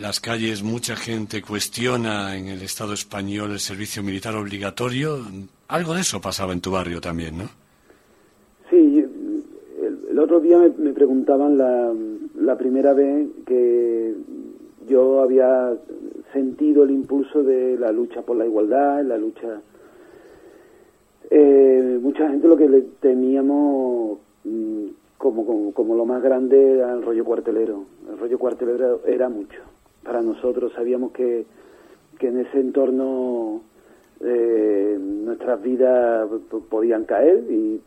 Las 0.00 0.20
calles, 0.20 0.62
mucha 0.62 0.94
gente 0.94 1.40
cuestiona 1.40 2.36
en 2.36 2.48
el 2.48 2.60
Estado 2.60 2.92
español 2.92 3.52
el 3.52 3.58
servicio 3.58 4.02
militar 4.02 4.34
obligatorio. 4.34 5.18
Algo 5.68 5.94
de 5.94 6.02
eso 6.02 6.20
pasaba 6.20 6.52
en 6.52 6.60
tu 6.60 6.72
barrio 6.72 7.00
también, 7.00 7.38
¿no? 7.38 7.44
Sí, 8.68 9.02
el, 10.10 10.18
otro 10.18 10.40
día 10.40 10.58
me, 10.76 10.92
preguntaban 10.92 11.56
la, 11.56 11.90
la, 12.38 12.58
primera 12.58 12.92
vez 12.92 13.26
que 13.46 14.14
yo 14.86 15.22
había 15.22 15.72
sentido 16.34 16.84
el 16.84 16.90
impulso 16.90 17.42
de 17.42 17.78
la 17.78 17.92
lucha 17.92 18.20
por 18.20 18.36
la 18.36 18.44
igualdad, 18.44 19.02
la 19.04 19.16
lucha... 19.16 19.62
Eh, 21.30 21.98
mucha 22.02 22.28
gente 22.28 22.48
lo 22.48 22.56
que 22.56 22.68
le 22.68 22.82
temíamos 23.00 24.18
mm, 24.44 24.86
como, 25.16 25.72
como, 25.72 25.94
lo 25.94 26.04
más 26.04 26.22
grande 26.22 26.72
era 26.72 26.92
el 26.92 27.02
rollo 27.02 27.24
cuartelero. 27.24 27.84
El 28.10 28.18
rollo 28.18 28.38
cuartelero 28.38 29.00
era 29.06 29.28
mucho. 29.28 29.60
Para 30.02 30.22
nosotros 30.22 30.72
sabíamos 30.74 31.12
que, 31.12 31.46
que 32.18 32.28
en 32.28 32.40
ese 32.40 32.58
entorno 32.58 33.62
eh, 34.20 34.98
nuestras 34.98 35.62
vidas 35.62 36.28
podían 36.68 37.04
caer 37.04 37.44
y, 37.48 37.80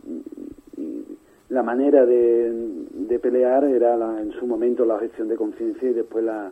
la 1.50 1.62
manera 1.62 2.04
de, 2.04 2.52
de 2.92 3.20
pelear 3.20 3.64
era 3.66 3.94
en 4.20 4.32
su 4.32 4.48
momento 4.48 4.86
la 4.86 4.98
gestión 4.98 5.28
de 5.28 5.36
conciencia 5.36 5.88
y 5.88 5.94
después 5.94 6.24
la, 6.24 6.52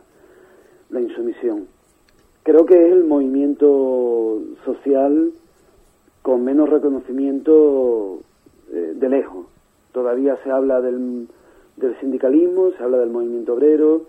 la 0.90 1.00
insumisión. 1.00 1.66
Creo 2.44 2.64
que 2.66 2.86
es 2.86 2.92
el 2.92 3.02
movimiento 3.02 4.40
social 4.64 5.32
con 6.22 6.44
menos 6.44 6.68
reconocimiento 6.68 8.20
eh, 8.72 8.94
de 8.94 9.08
lejos. 9.08 9.46
Todavía 9.92 10.36
se 10.42 10.50
habla 10.50 10.80
del, 10.80 11.28
del 11.76 11.98
sindicalismo, 12.00 12.70
se 12.70 12.82
habla 12.82 12.98
del 12.98 13.10
movimiento 13.10 13.54
obrero, 13.54 14.02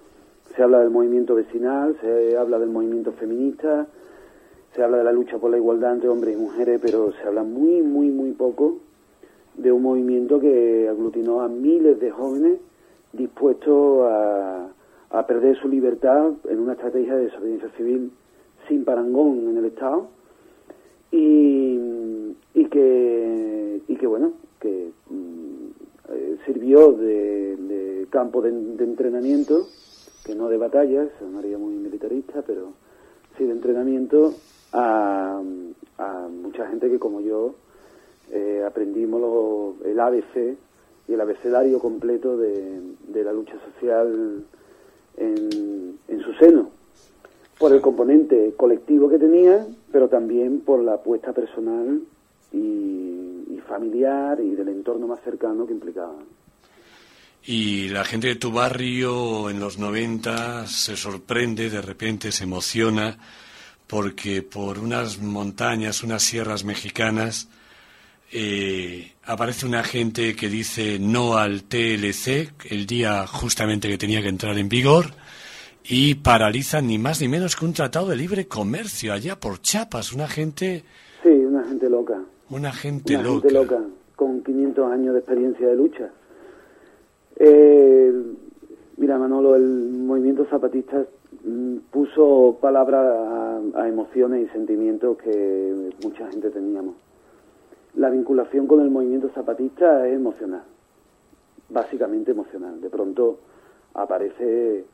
se 0.56 0.62
habla 0.62 0.80
del 0.80 0.92
movimiento 0.92 1.36
vecinal, 1.36 1.98
se 2.00 2.38
habla 2.38 2.60
del 2.60 2.70
movimiento 2.70 3.12
feminista, 3.14 3.88
se 4.74 4.84
habla 4.84 4.98
de 4.98 5.04
la 5.04 5.12
lucha 5.12 5.40
por 5.40 5.52
la 5.52 5.58
igualdad 5.58 5.94
entre 5.94 6.10
hombres 6.10 6.38
y 6.38 6.40
mujeres, 6.40 6.80
pero 6.82 7.12
se 7.14 7.28
habla 7.28 7.44
muy, 7.44 7.82
muy, 7.82 8.10
muy 8.10 8.32
poco 8.32 8.78
de 9.56 9.72
un 9.72 9.82
movimiento 9.82 10.40
que 10.40 10.88
aglutinó 10.90 11.42
a 11.42 11.48
miles 11.48 12.00
de 12.00 12.12
jóvenes 12.12 12.60
dispuestos 13.12 14.04
a, 14.10 14.68
a 15.12 15.28
perder 15.28 15.58
su 15.58 15.68
libertad 15.68 16.32
en 16.50 16.60
una 16.60 16.74
estrategia 16.74 17.16
de 17.16 17.26
desobediencia 17.26 17.70
civil 17.78 18.12
sin 18.68 18.84
parangón 18.86 19.50
en 19.50 19.58
el 19.58 19.66
Estado 19.66 20.08
y, 21.14 22.66
que 22.72 23.82
y 23.88 23.96
que 23.96 24.08
bueno 24.08 24.34
que 24.60 24.90
eh, 26.10 26.38
sirvió 26.46 26.92
de, 26.94 28.08
campo 28.10 28.42
de, 28.42 28.50
entrenamiento, 28.50 29.68
que 30.24 30.36
no 30.36 30.50
de 30.50 30.58
batalla, 30.58 31.08
sonaría 31.20 31.58
muy 31.58 31.74
militarista, 31.76 32.42
pero 32.44 32.74
sí 33.38 33.44
de 33.46 33.52
entrenamiento 33.52 34.34
a, 34.72 35.42
mucha 36.32 36.68
gente 36.68 36.90
que 36.90 37.00
como 37.00 37.22
yo 37.22 37.56
eh, 38.32 38.64
aprendimos 38.66 39.76
el 39.86 40.00
ABC 40.00 40.58
y 41.08 41.14
el 41.14 41.22
abecedario 41.22 41.80
completo 41.80 42.38
de, 42.38 42.82
la 43.24 43.34
lucha 43.34 43.56
social 43.72 44.44
en, 45.18 45.98
en 46.08 46.20
su 46.22 46.34
seno, 46.34 46.70
por 47.58 47.74
el 47.74 47.82
componente 47.82 48.54
colectivo 48.58 49.10
que 49.10 49.20
tenía, 49.20 49.66
pero 49.92 50.08
también 50.08 50.62
por 50.62 50.84
la 50.84 50.96
apuesta 50.96 51.34
personal 51.34 52.02
y, 52.52 53.60
familiar 53.68 54.40
y 54.42 54.52
del 54.56 54.68
entorno 54.68 55.08
más 55.08 55.22
cercano 55.24 55.66
que 55.66 55.74
implicaba. 55.74 56.16
Y 57.46 57.90
la 57.90 58.04
gente 58.04 58.28
de 58.28 58.36
tu 58.36 58.52
barrio 58.52 59.50
en 59.50 59.60
los 59.60 59.78
90 59.80 60.68
se 60.68 60.96
sorprende, 60.96 61.70
de 61.70 61.82
repente 61.82 62.32
se 62.32 62.44
emociona, 62.44 63.18
porque 63.88 64.44
por 64.44 64.80
unas 64.80 65.20
montañas, 65.20 66.04
unas 66.04 66.24
sierras 66.24 66.66
mexicanas, 66.66 67.48
eh, 68.32 69.14
aparece 69.26 69.66
una 69.66 69.84
gente 69.84 70.36
que 70.36 70.50
dice 70.50 71.00
no 71.00 71.38
al 71.38 71.64
TLC, 71.64 72.52
el 72.70 72.86
día 72.86 73.28
justamente 73.28 73.88
que 73.88 73.98
tenía 73.98 74.22
que 74.22 74.30
entrar 74.30 74.58
en 74.58 74.70
vigor, 74.70 75.14
y 75.86 76.16
paraliza 76.16 76.82
ni 76.82 76.98
más 76.98 77.22
ni 77.22 77.28
menos 77.28 77.56
que 77.56 77.66
un 77.66 77.74
tratado 77.74 78.08
de 78.10 78.16
libre 78.16 78.48
comercio 78.48 79.14
allá 79.14 79.40
por 79.40 79.60
Chiapas, 79.60 80.14
una 80.14 80.28
gente... 80.28 80.84
Sí, 81.22 81.30
una 81.30 81.64
gente 81.64 81.90
loca. 81.90 82.22
Una 82.50 82.72
gente 82.72 83.16
Una 83.16 83.24
loca. 83.24 83.42
Gente 83.42 83.54
loca, 83.54 83.80
con 84.16 84.44
500 84.44 84.92
años 84.92 85.14
de 85.14 85.20
experiencia 85.20 85.68
de 85.68 85.76
lucha. 85.76 86.10
Eh, 87.36 88.14
mira, 88.98 89.18
Manolo, 89.18 89.56
el 89.56 89.64
movimiento 89.64 90.46
zapatista 90.46 91.06
mm, 91.44 91.78
puso 91.92 92.58
palabra 92.62 93.60
a, 93.76 93.88
emociones 93.88 94.48
y 94.48 94.54
sentimientos 94.54 95.18
que 95.18 95.90
mucha 96.04 96.30
gente 96.30 96.50
teníamos. 96.50 96.96
La 97.96 98.10
vinculación 98.10 98.68
con 98.68 98.82
el 98.82 98.90
movimiento 98.90 99.30
zapatista 99.36 100.08
es 100.08 100.16
emocional, 100.16 100.64
básicamente 101.70 102.32
emocional. 102.32 102.80
De 102.82 102.90
pronto 102.90 103.40
aparece 103.94 104.86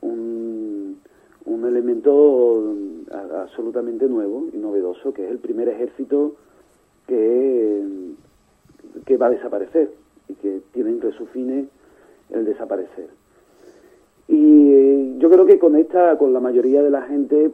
un, 0.00 0.98
un 1.44 1.66
elemento 1.66 2.74
absolutamente 3.10 4.06
nuevo 4.06 4.46
y 4.52 4.56
novedoso, 4.56 5.12
que 5.12 5.24
es 5.24 5.30
el 5.30 5.38
primer 5.38 5.68
ejército 5.68 6.36
que, 7.06 7.82
que 9.04 9.16
va 9.16 9.26
a 9.26 9.30
desaparecer 9.30 9.90
y 10.28 10.34
que 10.34 10.60
tiene 10.72 10.90
entre 10.90 11.12
sus 11.12 11.28
fines 11.30 11.66
el 12.30 12.44
desaparecer. 12.44 13.08
Y 14.28 14.72
eh, 14.72 15.14
yo 15.18 15.30
creo 15.30 15.44
que 15.44 15.58
conecta 15.58 16.16
con 16.16 16.32
la 16.32 16.40
mayoría 16.40 16.82
de 16.82 16.90
la 16.90 17.02
gente, 17.02 17.50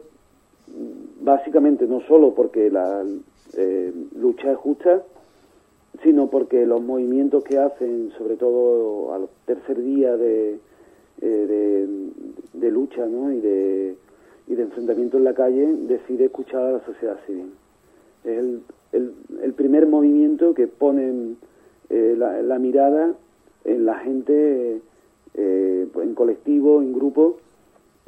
básicamente 1.21 1.85
no 1.85 2.01
solo 2.01 2.33
porque 2.33 2.71
la 2.71 3.03
eh, 3.57 3.93
lucha 4.15 4.51
es 4.51 4.57
justa, 4.57 5.03
sino 6.01 6.29
porque 6.29 6.65
los 6.65 6.81
movimientos 6.81 7.43
que 7.43 7.57
hacen, 7.57 8.11
sobre 8.17 8.37
todo 8.37 9.13
al 9.13 9.27
tercer 9.45 9.81
día 9.81 10.15
de, 10.15 10.59
eh, 11.21 11.87
de, 12.53 12.71
lucha 12.71 13.05
¿no? 13.05 13.31
y, 13.31 13.39
de, 13.39 13.95
y 14.47 14.53
enfrentamiento 14.53 15.17
en 15.17 15.23
la 15.23 15.33
calle, 15.33 15.67
decide 15.87 16.25
escuchar 16.25 16.63
a 16.63 16.71
la 16.73 16.85
sociedad 16.85 17.17
civil. 17.25 17.51
Es 18.23 18.37
el, 18.37 18.61
el, 19.41 19.53
primer 19.53 19.87
movimiento 19.87 20.53
que 20.53 20.67
pone 20.67 21.35
eh, 21.89 22.15
la, 22.17 22.59
mirada 22.59 23.13
en 23.65 23.85
la 23.85 23.95
gente, 23.99 24.81
eh, 25.35 25.87
en 25.93 26.15
colectivo, 26.15 26.81
en 26.81 26.93
grupo, 26.93 27.37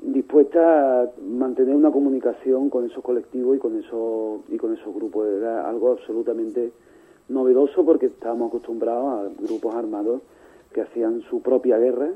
dispuesta 0.02 1.04
a 1.04 1.10
mantener 1.26 1.76
una 1.76 1.92
comunicación 1.92 2.70
con 2.70 2.86
esos 2.86 3.04
colectivos 3.04 3.56
y 3.56 3.60
con 3.60 3.80
esos 3.80 4.42
y 4.50 4.58
con 4.58 4.74
esos 4.74 4.94
grupos 4.94 5.28
era 5.28 5.70
algo 5.70 5.92
absolutamente 5.92 6.72
novedoso 7.30 7.86
porque 7.86 8.08
estábamos 8.08 8.50
acostumbrados 8.50 9.06
a 9.06 9.42
grupos 9.42 9.74
armados 9.76 10.22
que 10.74 10.82
hacían 10.82 11.22
su 11.30 11.42
propia 11.42 11.78
guerra 11.78 12.10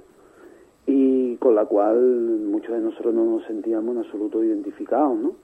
y 0.87 1.35
con 1.35 1.53
la 1.53 1.65
cual 1.65 1.99
muchos 2.49 2.73
de 2.73 2.81
nosotros 2.81 3.13
no 3.13 3.25
nos 3.25 3.45
sentíamos 3.45 3.95
en 3.95 4.01
absoluto 4.01 4.43
identificados 4.43 5.17
¿no? 5.19 5.35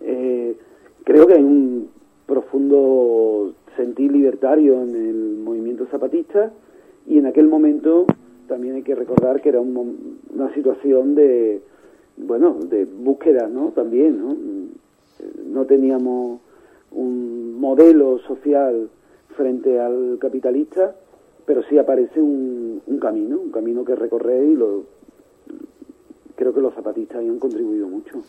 Eh, 0.00 0.56
creo 1.04 1.26
que 1.26 1.34
hay 1.34 1.42
un 1.42 1.88
profundo 2.26 3.54
sentir 3.76 4.12
libertario 4.12 4.82
en 4.82 4.94
el 4.94 5.38
movimiento 5.38 5.86
zapatista 5.86 6.52
y 7.06 7.18
en 7.18 7.26
aquel 7.26 7.48
momento 7.48 8.06
también 8.46 8.74
hay 8.74 8.82
que 8.82 8.94
recordar 8.94 9.40
que 9.40 9.48
era 9.48 9.60
una 9.60 10.52
situación 10.54 11.14
de, 11.14 11.62
bueno, 12.16 12.56
de 12.68 12.84
búsqueda, 12.84 13.48
¿no? 13.48 13.68
También, 13.68 14.18
¿no? 14.18 14.36
No 15.46 15.66
teníamos 15.66 16.40
un 16.90 17.60
modelo 17.60 18.18
social 18.20 18.90
frente 19.36 19.78
al 19.78 20.18
capitalista, 20.20 20.96
pero 21.46 21.62
sí 21.68 21.78
aparece 21.78 22.20
un, 22.20 22.82
camino, 23.00 23.38
un 23.38 23.50
camino 23.50 23.84
que 23.84 23.94
recorrer 23.94 24.44
y 24.44 24.56
lo, 24.56 24.84
creo 26.36 26.52
que 26.52 26.60
los 26.60 26.74
zapatistas 26.74 27.18
han 27.18 27.38
contribuido 27.38 27.88
mucho. 27.88 28.22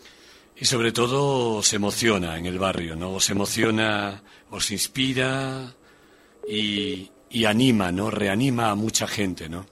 Y 0.56 0.66
sobre 0.66 0.92
todo 0.92 1.62
se 1.62 1.78
emociona 1.78 2.38
en 2.38 2.46
el 2.46 2.60
barrio, 2.60 2.96
¿no? 2.96 3.20
Se 3.20 3.34
emociona, 3.34 4.22
os 4.52 4.72
inspira 4.72 5.74
y, 6.48 7.10
y 7.30 7.46
anima, 7.46 7.92
¿no? 7.92 8.12
Reanima 8.12 8.70
a 8.70 8.76
mucha 8.76 9.08
gente, 9.08 9.50
¿no? 9.50 9.66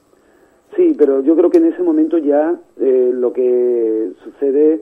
Sí, 0.75 0.95
pero 0.97 1.21
yo 1.21 1.36
creo 1.36 1.49
que 1.49 1.58
en 1.58 1.65
ese 1.65 1.84
momento 1.84 2.17
ya 2.17 2.58
eh, 2.80 3.12
lo 3.13 3.34
que 3.34 4.12
sucede 4.23 4.82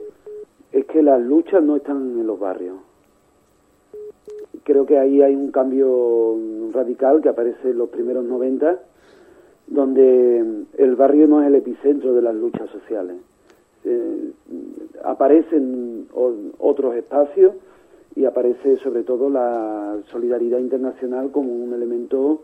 es 0.72 0.86
que 0.86 1.02
las 1.02 1.20
luchas 1.20 1.62
no 1.62 1.76
están 1.76 1.96
en 1.96 2.26
los 2.26 2.38
barrios. 2.38 2.76
Creo 4.68 4.84
que 4.84 4.98
ahí 4.98 5.22
hay 5.22 5.34
un 5.34 5.50
cambio 5.50 6.36
radical 6.74 7.22
que 7.22 7.30
aparece 7.30 7.70
en 7.70 7.78
los 7.78 7.88
primeros 7.88 8.22
90, 8.26 8.78
donde 9.66 10.66
el 10.76 10.94
barrio 10.94 11.26
no 11.26 11.40
es 11.40 11.46
el 11.46 11.54
epicentro 11.54 12.12
de 12.12 12.20
las 12.20 12.34
luchas 12.34 12.68
sociales. 12.68 13.16
Eh, 13.86 14.30
aparecen 15.02 16.08
otros 16.58 16.96
espacios 16.96 17.54
y 18.14 18.26
aparece 18.26 18.76
sobre 18.76 19.04
todo 19.04 19.30
la 19.30 19.96
solidaridad 20.10 20.58
internacional 20.58 21.30
como 21.30 21.50
un 21.50 21.72
elemento 21.72 22.42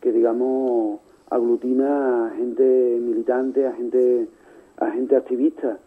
que 0.00 0.10
digamos 0.10 0.98
aglutina 1.30 2.26
a 2.26 2.30
gente 2.30 2.98
militante, 3.00 3.68
a 3.68 3.72
gente, 3.74 4.26
a 4.76 4.90
gente 4.90 5.14
activista. 5.14 5.78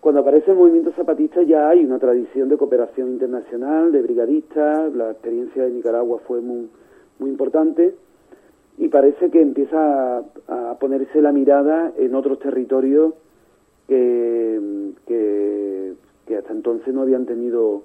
Cuando 0.00 0.22
aparece 0.22 0.50
el 0.50 0.56
movimiento 0.56 0.92
zapatista 0.92 1.42
ya 1.42 1.68
hay 1.68 1.84
una 1.84 1.98
tradición 1.98 2.48
de 2.48 2.56
cooperación 2.56 3.08
internacional, 3.08 3.92
de 3.92 4.00
brigadistas, 4.00 4.94
la 4.94 5.10
experiencia 5.10 5.64
de 5.64 5.70
Nicaragua 5.70 6.20
fue 6.26 6.40
muy, 6.40 6.70
muy 7.18 7.30
importante. 7.30 7.94
Y 8.78 8.88
parece 8.88 9.30
que 9.30 9.42
empieza 9.42 10.24
a, 10.48 10.76
ponerse 10.80 11.20
la 11.20 11.32
mirada 11.32 11.92
en 11.98 12.14
otros 12.14 12.38
territorios 12.38 13.12
que, 13.86 14.58
hasta 16.38 16.52
entonces 16.52 16.94
no 16.94 17.02
habían 17.02 17.26
tenido 17.26 17.82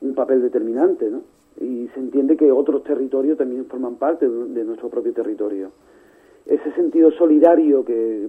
un 0.00 0.14
papel 0.14 0.42
determinante, 0.42 1.10
¿no? 1.10 1.22
Y 1.58 1.88
se 1.94 1.98
entiende 1.98 2.36
que 2.36 2.52
otros 2.52 2.84
territorios 2.84 3.38
también 3.38 3.64
forman 3.64 3.96
parte 3.96 4.28
de 4.28 4.64
nuestro 4.64 4.88
propio 4.90 5.12
territorio. 5.12 5.70
Ese 6.44 6.70
sentido 6.72 7.10
solidario 7.10 7.84
que, 7.84 8.28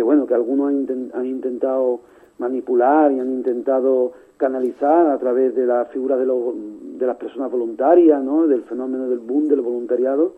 bueno, 0.00 0.26
que 0.26 0.34
algunos 0.34 0.68
han, 0.68 1.26
intentado 1.26 2.00
manipular 2.38 3.12
y 3.12 3.20
han 3.20 3.30
intentado 3.30 4.12
canalizar 4.38 5.08
a 5.08 5.18
través 5.18 5.54
de 5.54 5.66
la 5.66 5.84
figura 5.86 6.16
de, 6.16 6.24
de 6.24 7.06
las 7.06 7.16
personas 7.16 7.50
voluntarias, 7.50 8.22
¿no? 8.24 8.46
del 8.46 8.62
fenómeno 8.62 9.08
del 9.08 9.18
boom 9.18 9.48
del 9.48 9.60
voluntariado, 9.60 10.32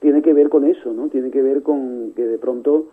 tiene 0.00 0.22
que 0.22 0.32
ver 0.32 0.48
con 0.48 0.64
eso, 0.64 0.92
¿no? 0.92 1.08
Tiene 1.08 1.30
que 1.30 1.40
ver 1.40 1.62
con 1.62 2.12
que 2.14 2.26
de 2.26 2.38
pronto 2.38 2.88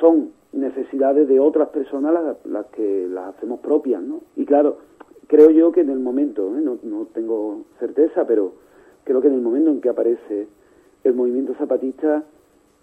son 0.00 0.30
necesidades 0.52 1.28
de 1.28 1.38
otras 1.40 1.68
personas 1.68 2.36
las, 2.44 2.66
que 2.66 3.06
las 3.10 3.34
hacemos 3.34 3.60
propias, 3.60 4.02
¿no? 4.02 4.20
Y 4.36 4.44
claro, 4.44 4.78
creo 5.26 5.50
yo 5.50 5.72
que 5.72 5.80
en 5.80 5.90
el 5.90 5.98
momento, 5.98 6.56
¿eh? 6.56 6.60
no, 6.62 6.78
no 6.82 7.06
tengo 7.12 7.62
certeza, 7.78 8.26
pero 8.26 8.52
creo 9.04 9.20
que 9.20 9.28
en 9.28 9.34
el 9.34 9.40
momento 9.40 9.70
en 9.70 9.80
que 9.80 9.90
aparece 9.90 10.48
el 11.04 11.14
movimiento 11.14 11.54
zapatista 11.54 12.24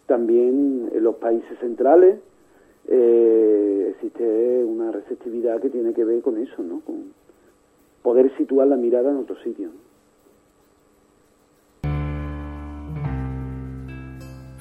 también 0.06 0.89
en 0.94 1.04
los 1.04 1.16
países 1.16 1.58
centrales 1.60 2.20
eh, 2.88 3.92
existe 3.92 4.63
una 4.66 4.92
receptividad 4.92 5.62
que 5.62 5.70
tiene 5.70 5.94
que 5.94 6.04
ver 6.04 6.22
con 6.22 6.38
eso, 6.38 6.62
¿no? 6.62 6.82
Con 6.82 7.13
poder 8.02 8.36
situar 8.38 8.68
la 8.68 8.76
mirada 8.76 9.12
en 9.12 9.18
otro 9.18 9.36
sitio. 9.44 9.70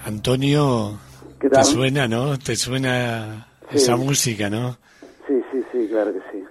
Antonio, 0.05 0.99
te 1.39 1.65
suena, 1.65 2.09
¿no? 2.09 2.39
Te 2.39 2.57
suena 2.57 3.49
esa 3.71 3.97
música, 3.97 4.51
¿no? 4.51 4.77
Sí, 5.27 5.35
sí, 5.51 5.63
sí, 5.73 5.89
claro 5.89 6.13
que 6.13 6.21
sí. 6.33 6.45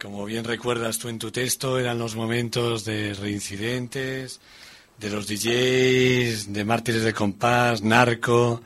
Como 0.00 0.24
bien 0.24 0.44
recuerdas 0.44 0.98
tú 0.98 1.08
en 1.08 1.18
tu 1.18 1.30
texto, 1.30 1.78
eran 1.78 1.98
los 1.98 2.16
momentos 2.16 2.84
de 2.84 3.14
reincidentes, 3.14 4.40
de 5.02 5.10
los 5.10 5.26
DJs, 5.26 6.52
de 6.52 6.64
Mártires 6.64 7.02
de 7.04 7.12
Compás, 7.12 7.82
Narco, 7.82 8.60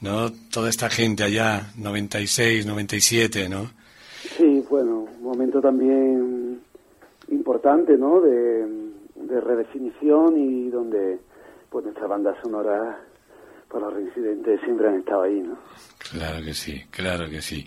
¿no? 0.00 0.32
Toda 0.52 0.68
esta 0.68 0.90
gente 0.90 1.22
allá, 1.22 1.72
96, 1.78 2.66
97, 2.66 3.48
¿no? 3.48 3.70
Sí, 4.36 4.64
bueno, 4.68 5.06
un 5.18 5.22
momento 5.22 5.60
también 5.60 6.60
importante, 7.30 7.96
¿no? 7.96 8.20
De, 8.20 8.66
de 9.14 9.40
redefinición 9.40 10.36
y 10.36 10.70
donde 10.70 11.18
pues 11.70 11.84
nuestra 11.84 12.08
banda 12.08 12.34
sonora 12.42 13.00
los 13.72 13.92
reincidentes 13.92 14.60
siempre 14.64 14.88
han 14.88 15.00
estado 15.00 15.22
ahí, 15.22 15.40
¿no? 15.40 15.58
Claro 16.10 16.44
que 16.44 16.54
sí, 16.54 16.84
claro 16.90 17.28
que 17.28 17.42
sí. 17.42 17.66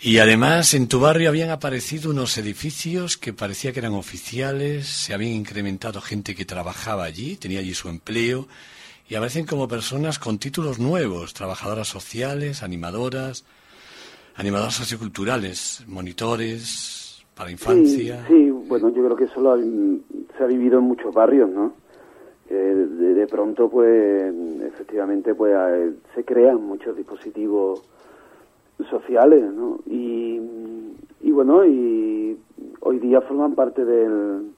Y 0.00 0.18
además 0.18 0.74
en 0.74 0.88
tu 0.88 1.00
barrio 1.00 1.28
habían 1.28 1.50
aparecido 1.50 2.10
unos 2.10 2.36
edificios 2.38 3.16
que 3.16 3.32
parecía 3.32 3.72
que 3.72 3.78
eran 3.78 3.94
oficiales, 3.94 4.86
se 4.86 5.14
habían 5.14 5.32
incrementado 5.32 6.00
gente 6.00 6.34
que 6.34 6.44
trabajaba 6.44 7.04
allí, 7.04 7.36
tenía 7.36 7.60
allí 7.60 7.74
su 7.74 7.88
empleo, 7.88 8.48
y 9.08 9.14
aparecen 9.14 9.46
como 9.46 9.68
personas 9.68 10.18
con 10.18 10.38
títulos 10.38 10.78
nuevos, 10.80 11.32
trabajadoras 11.32 11.86
sociales, 11.86 12.62
animadoras, 12.62 13.44
animadoras 14.34 14.74
socioculturales, 14.74 15.84
monitores 15.86 17.24
para 17.34 17.50
infancia. 17.50 18.24
Sí, 18.26 18.50
bueno, 18.50 18.88
yo 18.88 19.04
creo 19.04 19.16
que 19.16 19.24
eso 19.24 19.56
se 20.36 20.42
ha 20.42 20.46
vivido 20.46 20.78
en 20.78 20.84
muchos 20.84 21.14
barrios, 21.14 21.48
¿no? 21.50 21.74
De, 22.48 23.26
pronto 23.26 23.68
pues 23.68 24.32
efectivamente 24.62 25.34
pues 25.34 25.54
se 26.14 26.24
crean 26.24 26.62
muchos 26.62 26.96
dispositivos 26.96 27.82
sociales 28.88 29.42
¿no? 29.52 29.80
y, 29.86 30.40
y 31.22 31.30
bueno 31.32 31.64
y 31.64 32.38
hoy 32.80 32.98
día 32.98 33.20
forman 33.22 33.54
parte 33.54 33.84
del, 33.84 34.52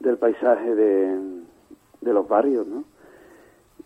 del 0.00 0.16
paisaje 0.16 0.74
de, 0.74 1.16
de 2.00 2.12
los 2.12 2.26
barrios 2.28 2.66
¿no? 2.66 2.84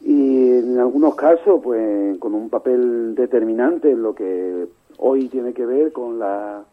y 0.00 0.52
en 0.52 0.78
algunos 0.78 1.14
casos 1.14 1.60
pues 1.62 2.18
con 2.18 2.34
un 2.34 2.48
papel 2.48 3.14
determinante 3.14 3.90
en 3.90 4.02
lo 4.02 4.14
que 4.14 4.66
hoy 4.98 5.28
tiene 5.28 5.52
que 5.52 5.66
ver 5.66 5.92
con 5.92 6.18
la 6.18 6.64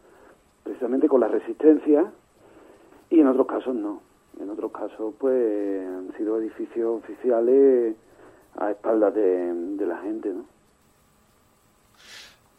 precisamente 0.62 1.08
con 1.08 1.20
la 1.20 1.28
resistencia 1.28 2.10
y 3.10 3.20
en 3.20 3.26
otros 3.26 3.46
casos 3.46 3.74
no 3.74 4.13
en 4.40 4.50
otros 4.50 4.72
casos, 4.72 5.14
pues 5.18 5.86
han 5.86 6.12
sido 6.16 6.40
edificios 6.40 7.02
oficiales 7.02 7.94
a 8.56 8.70
espaldas 8.70 9.14
de, 9.14 9.86
la 9.86 9.98
gente, 9.98 10.30
¿no? 10.30 10.44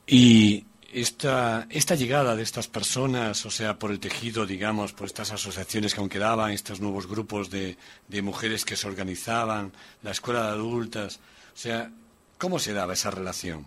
Y 0.08 0.66
esta, 0.94 1.66
esta 1.70 1.96
llegada 1.96 2.36
de 2.36 2.44
estas 2.44 2.68
personas, 2.68 3.46
o 3.46 3.50
sea, 3.50 3.80
por 3.80 3.92
el 3.92 4.00
tejido, 4.00 4.46
digamos, 4.46 4.94
por 4.94 5.08
estas 5.08 5.32
asociaciones 5.32 5.94
que 5.94 6.02
aún 6.02 6.10
quedaban, 6.10 6.52
estos 6.52 6.80
nuevos 6.80 7.08
grupos 7.08 7.50
de, 7.50 7.78
de 8.08 8.22
mujeres 8.22 8.66
que 8.66 8.76
se 8.76 8.88
organizaban, 8.88 9.72
la 10.04 10.12
escuela 10.12 10.44
de 10.44 10.50
adultas, 10.50 11.20
o 11.54 11.58
sea, 11.58 11.90
¿cómo 12.38 12.60
se 12.60 12.74
daba 12.74 12.94
esa 12.94 13.10
relación? 13.10 13.66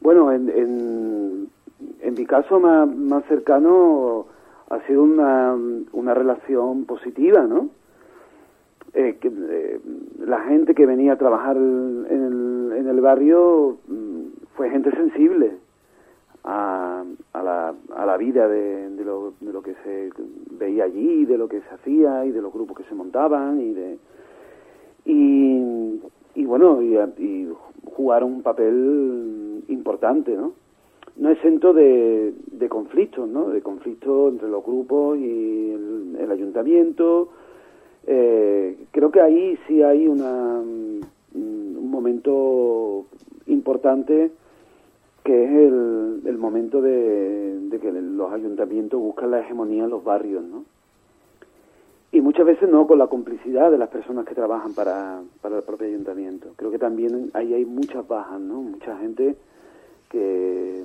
Bueno, 0.00 0.30
en, 0.32 0.50
en, 0.50 1.50
en 2.00 2.14
mi 2.14 2.26
caso 2.26 2.60
más, 2.60 2.86
más 2.86 3.24
cercano 3.26 4.26
ha 4.70 4.80
sido 4.86 5.02
una, 5.02 5.56
una 5.92 6.14
relación 6.14 6.84
positiva, 6.84 7.42
¿no? 7.42 7.70
Eh, 8.92 9.18
que, 9.20 9.28
eh, 9.28 9.80
la 10.24 10.40
gente 10.42 10.74
que 10.74 10.86
venía 10.86 11.14
a 11.14 11.18
trabajar 11.18 11.56
en 11.56 12.06
el, 12.08 12.72
en 12.78 12.88
el 12.88 13.00
barrio 13.00 13.78
mm, 13.88 14.22
fue 14.56 14.70
gente 14.70 14.90
sensible 14.92 15.56
a, 16.44 17.02
a, 17.32 17.42
la, 17.42 17.74
a 17.96 18.06
la 18.06 18.16
vida 18.16 18.46
de, 18.46 18.90
lo, 19.04 19.34
de 19.40 19.52
lo 19.52 19.62
que 19.62 19.74
se 19.82 20.10
veía 20.52 20.84
allí, 20.84 21.24
de 21.24 21.38
lo 21.38 21.48
que 21.48 21.60
se 21.60 21.74
hacía 21.74 22.24
y 22.24 22.30
de 22.30 22.40
los 22.40 22.52
grupos 22.52 22.76
que 22.76 22.84
se 22.84 22.94
montaban 22.94 23.60
y 23.60 23.74
de 23.74 23.98
y 26.34 26.44
bueno, 26.44 26.82
y, 26.82 26.96
y 27.22 27.52
jugaron 27.84 28.34
un 28.34 28.42
papel 28.42 29.64
importante, 29.68 30.36
¿no? 30.36 30.52
No 31.16 31.30
exento 31.30 31.72
de, 31.72 32.34
de 32.50 32.68
conflictos, 32.68 33.28
¿no? 33.28 33.50
De 33.50 33.62
conflictos 33.62 34.32
entre 34.32 34.48
los 34.48 34.64
grupos 34.64 35.18
y 35.18 35.70
el, 35.70 36.16
el 36.20 36.30
ayuntamiento. 36.30 37.28
Eh, 38.06 38.76
creo 38.90 39.10
que 39.10 39.20
ahí 39.20 39.58
sí 39.66 39.82
hay 39.82 40.08
una, 40.08 40.60
mm, 40.60 41.78
un 41.78 41.90
momento 41.90 43.06
importante 43.46 44.32
que 45.22 45.44
es 45.44 45.50
el, 45.50 46.36
momento 46.36 46.82
de, 46.82 47.58
de 47.70 47.80
que 47.80 47.90
los 47.90 48.30
ayuntamientos 48.30 49.00
buscan 49.00 49.30
la 49.30 49.40
hegemonía 49.40 49.84
en 49.84 49.90
los 49.90 50.04
barrios, 50.04 50.44
¿no? 50.44 50.64
y 52.14 52.20
muchas 52.20 52.46
veces 52.46 52.68
no 52.68 52.86
con 52.86 52.98
la 52.98 53.08
complicidad 53.08 53.72
de 53.72 53.78
las 53.78 53.88
personas 53.88 54.24
que 54.24 54.36
trabajan 54.36 54.72
para, 54.72 55.20
para 55.42 55.56
el 55.56 55.62
propio 55.64 55.88
ayuntamiento. 55.88 56.52
Creo 56.54 56.70
que 56.70 56.78
también 56.78 57.32
ahí 57.34 57.52
hay 57.52 57.64
muchas 57.64 58.06
bajas, 58.06 58.40
¿no? 58.40 58.62
Mucha 58.62 58.96
gente 58.98 59.34
que 60.14 60.84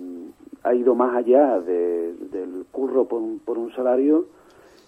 ha 0.63 0.73
ido 0.73 0.95
más 0.95 1.15
allá 1.15 1.59
de, 1.59 2.13
del 2.31 2.65
curro 2.71 3.05
por 3.05 3.21
un, 3.21 3.37
por 3.37 3.59
un 3.59 3.71
salario 3.73 4.25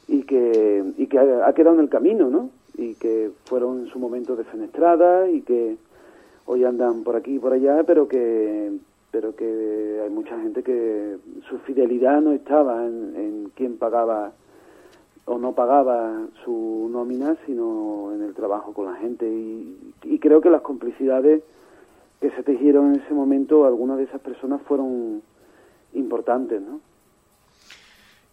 y 0.08 0.24
que, 0.24 0.84
y 0.98 1.06
que 1.06 1.20
ha, 1.20 1.54
quedado 1.54 1.76
en 1.76 1.82
el 1.82 1.90
camino, 1.90 2.30
¿no? 2.30 2.50
Y 2.76 2.96
que 2.96 3.30
fueron 3.46 3.82
en 3.82 3.88
su 3.88 4.00
momento 4.00 4.36
defenestradas 4.36 5.30
y 5.32 5.44
que 5.44 5.78
hoy 6.48 6.64
andan 6.64 7.04
por 7.04 7.16
aquí 7.16 7.36
y 7.36 7.40
por 7.40 7.54
allá, 7.54 7.84
pero 7.84 8.08
que 8.08 8.72
pero 9.12 9.36
que 9.36 10.00
hay 10.02 10.10
mucha 10.10 10.40
gente 10.40 10.64
que 10.64 11.18
su 11.50 11.60
fidelidad 11.60 12.22
no 12.22 12.32
estaba 12.32 12.86
en, 12.86 13.14
en 13.18 13.52
quién 13.56 13.78
pagaba 13.78 14.32
o 15.26 15.38
no 15.38 15.54
pagaba 15.54 16.28
su 16.46 16.90
nómina, 16.90 17.36
sino 17.46 18.14
en 18.16 18.24
el 18.24 18.34
trabajo 18.34 18.74
con 18.74 18.86
la 18.86 18.96
gente. 18.96 19.28
Y, 19.30 19.94
y, 20.04 20.18
creo 20.20 20.40
que 20.40 20.50
las 20.50 20.62
complicidades 20.62 21.44
que 22.22 22.30
se 22.30 22.44
tejieron 22.44 22.94
en 22.94 23.02
ese 23.02 23.14
momento, 23.14 23.66
algunas 23.66 23.98
de 23.98 24.04
esas 24.04 24.22
personas 24.22 24.62
fueron 24.68 25.24
importantes, 25.94 26.62
¿no? 26.62 26.80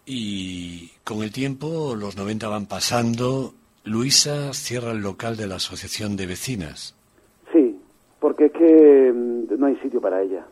Y 0.05 0.91
con 1.03 1.23
el 1.23 1.31
tiempo, 1.31 1.95
los 1.95 2.15
90 2.15 2.47
van 2.47 2.67
pasando, 2.67 3.53
Luisa 3.83 4.53
cierra 4.53 4.91
el 4.91 5.01
local 5.01 5.35
de 5.37 5.47
la 5.47 5.55
Asociación 5.55 6.15
de 6.15 6.27
Vecinas. 6.27 6.95
Sí, 7.51 7.79
porque 8.19 8.45
es 8.45 8.51
que 8.51 9.11
no 9.13 9.65
hay 9.65 9.75
sitio 9.77 9.99
para 9.99 10.21
ella. 10.21 10.45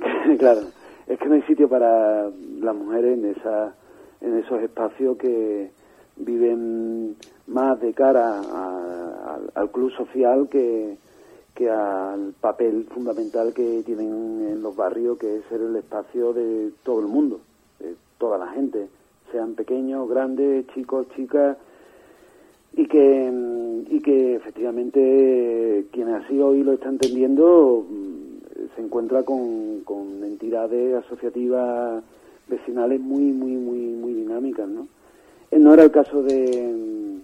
claro, 0.38 0.62
es 1.06 1.18
que 1.18 1.28
no 1.28 1.34
hay 1.34 1.42
sitio 1.42 1.68
para 1.68 2.28
las 2.60 2.74
mujeres 2.74 3.16
en 3.16 3.30
esa 3.30 3.74
en 4.20 4.38
esos 4.38 4.62
espacios 4.62 5.16
que 5.16 5.70
viven 6.16 7.16
más 7.48 7.80
de 7.80 7.92
cara 7.92 8.40
a, 8.40 8.40
a, 8.44 9.60
al 9.60 9.70
club 9.72 9.90
social 9.96 10.48
que, 10.48 10.96
que 11.54 11.68
al 11.68 12.32
papel 12.40 12.86
fundamental 12.92 13.52
que 13.52 13.82
tienen 13.84 14.48
en 14.48 14.62
los 14.62 14.74
barrios, 14.74 15.18
que 15.18 15.36
es 15.36 15.44
ser 15.46 15.60
el 15.60 15.76
espacio 15.76 16.32
de 16.32 16.72
todo 16.82 17.00
el 17.00 17.06
mundo, 17.06 17.40
de 17.78 17.94
toda 18.18 18.38
la 18.38 18.48
gente, 18.48 18.88
sean 19.30 19.54
pequeños, 19.54 20.08
grandes, 20.08 20.66
chicos, 20.68 21.06
chicas, 21.14 21.56
y 22.74 22.86
que, 22.86 23.32
y 23.90 24.00
que 24.00 24.36
efectivamente 24.36 25.86
quienes 25.92 26.24
así 26.24 26.40
hoy 26.40 26.62
lo 26.62 26.72
están 26.72 26.92
entendiendo 26.92 27.84
se 28.74 28.80
encuentra 28.80 29.22
con, 29.24 29.80
con 29.80 30.24
entidades 30.24 31.04
asociativas 31.04 32.02
vecinales 32.48 33.00
muy, 33.00 33.24
muy, 33.24 33.52
muy, 33.52 33.78
muy 33.78 34.14
dinámicas, 34.14 34.68
¿no? 34.68 34.88
Eh, 35.50 35.58
no 35.58 35.74
era 35.74 35.84
el 35.84 35.90
caso 35.90 36.22
de, 36.22 37.20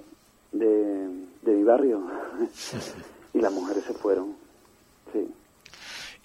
de 0.53 1.57
mi 1.57 1.63
barrio. 1.63 2.03
y 3.35 3.41
las 3.41 3.53
mujeres 3.53 3.85
se 3.85 3.95
fueron, 3.95 4.35
sí. 5.13 5.27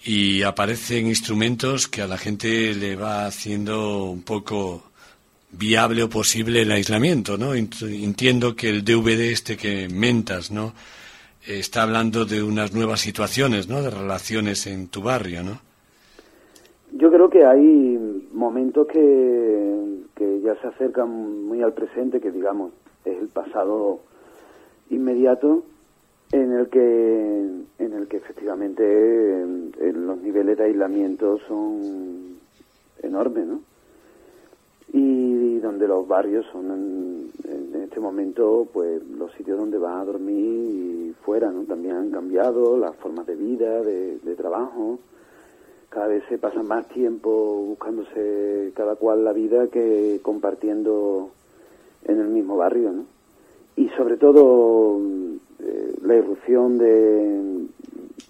Y 0.04 0.42
aparecen 0.42 1.06
instrumentos 1.06 1.88
que 1.88 2.02
a 2.02 2.06
la 2.06 2.18
gente 2.18 2.74
le 2.74 2.96
va 2.96 3.26
haciendo 3.26 4.04
un 4.04 4.22
poco 4.22 4.82
viable 5.58 6.02
o 6.02 6.08
posible 6.08 6.62
el 6.62 6.72
aislamiento, 6.72 7.38
¿no? 7.38 7.54
Entiendo 7.54 8.54
que 8.56 8.68
el 8.68 8.84
DVD 8.84 9.32
este 9.32 9.56
que 9.56 9.88
mentas, 9.88 10.50
¿no? 10.50 10.72
Está 11.46 11.82
hablando 11.82 12.24
de 12.24 12.42
unas 12.42 12.74
nuevas 12.74 13.00
situaciones, 13.00 13.68
¿no? 13.68 13.82
De 13.82 13.90
relaciones 13.90 14.66
en 14.66 14.88
tu 14.88 15.02
barrio, 15.02 15.42
¿no? 15.42 15.60
Yo 16.92 17.10
creo 17.10 17.28
que 17.28 17.44
hay 17.44 17.98
momentos 18.32 18.86
que, 18.86 19.74
que 20.14 20.40
ya 20.42 20.54
se 20.60 20.68
acercan 20.68 21.46
muy 21.46 21.62
al 21.62 21.72
presente, 21.72 22.20
que 22.20 22.30
digamos 22.30 22.72
es 23.04 23.18
el 23.18 23.28
pasado 23.28 24.00
inmediato, 24.90 25.64
en 26.32 26.52
el 26.52 26.68
que 26.68 27.50
en 27.78 27.92
el 27.92 28.08
que 28.08 28.16
efectivamente 28.16 28.82
en, 28.82 29.72
en 29.80 30.06
los 30.06 30.18
niveles 30.18 30.58
de 30.58 30.64
aislamiento 30.64 31.38
son 31.46 32.38
enormes, 33.02 33.46
¿no? 33.46 33.60
Y, 34.92 35.58
donde 35.58 35.88
los 35.88 36.06
barrios 36.06 36.44
son 36.52 36.70
en, 36.70 37.30
en, 37.44 37.82
este 37.82 37.98
momento 37.98 38.68
pues 38.72 39.02
los 39.08 39.32
sitios 39.32 39.58
donde 39.58 39.78
vas 39.78 40.02
a 40.02 40.04
dormir 40.04 41.10
y 41.10 41.14
fuera, 41.24 41.50
¿no? 41.50 41.62
También 41.62 41.96
han 41.96 42.10
cambiado 42.10 42.76
las 42.76 42.94
formas 42.96 43.26
de 43.26 43.34
vida, 43.34 43.82
de, 43.82 44.18
de 44.18 44.34
trabajo 44.36 44.98
cada 45.94 46.08
vez 46.08 46.24
se 46.28 46.38
pasa 46.38 46.60
más 46.64 46.88
tiempo 46.88 47.30
buscándose 47.68 48.72
cada 48.74 48.96
cual 48.96 49.24
la 49.24 49.32
vida 49.32 49.68
que 49.68 50.18
compartiendo 50.22 51.30
en 52.04 52.18
el 52.18 52.26
mismo 52.28 52.56
barrio, 52.56 52.90
¿no? 52.90 53.04
Y 53.76 53.88
sobre 53.90 54.16
todo 54.16 54.98
eh, 55.66 55.94
la 56.02 56.16
irrupción 56.16 56.78
de, 56.78 57.66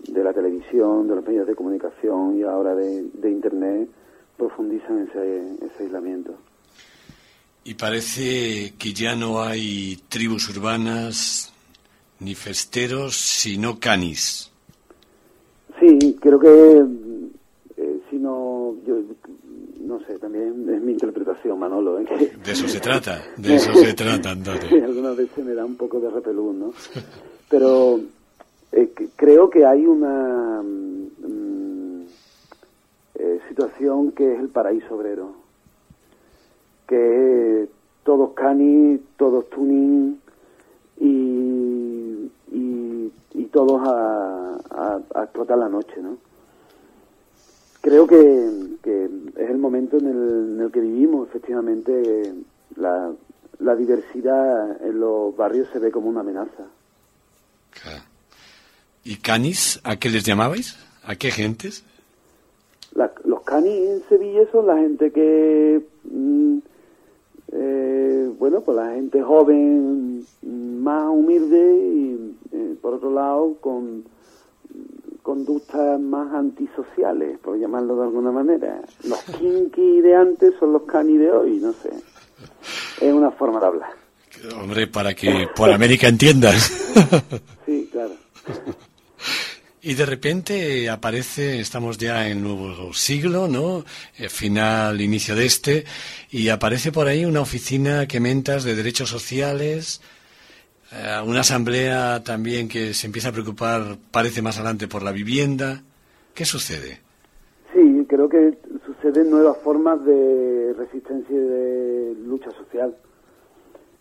de, 0.09 0.24
la 0.24 0.32
televisión, 0.32 1.09
de 1.09 1.16
los 1.16 1.26
medios 1.26 1.47
de 1.47 1.55
comunicación 1.55 2.39
y 2.39 2.43
ahora 2.43 2.74
de, 2.74 3.05
de 3.12 3.30
Internet 3.30 3.89
profundizan 4.37 5.09
ese, 5.09 5.66
ese 5.66 5.85
aislamiento. 5.85 6.35
Y 7.64 7.74
parece 7.74 8.74
que 8.78 8.93
ya 8.93 9.16
no 9.16 9.43
hay 9.43 9.99
tribus 10.09 10.49
urbanas 10.55 11.53
ni 12.20 12.35
festeros, 12.35 13.16
sino 13.16 13.80
canis. 13.80 14.51
Sí, 15.80 16.16
creo 16.20 16.39
que 16.39 16.85
no, 18.24 18.74
yo 18.87 19.03
no 19.80 20.01
sé, 20.07 20.18
también 20.18 20.68
es 20.68 20.82
mi 20.82 20.93
interpretación, 20.93 21.24
Manolo. 21.57 21.99
¿eh? 22.01 22.32
De 22.45 22.53
eso 22.53 22.68
se 22.68 22.80
trata, 22.80 23.22
de 23.37 23.57
eso 23.57 23.72
se 23.74 23.95
trata, 23.95 24.30
Andate. 24.30 24.82
Algunas 24.82 25.16
veces 25.16 25.45
me 25.45 25.55
da 25.55 25.64
un 25.64 25.76
poco 25.76 26.01
de 26.01 26.11
repelús, 26.11 26.55
¿no? 26.55 26.72
Pero 27.49 28.01
eh, 28.72 28.93
creo 29.16 29.51
que 29.51 29.64
hay 29.64 29.87
una 29.87 30.62
mm, 30.62 32.03
eh, 33.16 33.41
situación 33.49 34.12
que 34.12 34.35
es 34.35 34.41
el 34.41 34.49
paraíso 34.49 34.95
obrero, 34.95 35.35
que 36.87 37.62
es 37.62 37.68
todos 38.03 38.32
cani, 38.35 39.01
todos 39.16 39.49
tuning 39.51 40.20
y, 41.01 42.30
y, 42.53 43.12
y 43.35 43.45
todos 43.53 43.80
a, 43.87 44.59
a, 44.70 45.01
a 45.14 45.22
explotar 45.24 45.59
la 45.59 45.68
noche, 45.68 45.95
¿no? 46.03 46.18
Creo 47.85 48.07
que, 48.07 48.51
que 48.82 49.11
es 49.37 49.51
el 49.51 49.59
momento 49.59 49.99
en 49.99 50.07
el, 50.07 50.55
en 50.55 50.61
el, 50.62 50.72
que 50.72 50.80
vivimos, 50.80 51.28
efectivamente, 51.28 52.32
la, 52.76 53.12
la 53.59 53.76
diversidad 53.76 54.82
en 54.82 55.01
los 55.01 55.37
barrios 55.37 55.68
se 55.70 55.80
ve 55.80 55.91
como 55.91 56.09
una 56.09 56.20
amenaza. 56.20 56.64
¿Y 59.05 59.16
canis? 59.16 59.82
¿A 59.85 59.97
qué 59.97 60.09
les 60.09 60.24
llamabais? 60.24 60.78
¿A 61.05 61.16
qué 61.16 61.30
gentes? 61.30 61.85
La, 62.95 63.12
los 63.26 63.43
canis 63.43 63.78
en 63.87 64.03
Sevilla 64.09 64.51
son 64.51 64.66
la 64.66 64.78
gente 64.78 65.11
que, 65.11 65.85
mm, 66.05 66.59
eh, 67.53 68.32
bueno, 68.39 68.62
pues 68.62 68.78
la 68.78 68.95
gente 68.95 69.22
joven, 69.22 70.24
más 70.41 71.11
humilde 71.11 71.74
y, 71.85 72.35
eh, 72.51 72.76
por 72.80 72.95
otro 72.95 73.12
lado, 73.12 73.59
con 73.61 74.05
conductas 75.25 75.99
más 75.99 76.33
antisociales, 76.35 77.39
por 77.39 77.59
llamarlo 77.59 77.97
de 77.97 78.03
alguna 78.03 78.31
manera. 78.31 78.83
Los 79.05 79.22
kinky 79.22 80.03
de 80.03 80.14
antes 80.14 80.53
son 80.61 80.75
los 80.75 80.83
cani 80.83 81.16
de 81.16 81.33
hoy, 81.33 81.57
no 81.57 81.72
sé. 81.72 81.91
Es 83.01 83.12
una 83.12 83.31
forma 83.31 83.59
de 83.59 83.66
hablar. 83.66 83.91
Hombre, 84.61 84.87
para 84.87 85.14
que 85.14 85.49
por 85.57 85.72
América 85.72 86.09
entiendas. 86.09 86.70
sí, 87.66 87.89
claro. 87.91 88.12
Y 89.81 89.95
de 89.95 90.05
repente 90.05 90.91
aparece, 90.91 91.59
estamos 91.59 91.97
ya 91.97 92.29
en 92.29 92.43
nuevo 92.43 92.93
siglo, 92.93 93.49
¿no? 93.49 93.83
El 94.18 94.29
final, 94.29 95.01
inicio 95.01 95.35
de 95.35 95.47
este, 95.47 95.85
y 96.31 96.51
aparece 96.51 96.93
por 96.93 97.07
ahí 97.07 97.25
una 97.25 97.41
oficina 97.41 98.07
que 98.07 98.20
mentas 98.20 98.64
de 98.64 98.75
derechos 98.75 99.09
sociales, 99.09 100.03
eh, 100.93 101.22
una 101.26 101.41
asamblea 101.41 102.22
también 102.22 102.68
que 102.68 102.95
se 102.95 103.07
empieza 103.07 103.30
a 103.30 103.32
preocupar, 103.32 103.97
parece 104.11 104.43
más 104.43 104.57
adelante, 104.59 104.89
por 104.89 105.03
la 105.03 105.12
vivienda. 105.12 105.82
¿Qué 106.35 106.45
sucede? 106.45 107.01
Sí, 107.72 108.07
creo 108.09 108.28
que 108.28 108.59
suceden 108.85 109.30
nuevas 109.30 109.57
formas 109.59 110.05
de 110.05 110.74
resistencia 110.76 111.35
y 111.35 111.39
de 111.39 112.14
lucha 112.26 112.51
social. 112.53 112.95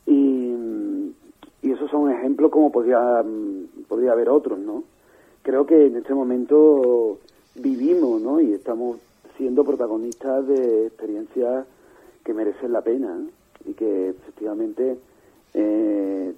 Y, 0.06 0.54
y 1.62 1.72
esos 1.72 1.90
son 1.90 2.12
ejemplos 2.12 2.52
como 2.52 2.72
podría, 2.72 3.24
podría 3.88 4.12
haber 4.12 4.30
otros, 4.30 4.60
¿no? 4.60 4.84
Creo 5.42 5.66
que 5.66 5.88
en 5.88 5.98
este 5.98 6.14
momento 6.14 7.20
vivimos, 7.56 8.22
¿no? 8.22 8.42
Y 8.42 8.54
estamos 8.54 8.98
siendo 9.38 9.64
protagonistas 9.64 10.48
de 10.48 10.88
experiencias 10.88 11.66
que 12.24 12.34
merecen 12.34 12.72
la 12.72 12.82
pena 12.82 13.18
y 13.66 13.74
que 13.74 14.10
efectivamente 14.10 14.98
eh, 15.54 16.34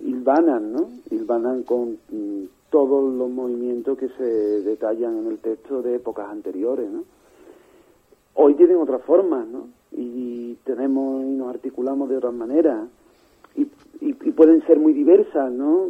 hilvanan, 0.00 0.72
¿no? 0.72 0.90
Hilvanan 1.10 1.62
con 1.62 1.98
mm, 2.10 2.44
todos 2.70 3.12
los 3.12 3.30
movimientos 3.30 3.98
que 3.98 4.08
se 4.10 4.24
detallan 4.62 5.18
en 5.18 5.26
el 5.26 5.38
texto 5.38 5.82
de 5.82 5.96
épocas 5.96 6.28
anteriores, 6.30 6.90
¿no? 6.90 7.04
Hoy 8.34 8.54
tienen 8.54 8.76
otras 8.76 9.02
formas, 9.02 9.46
¿no? 9.46 9.68
Y 9.92 10.54
tenemos 10.64 11.24
y 11.24 11.30
nos 11.30 11.54
articulamos 11.54 12.08
de 12.08 12.16
otras 12.16 12.32
maneras 12.32 12.88
y, 13.56 13.64
pueden 14.32 14.64
ser 14.66 14.78
muy 14.78 14.92
diversas, 14.94 15.52
¿no? 15.52 15.88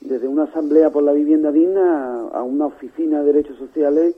desde 0.00 0.26
una 0.26 0.44
asamblea 0.44 0.90
por 0.90 1.02
la 1.02 1.12
vivienda 1.12 1.52
digna 1.52 2.28
a 2.32 2.42
una 2.42 2.66
oficina 2.66 3.20
de 3.20 3.32
derechos 3.32 3.58
sociales 3.58 4.14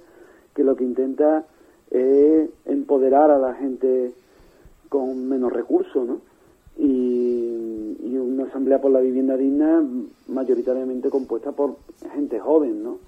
que 0.55 0.63
lo 0.63 0.77
que 0.77 0.85
intenta 0.85 1.45
es 1.91 2.49
empoderar 2.65 3.31
a 3.31 3.39
la 3.39 3.55
gente 3.55 4.13
con 4.89 5.29
menos 5.29 5.53
recursos, 5.53 6.07
¿no? 6.07 6.21
Y, 6.79 7.10
asamblea 8.51 8.81
por 8.81 8.91
la 8.91 9.01
vivienda 9.01 9.37
digna 9.37 9.83
mayoritariamente 10.29 11.09
compuesta 11.09 11.53
por 11.53 11.77
gente 12.13 12.39
joven, 12.39 12.83
¿no? 12.83 12.99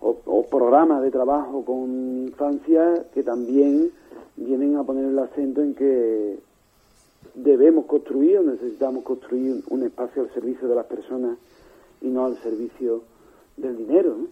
O, 0.00 0.46
programas 0.50 1.02
de 1.02 1.10
trabajo 1.10 1.64
con 1.64 2.26
infancia 2.26 3.06
que 3.14 3.22
también 3.22 3.90
vienen 4.36 4.76
a 4.76 4.84
poner 4.84 5.06
el 5.06 5.18
acento 5.18 5.62
en 5.62 5.74
que 5.74 6.38
debemos 7.34 7.86
construir 7.86 8.38
o 8.38 8.42
necesitamos 8.42 9.02
construir 9.02 9.62
un 9.70 9.82
espacio 9.82 10.22
al 10.22 10.34
servicio 10.34 10.68
de 10.68 10.74
las 10.74 10.84
personas 10.84 11.38
y 12.02 12.08
no 12.08 12.26
al 12.26 12.40
servicio 12.42 13.02
del 13.56 13.78
dinero. 13.78 14.16
¿no? 14.18 14.26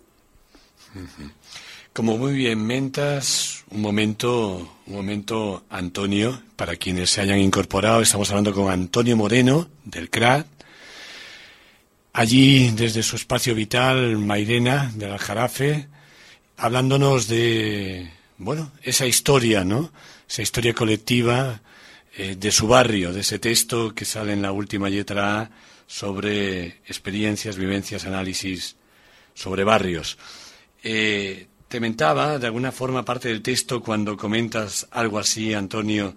Como 1.95 2.19
muy 2.19 2.35
bien 2.35 2.67
mentas, 2.67 3.52
un 3.73 3.81
momento, 3.81 4.81
un 4.87 4.95
momento, 4.95 5.65
Antonio, 5.71 6.43
para 6.57 6.77
quienes 6.77 7.11
se 7.11 7.23
hayan 7.23 7.39
incorporado, 7.39 8.03
estamos 8.03 8.29
hablando 8.31 8.53
con 8.53 8.71
Antonio 8.71 9.17
Moreno, 9.17 9.69
del 9.85 10.11
CRAD. 10.11 10.45
Allí, 12.13 12.71
desde 12.71 13.03
su 13.03 13.17
espacio 13.17 13.55
vital, 13.55 14.19
Mairena, 14.19 14.93
del 14.95 15.13
Aljarafe, 15.13 15.89
hablándonos 16.59 17.29
de, 17.29 18.11
bueno, 18.37 18.73
esa 18.83 19.07
historia, 19.07 19.65
¿no? 19.65 19.91
Esa 20.29 20.43
historia 20.43 20.75
colectiva 20.75 21.63
eh, 22.15 22.37
de 22.37 22.53
su 22.53 22.69
barrio, 22.69 23.13
de 23.13 23.21
ese 23.21 23.39
texto 23.39 23.95
que 23.95 24.05
sale 24.05 24.35
en 24.35 24.43
la 24.43 24.53
última 24.53 24.91
letra 24.91 25.41
A 25.41 25.51
sobre 25.87 26.67
experiencias, 26.87 27.57
vivencias, 27.57 28.05
análisis 28.05 28.77
sobre 29.35 29.65
barrios. 29.65 30.19
Eh, 30.83 31.47
te 31.73 31.81
mentaba, 31.81 32.39
de 32.39 32.49
alguna 32.49 32.71
forma, 32.71 33.03
parte 33.03 33.31
del 33.31 33.41
texto 33.41 33.81
cuando 33.81 34.15
comentas 34.15 34.87
algo 34.93 35.19
así, 35.19 35.55
Antonio. 35.55 36.13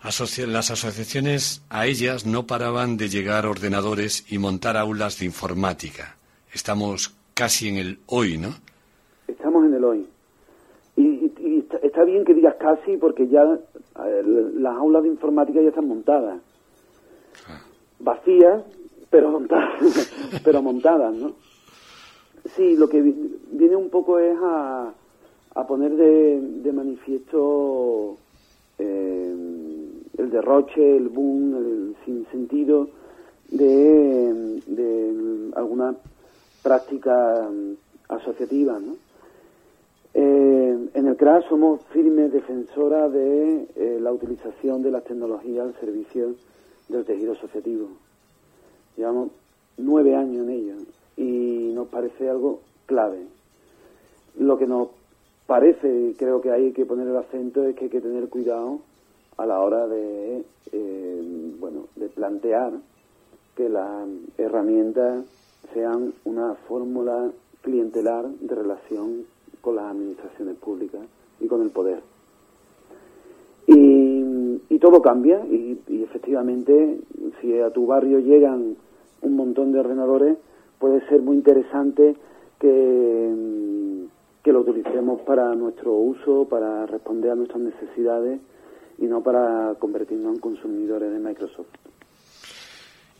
las 0.00 0.70
asociaciones 0.70 1.60
a 1.70 1.86
ellas 1.86 2.24
no 2.24 2.46
paraban 2.46 2.96
de 2.96 3.08
llegar 3.08 3.44
ordenadores 3.44 4.24
y 4.32 4.38
montar 4.38 4.76
aulas 4.76 5.18
de 5.18 5.24
informática. 5.24 6.14
Estamos 6.54 7.16
casi 7.34 7.68
en 7.68 7.78
el 7.78 7.98
hoy, 8.06 8.38
¿no? 8.38 8.50
Estamos 9.26 9.64
en 9.64 9.74
el 9.74 9.84
hoy. 9.84 10.06
Y, 10.96 11.32
está 11.82 12.04
bien 12.04 12.24
que 12.24 12.34
digas 12.34 12.54
casi 12.60 12.96
porque 12.96 13.26
ya 13.26 13.42
las 13.42 14.76
aulas 14.76 15.02
de 15.02 15.08
informática 15.08 15.60
ya 15.60 15.70
están 15.70 15.88
montadas. 15.88 16.40
Ah. 17.48 17.60
Vacías, 17.98 18.62
pero 19.10 19.32
montadas, 19.32 19.82
pero 20.44 20.62
montadas, 20.62 21.12
¿no? 21.12 21.32
Sí, 22.44 22.76
lo 22.76 22.88
que 22.88 23.00
viene 23.00 23.76
un 23.76 23.88
poco 23.88 24.18
es 24.18 24.36
a, 24.42 24.92
a 25.54 25.66
poner 25.66 25.94
de, 25.96 26.72
manifiesto 26.72 28.16
eh, 28.78 29.34
el 30.18 30.30
derroche, 30.30 30.96
el 30.96 31.08
boom, 31.08 31.54
el 31.56 31.96
sinsentido 32.04 32.88
de, 33.48 34.60
de 34.66 35.50
alguna 35.54 35.94
práctica 36.62 37.48
mm, 37.48 37.74
asociativa. 38.08 38.78
¿no? 38.78 38.96
Eh, 40.14 40.88
en 40.94 41.06
el 41.06 41.16
CRAS 41.16 41.44
somos 41.48 41.80
firmes 41.92 42.32
defensoras 42.32 43.12
de 43.12 43.68
eh, 43.76 43.98
la 44.00 44.12
utilización 44.12 44.82
de 44.82 44.90
las 44.90 45.04
tecnologías 45.04 45.66
al 45.66 45.80
servicio 45.80 46.34
del 46.88 47.04
tejido 47.04 47.32
asociativo. 47.32 47.88
Llevamos 48.96 49.30
nueve 49.78 50.16
años 50.16 50.44
en 50.44 50.50
ello 50.50 50.74
y 51.16 51.72
nos 51.74 51.88
parece 51.88 52.28
algo 52.28 52.60
clave. 52.86 53.26
Lo 54.38 54.56
que 54.58 54.66
nos 54.66 54.88
parece, 55.46 56.10
y 56.10 56.14
creo 56.14 56.40
que 56.40 56.50
hay 56.50 56.72
que 56.72 56.86
poner 56.86 57.08
el 57.08 57.16
acento, 57.16 57.64
es 57.64 57.76
que 57.76 57.84
hay 57.84 57.90
que 57.90 58.00
tener 58.00 58.28
cuidado 58.28 58.80
a 59.36 59.46
la 59.46 59.60
hora 59.60 59.86
de, 59.86 60.44
eh, 60.72 61.54
bueno, 61.58 61.86
de 61.96 62.08
plantear 62.08 62.72
que 63.56 63.68
las 63.68 64.08
herramientas 64.38 65.24
sean 65.74 66.12
una 66.24 66.54
fórmula 66.68 67.30
clientelar 67.60 68.28
de 68.28 68.54
relación 68.54 69.24
con 69.60 69.76
las 69.76 69.86
administraciones 69.86 70.56
públicas 70.56 71.02
y 71.40 71.46
con 71.46 71.62
el 71.62 71.70
poder. 71.70 72.00
Y, 73.66 74.78
todo 74.80 75.00
cambia 75.00 75.38
y, 75.46 75.80
y 75.86 76.02
efectivamente 76.02 76.98
si 77.40 77.56
a 77.60 77.70
tu 77.70 77.86
barrio 77.86 78.18
llegan 78.18 78.74
un 79.20 79.36
montón 79.36 79.70
de 79.70 79.78
ordenadores, 79.78 80.38
puede 80.82 81.06
ser 81.06 81.22
muy 81.22 81.36
interesante 81.36 82.16
que, 82.58 83.32
que 84.42 84.52
lo 84.52 84.62
utilicemos 84.62 85.20
para 85.20 85.54
nuestro 85.54 85.92
uso, 85.92 86.48
para 86.50 86.86
responder 86.86 87.30
a 87.30 87.34
nuestras 87.36 87.60
necesidades 87.60 88.40
y 88.98 89.04
no 89.04 89.22
para 89.22 89.76
convertirnos 89.78 90.34
en 90.34 90.40
consumidores 90.40 91.12
de 91.12 91.20
Microsoft. 91.20 91.68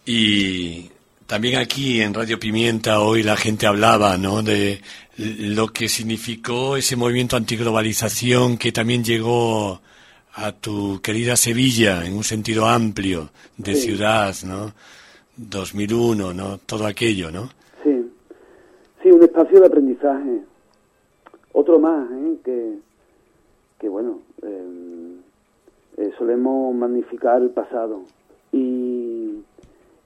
Y 0.05 0.91
también 1.29 1.61
aquí 1.61 2.01
en 2.01 2.13
Radio 2.13 2.41
Pimienta 2.41 3.01
hoy 3.01 3.23
la 3.23 3.37
gente 3.37 3.69
hablaba 3.69 4.19
¿no? 4.19 4.43
de 4.43 4.81
lo 5.17 5.69
que 5.69 5.89
significó 5.89 6.77
ese 6.77 6.97
movimiento 6.97 7.37
antiglobalización 7.37 8.59
que 8.59 8.73
también 8.73 9.05
llegó 9.05 9.81
a 10.35 10.51
tu 10.51 11.01
querida 11.01 11.37
Sevilla 11.37 12.05
en 12.05 12.15
un 12.15 12.25
sentido 12.25 12.67
amplio 12.67 13.31
de 13.57 13.77
ciudad, 13.77 14.35
¿no? 14.43 14.73
2001, 15.37 16.35
¿no? 16.35 16.59
Todo 16.59 16.87
aquello, 16.87 17.31
¿no? 17.31 17.49
Sí, 17.83 18.11
sí, 19.03 19.11
un 19.11 19.23
espacio 19.23 19.61
de 19.61 19.67
aprendizaje. 19.67 20.43
Otro 21.53 21.79
más, 21.79 22.11
¿eh? 22.11 22.37
que, 22.45 22.79
que 23.79 23.89
bueno, 23.89 24.21
eh, 24.43 25.17
eh, 25.99 26.11
solemos 26.19 26.75
magnificar 26.75 27.43
el 27.43 27.51
pasado. 27.51 28.03
Y, 28.53 29.43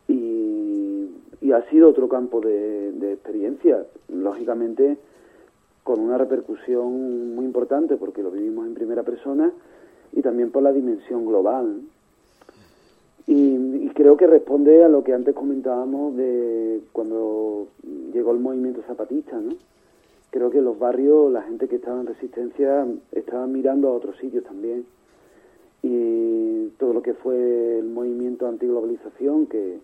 y, 0.09 1.11
y, 1.41 1.53
ha 1.53 1.69
sido 1.71 1.91
otro 1.91 2.09
campo 2.09 2.41
de, 2.41 2.93
de 2.93 3.13
experiencia, 3.15 3.85
lógicamente 4.09 4.97
con 5.83 6.01
una 6.01 6.19
repercusión 6.19 7.35
muy 7.37 7.45
importante 7.45 7.97
porque 7.97 8.23
lo 8.23 8.33
vivimos 8.33 8.67
en 8.67 8.75
primera 8.75 9.05
persona 9.05 9.53
y 10.13 10.21
también 10.21 10.51
por 10.51 10.65
la 10.65 10.73
dimensión 10.73 11.25
global. 11.27 11.83
Y, 13.27 13.89
creo 13.95 14.17
que 14.19 14.27
responde 14.27 14.85
a 14.85 14.89
lo 14.89 15.03
que 15.03 15.15
antes 15.15 15.35
comentábamos 15.35 16.15
de 16.17 16.83
cuando 16.93 17.69
llegó 18.13 18.33
el 18.33 18.41
movimiento 18.41 18.83
zapatista, 18.87 19.41
¿no? 19.41 19.55
Creo 20.31 20.51
que 20.51 20.61
los 20.61 20.79
barrios, 20.79 21.33
la 21.33 21.43
gente 21.43 21.67
que 21.67 21.77
estaba 21.77 22.01
en 22.01 22.07
resistencia, 22.07 22.87
estaban 23.13 23.53
mirando 23.53 23.89
a 23.89 23.93
otros 23.93 24.19
sitios 24.19 24.45
también. 24.45 24.85
Y 25.83 26.69
todo 26.79 26.93
lo 26.93 27.01
que 27.01 27.15
fue 27.15 27.79
el 27.79 27.87
movimiento 27.87 28.47
antiglobalización, 28.47 29.47
que, 29.47 29.79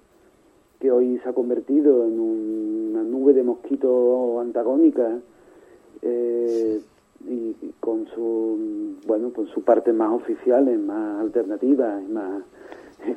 que 0.78 0.90
hoy 0.90 1.18
se 1.22 1.28
ha 1.30 1.32
convertido 1.32 2.04
en 2.04 2.20
una 2.20 3.02
nube 3.02 3.32
de 3.32 3.42
mosquitos 3.42 4.42
antagónica, 4.42 5.20
eh, 6.02 6.82
y, 7.28 7.54
con 7.80 8.06
su 8.08 8.96
bueno 9.06 9.32
con 9.32 9.46
su 9.48 9.62
parte 9.62 9.92
más 9.92 10.12
oficiales, 10.12 10.78
más 10.78 11.20
alternativas 11.20 12.02
y 12.02 12.12
más 12.12 12.42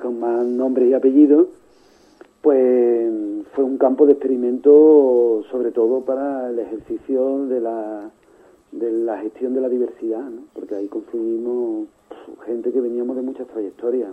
con 0.02 0.20
más 0.20 0.46
nombre 0.46 0.88
y 0.88 0.94
apellido, 0.94 1.50
pues 2.42 3.12
fue 3.54 3.64
un 3.64 3.78
campo 3.78 4.06
de 4.06 4.14
experimento 4.14 5.44
sobre 5.50 5.72
todo 5.72 6.02
para 6.02 6.50
el 6.50 6.60
ejercicio 6.60 7.46
de 7.48 7.62
la, 7.62 8.12
de 8.72 8.92
la 8.92 9.20
gestión 9.20 9.54
de 9.54 9.62
la 9.62 9.70
diversidad, 9.70 10.24
¿no? 10.30 10.42
porque 10.54 10.76
ahí 10.76 10.88
confluimos 10.88 11.88
gente 12.46 12.72
que 12.72 12.82
veníamos 12.82 13.16
de 13.16 13.22
muchas 13.22 13.48
trayectorias. 13.48 14.12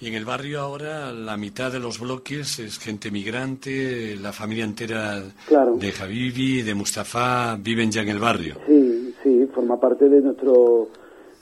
Y 0.00 0.08
en 0.08 0.14
el 0.14 0.24
barrio 0.24 0.60
ahora 0.60 1.12
la 1.12 1.36
mitad 1.36 1.70
de 1.70 1.78
los 1.78 2.00
bloques 2.00 2.58
es 2.58 2.78
gente 2.78 3.10
migrante, 3.10 4.16
la 4.16 4.32
familia 4.32 4.64
entera 4.64 5.20
de 5.20 5.92
Javivi, 5.92 6.62
de 6.62 6.74
Mustafa, 6.74 7.56
viven 7.56 7.90
ya 7.90 8.02
en 8.02 8.08
el 8.08 8.18
barrio. 8.18 8.56
Sí, 8.66 9.14
sí, 9.22 9.46
forma 9.54 9.78
parte 9.78 10.08
de 10.08 10.20
nuestro 10.20 10.88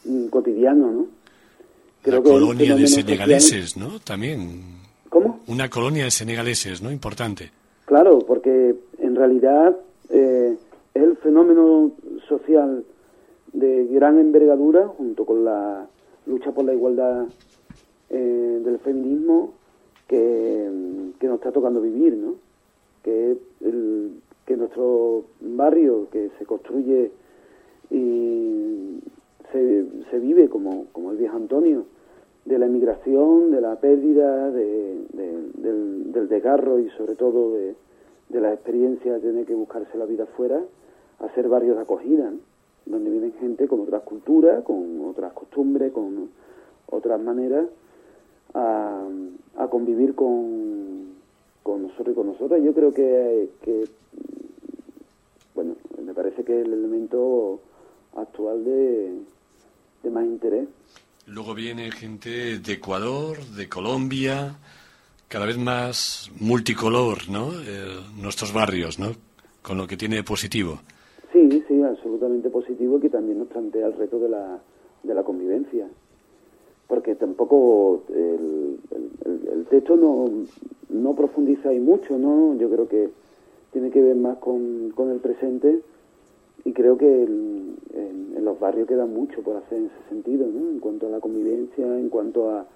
mm, 0.05 0.27
cotidiano, 0.27 0.91
¿no? 0.91 1.07
Una 2.07 2.23
colonia 2.23 2.75
de 2.75 2.87
senegaleses, 2.87 3.77
¿no? 3.77 3.99
También. 4.01 4.63
¿Cómo? 5.09 5.41
Una 5.47 5.69
colonia 5.69 6.05
de 6.05 6.11
senegaleses, 6.11 6.83
¿no? 6.83 6.91
Importante. 6.91 7.51
Claro, 7.85 8.19
porque 8.21 8.75
en 8.99 9.17
realidad 9.17 9.77
eh, 10.11 10.57
es 10.95 11.03
el 11.03 11.17
fenómeno 11.17 11.93
social 12.29 12.85
de 13.53 13.87
gran 13.87 14.19
envergadura, 14.19 14.89
junto 14.89 15.25
con 15.25 15.45
la 15.45 15.87
lucha 16.27 16.53
por 16.53 16.65
la 16.65 16.75
igualdad 16.75 17.27
eh, 18.11 18.61
del 18.65 18.79
feminismo, 18.81 19.55
que, 20.07 20.69
nos 21.23 21.35
está 21.35 21.53
tocando 21.53 21.81
vivir, 21.81 22.15
¿no? 22.17 22.37
Que, 23.03 23.37
el, 23.61 24.21
que 24.47 24.57
nuestro 24.57 25.25
barrio, 25.41 26.09
que 26.11 26.31
se 26.39 26.47
construye 26.47 27.11
y 27.91 29.01
se, 29.53 30.19
vive 30.19 30.49
como, 30.49 30.87
como 30.93 31.13
el 31.13 31.17
viejo 31.17 31.37
Antonio, 31.37 31.85
de 32.45 32.59
la 32.59 32.67
emigración, 32.67 33.51
de 33.51 33.61
la 33.61 33.77
pérdida, 33.77 34.51
de, 34.51 34.97
del, 35.13 36.29
desgarro 36.29 36.79
y 36.79 36.91
sobre 36.91 37.15
todo 37.15 37.55
de, 37.55 37.75
de 38.29 38.41
la 38.41 38.53
experiencia 38.53 39.15
de 39.15 39.21
tener 39.21 39.47
que 39.47 39.55
buscarse 39.55 39.97
la 39.97 40.05
vida 40.05 40.25
afuera, 40.25 40.61
a 41.21 41.35
ser 41.35 41.49
barrios 41.49 41.77
de 41.77 41.83
acogida, 41.83 42.31
donde 42.87 43.11
viven 43.11 43.33
gente 43.41 43.67
con 43.69 43.81
otras 43.81 44.03
culturas, 44.03 44.63
con 44.65 45.05
otras 45.07 45.33
costumbres, 45.33 45.93
con 45.93 46.29
otras 46.91 47.21
maneras 47.21 47.67
a, 48.55 49.07
a 49.57 49.69
convivir 49.69 50.15
con, 50.15 51.15
con 51.63 51.83
nosotros 51.83 52.09
y 52.13 52.15
con 52.15 52.27
nosotras. 52.29 52.63
Yo 52.63 52.73
creo 52.73 52.93
que, 52.93 53.51
que, 53.63 53.85
bueno, 55.55 55.75
me 56.03 56.15
parece 56.15 56.45
que 56.45 56.61
el 56.61 56.73
elemento 56.73 57.61
actual 58.15 58.65
de, 58.65 59.13
de 60.03 60.11
más 60.11 60.25
interés. 60.25 60.69
Luego 61.27 61.55
viene 61.55 61.91
gente 61.91 62.59
de 62.59 62.73
Ecuador, 62.73 63.39
de 63.57 63.69
Colombia, 63.69 64.57
cada 65.29 65.45
vez 65.45 65.59
más 65.59 66.31
multicolor, 66.41 67.29
¿no? 67.29 67.53
Eh, 67.53 68.01
nuestros 68.17 68.53
barrios, 68.53 68.99
¿no? 68.99 69.13
Con 69.63 69.77
lo 69.77 69.87
que 69.87 69.97
tiene 69.97 70.17
de 70.17 70.23
positivo. 70.23 70.81
Sí, 71.33 71.63
sí, 71.69 71.83
absolutamente 71.83 72.49
positivo 72.49 72.97
y 72.97 73.03
que 73.03 73.11
también 73.11 73.39
nos 73.39 73.49
plantea 73.49 73.89
el 73.89 73.93
reto 73.93 74.19
de 74.19 74.31
la, 74.31 74.59
de 75.03 75.15
la 75.15 75.23
convivencia. 75.23 75.87
Porque 76.87 77.15
tampoco 77.15 78.05
el, 78.09 78.79
el, 79.53 79.67
texto 79.67 79.97
no, 79.97 80.31
no 80.89 81.15
profundiza 81.15 81.69
ahí 81.69 81.79
mucho, 81.79 82.17
¿no? 82.17 82.57
Yo 82.57 82.71
creo 82.71 82.89
que 82.89 83.11
tiene 83.73 83.91
que 83.91 84.01
ver 84.01 84.17
más 84.17 84.39
con, 84.39 84.91
con 84.95 85.11
el 85.11 85.19
presente 85.19 85.83
y 86.65 86.73
creo 86.73 86.99
que 86.99 87.25
en, 87.25 87.69
los 88.45 88.59
barrios 88.61 88.89
queda 88.89 89.05
mucho 89.05 89.43
por 89.43 89.57
hacer 89.57 89.77
en 89.77 89.87
ese 89.87 90.09
sentido, 90.09 90.47
¿no? 90.47 90.71
En 90.71 90.79
cuanto 90.81 91.07
a 91.07 91.11
la 91.11 91.21
convivencia, 91.21 91.85
en 91.85 92.09
cuanto 92.09 92.51
a, 92.51 92.67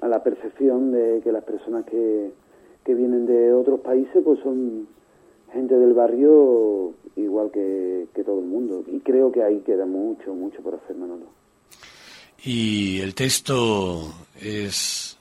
a 0.00 0.08
la 0.08 0.22
percepción 0.22 0.92
de 0.92 1.20
que 1.22 1.30
las 1.30 1.44
personas 1.44 1.84
que, 1.84 2.32
que 2.84 2.94
vienen 2.94 3.26
de 3.26 3.52
otros 3.52 3.80
países 3.80 4.22
pues 4.24 4.40
son 4.40 4.88
gente 5.52 5.76
del 5.76 5.92
barrio 5.92 6.94
igual 7.16 7.50
que, 7.50 8.06
que 8.14 8.24
todo 8.24 8.40
el 8.40 8.46
mundo. 8.46 8.84
Y 8.86 9.00
creo 9.00 9.30
que 9.30 9.42
ahí 9.42 9.60
queda 9.60 9.84
mucho, 9.84 10.34
mucho 10.34 10.62
por 10.62 10.76
hacer, 10.76 10.96
Manolo. 10.96 11.26
Y 12.42 13.00
el 13.00 13.14
texto 13.14 14.00
es 14.40 15.18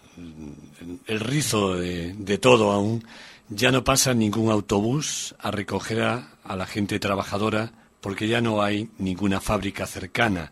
el 1.07 1.19
rizo 1.19 1.75
de, 1.75 2.13
de 2.13 2.37
todo 2.37 2.71
aún. 2.71 3.03
Ya 3.49 3.71
no 3.71 3.83
pasa 3.83 4.13
ningún 4.13 4.49
autobús 4.49 5.35
a 5.39 5.51
recoger 5.51 6.01
a, 6.01 6.33
a 6.43 6.55
la 6.55 6.65
gente 6.65 6.99
trabajadora 6.99 7.71
porque 8.01 8.27
ya 8.27 8.41
no 8.41 8.61
hay 8.61 8.89
ninguna 8.97 9.39
fábrica 9.39 9.85
cercana. 9.85 10.51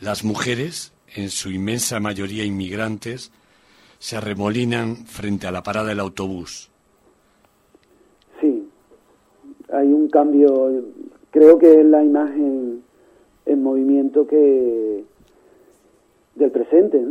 Las 0.00 0.24
mujeres, 0.24 0.92
en 1.14 1.30
su 1.30 1.50
inmensa 1.50 2.00
mayoría 2.00 2.44
inmigrantes, 2.44 3.32
se 3.98 4.16
arremolinan 4.16 5.06
frente 5.06 5.46
a 5.46 5.52
la 5.52 5.62
parada 5.62 5.88
del 5.88 6.00
autobús. 6.00 6.70
Sí, 8.40 8.68
hay 9.72 9.92
un 9.92 10.08
cambio, 10.08 10.84
creo 11.30 11.58
que 11.58 11.80
es 11.80 11.86
la 11.86 12.04
imagen 12.04 12.82
en 13.46 13.62
movimiento 13.62 14.26
que 14.26 15.04
del 16.34 16.50
presente. 16.50 17.04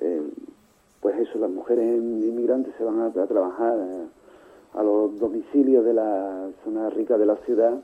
Eh, 0.00 0.22
pues 1.00 1.16
eso, 1.18 1.38
las 1.38 1.50
mujeres 1.50 1.84
inmigrantes 1.98 2.74
se 2.76 2.84
van 2.84 3.00
a, 3.00 3.12
trabajar 3.12 3.78
a, 3.78 4.80
a, 4.80 4.82
los 4.82 5.18
domicilios 5.18 5.84
de 5.84 5.94
la 5.94 6.48
zona 6.64 6.90
rica 6.90 7.16
de 7.18 7.26
la 7.26 7.36
ciudad 7.44 7.80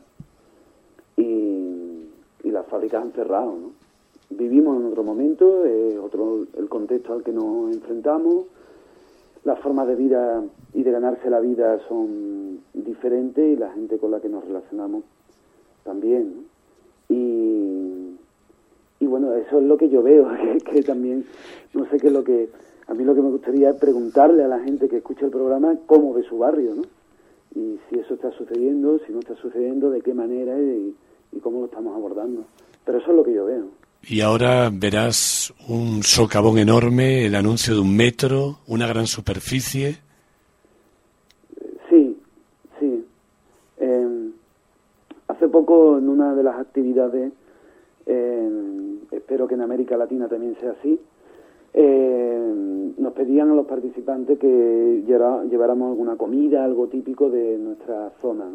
y, 1.17 2.09
y 2.43 2.51
las 2.51 2.67
fábricas 2.67 3.03
han 3.03 3.13
cerrado, 3.13 3.55
¿no? 3.57 3.85
vivimos 4.31 4.81
en 4.81 4.87
otro 4.87 5.03
momento, 5.03 5.65
es 5.65 5.97
otro 5.99 6.47
el 6.57 6.69
contexto 6.69 7.13
al 7.13 7.23
que 7.23 7.33
nos 7.33 7.73
enfrentamos, 7.73 8.47
las 9.45 9.59
formas 9.61 9.87
de 9.87 9.95
vida 9.95 10.43
y 10.73 10.83
de 10.83 10.91
ganarse 10.91 11.29
la 11.31 11.41
vida 11.41 11.79
son 11.89 12.61
diferentes 12.73 13.45
y 13.45 13.57
la 13.57 13.71
gente 13.73 13.99
con 13.99 14.11
la 14.11 14.21
que 14.21 14.29
nos 14.29 14.45
relacionamos 14.45 15.05
también. 15.85 16.47
Y, 17.09 18.17
y 19.01 19.07
bueno, 19.07 19.35
eso 19.35 19.59
es 19.59 19.65
lo 19.65 19.77
que 19.77 19.91
yo 19.91 20.03
veo, 20.03 20.29
que, 20.73 20.83
también, 20.83 21.27
no 21.75 21.85
sé 21.91 21.99
qué 21.99 22.07
es 22.07 22.13
lo 22.13 22.25
que, 22.25 22.49
a 22.87 22.95
mí 22.95 23.05
lo 23.05 23.15
que 23.15 23.23
me 23.23 23.31
gustaría 23.31 23.71
es 23.71 23.77
preguntarle 23.77 24.45
a 24.45 24.49
la 24.49 24.61
gente 24.61 24.89
que 24.89 24.99
escucha 24.99 25.27
el 25.27 25.31
programa 25.31 25.77
cómo 25.87 26.15
ve 26.15 26.23
su 26.23 26.39
barrio, 26.39 26.75
¿no? 26.75 26.83
Y 27.55 27.79
si 27.89 27.99
eso 27.99 28.15
está 28.15 28.31
sucediendo, 28.33 28.99
si 29.07 29.13
no 29.13 29.21
está 29.21 29.35
sucediendo, 29.37 29.91
de 29.91 30.01
qué 30.01 30.13
manera 30.15 30.57
y 30.59 30.95
cómo 31.41 31.61
lo 31.61 31.67
estamos 31.67 31.95
abordando. 31.95 32.45
Pero 32.85 32.99
eso 32.99 33.11
es 33.11 33.17
lo 33.17 33.25
que 33.25 33.35
yo 33.35 33.47
veo. 33.47 33.85
Y 34.07 34.21
ahora 34.21 34.71
verás 34.71 35.55
un 35.67 36.03
socavón 36.03 36.59
enorme, 36.59 37.25
el 37.25 37.35
anuncio 37.35 37.75
de 37.75 37.81
un 37.81 37.97
metro, 37.97 38.59
una 38.67 38.87
gran 38.87 39.07
superficie. 39.07 39.97
Sí, 41.89 42.15
sí. 42.79 43.07
Em, 43.79 44.33
hace 45.27 45.49
poco 45.49 45.97
en 45.97 46.11
una 46.11 46.35
de 46.35 46.43
las 46.43 46.59
actividades, 46.59 47.33
em, 48.05 48.99
espero 49.11 49.49
que 49.49 49.55
en 49.55 49.63
América 49.63 49.97
Latina 49.97 50.29
también 50.29 50.55
sea 50.61 50.73
así, 50.73 51.01
em, 51.75 52.95
nos 52.97 53.13
pedían 53.13 53.51
a 53.51 53.55
los 53.55 53.67
participantes 53.67 54.39
que 54.39 55.03
lleváramos 55.07 55.91
alguna 55.91 56.17
comida, 56.17 56.65
algo 56.65 56.87
típico 56.89 57.29
de 57.29 57.59
nuestra 57.59 58.11
zona. 58.23 58.47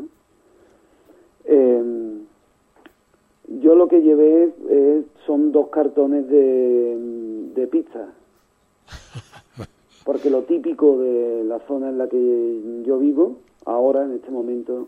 Yo 3.58 3.74
lo 3.74 3.88
que 3.88 4.02
llevé 4.02 4.54
eh, 4.70 5.04
son 5.26 5.52
dos 5.52 5.70
cartones 5.70 6.30
de, 6.30 7.68
pizza. 7.72 8.08
Porque 10.06 10.30
lo 10.30 10.44
típico 10.44 10.98
de 10.98 11.44
la 11.44 11.60
zona 11.68 11.90
en 11.90 11.98
la 11.98 12.08
que 12.08 12.84
yo 12.86 12.98
vivo, 12.98 13.38
ahora, 13.66 14.06
en 14.06 14.14
este 14.14 14.32
momento, 14.32 14.88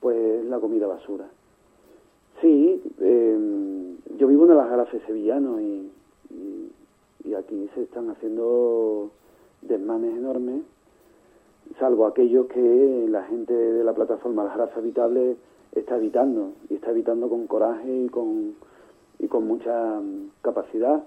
pues 0.00 0.16
es 0.16 0.46
la 0.46 0.58
comida 0.58 0.86
basura. 0.86 1.26
Sí, 2.40 2.82
em, 3.00 3.96
yo 4.16 4.26
vivo 4.26 4.44
en 4.44 4.56
las 4.56 4.64
Aljarafe 4.64 5.00
sevillano 5.06 5.60
y, 5.60 5.88
y, 7.24 7.34
aquí 7.34 7.68
se 7.74 7.82
están 7.82 8.10
haciendo 8.10 9.10
desmanes 9.60 10.16
enormes, 10.16 10.62
salvo 11.78 12.06
aquellos 12.06 12.46
que 12.46 13.06
la 13.08 13.24
gente 13.24 13.54
de 13.54 13.84
la 13.84 13.94
plataforma 13.94 14.42
Aljarafe 14.42 14.80
Habitable 14.80 15.36
está 15.72 15.96
evitando, 15.96 16.52
y 16.68 16.74
está 16.74 16.90
evitando 16.90 17.28
con 17.28 17.46
coraje 17.46 18.04
y 18.04 18.08
con, 18.08 18.54
y 19.18 19.28
con 19.28 19.46
mucha 19.46 20.00
mm, 20.00 20.30
capacidad, 20.42 21.02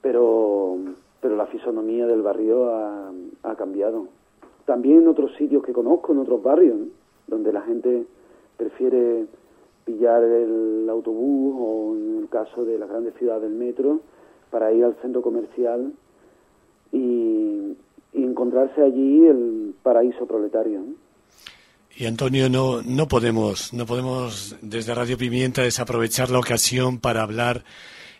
pero, 0.00 0.76
pero 1.20 1.36
la 1.36 1.46
fisonomía 1.46 2.06
del 2.06 2.22
barrio 2.22 2.70
ha, 2.72 3.12
ha 3.42 3.54
cambiado. 3.56 4.06
También 4.64 5.02
en 5.02 5.08
otros 5.08 5.34
sitios 5.36 5.64
que 5.64 5.72
conozco, 5.72 6.12
en 6.12 6.18
otros 6.20 6.42
barrios, 6.42 6.78
donde 7.26 7.52
la 7.52 7.62
gente 7.62 8.06
prefiere 8.56 9.26
pillar 9.84 10.22
el 10.22 10.86
autobús 10.88 11.56
o 11.58 11.96
en 11.96 12.18
el 12.18 12.28
caso 12.28 12.64
de 12.64 12.78
las 12.78 12.88
grandes 12.88 13.14
ciudades 13.14 13.42
del 13.42 13.54
metro 13.54 14.00
para 14.50 14.72
ir 14.72 14.84
al 14.84 14.96
centro 15.02 15.22
comercial 15.22 15.92
y, 16.92 17.76
encontrarse 18.12 18.82
allí 18.82 19.26
el 19.26 19.74
paraíso 19.82 20.26
proletario. 20.26 20.80
Y 21.96 22.06
Antonio, 22.06 22.48
no, 22.48 22.82
no 22.82 23.06
podemos, 23.08 23.72
no 23.72 23.86
podemos 23.86 24.56
desde 24.62 24.94
Radio 24.94 25.16
Pimienta 25.16 25.62
desaprovechar 25.62 26.30
la 26.30 26.38
ocasión 26.38 26.98
para 26.98 27.22
hablar 27.22 27.64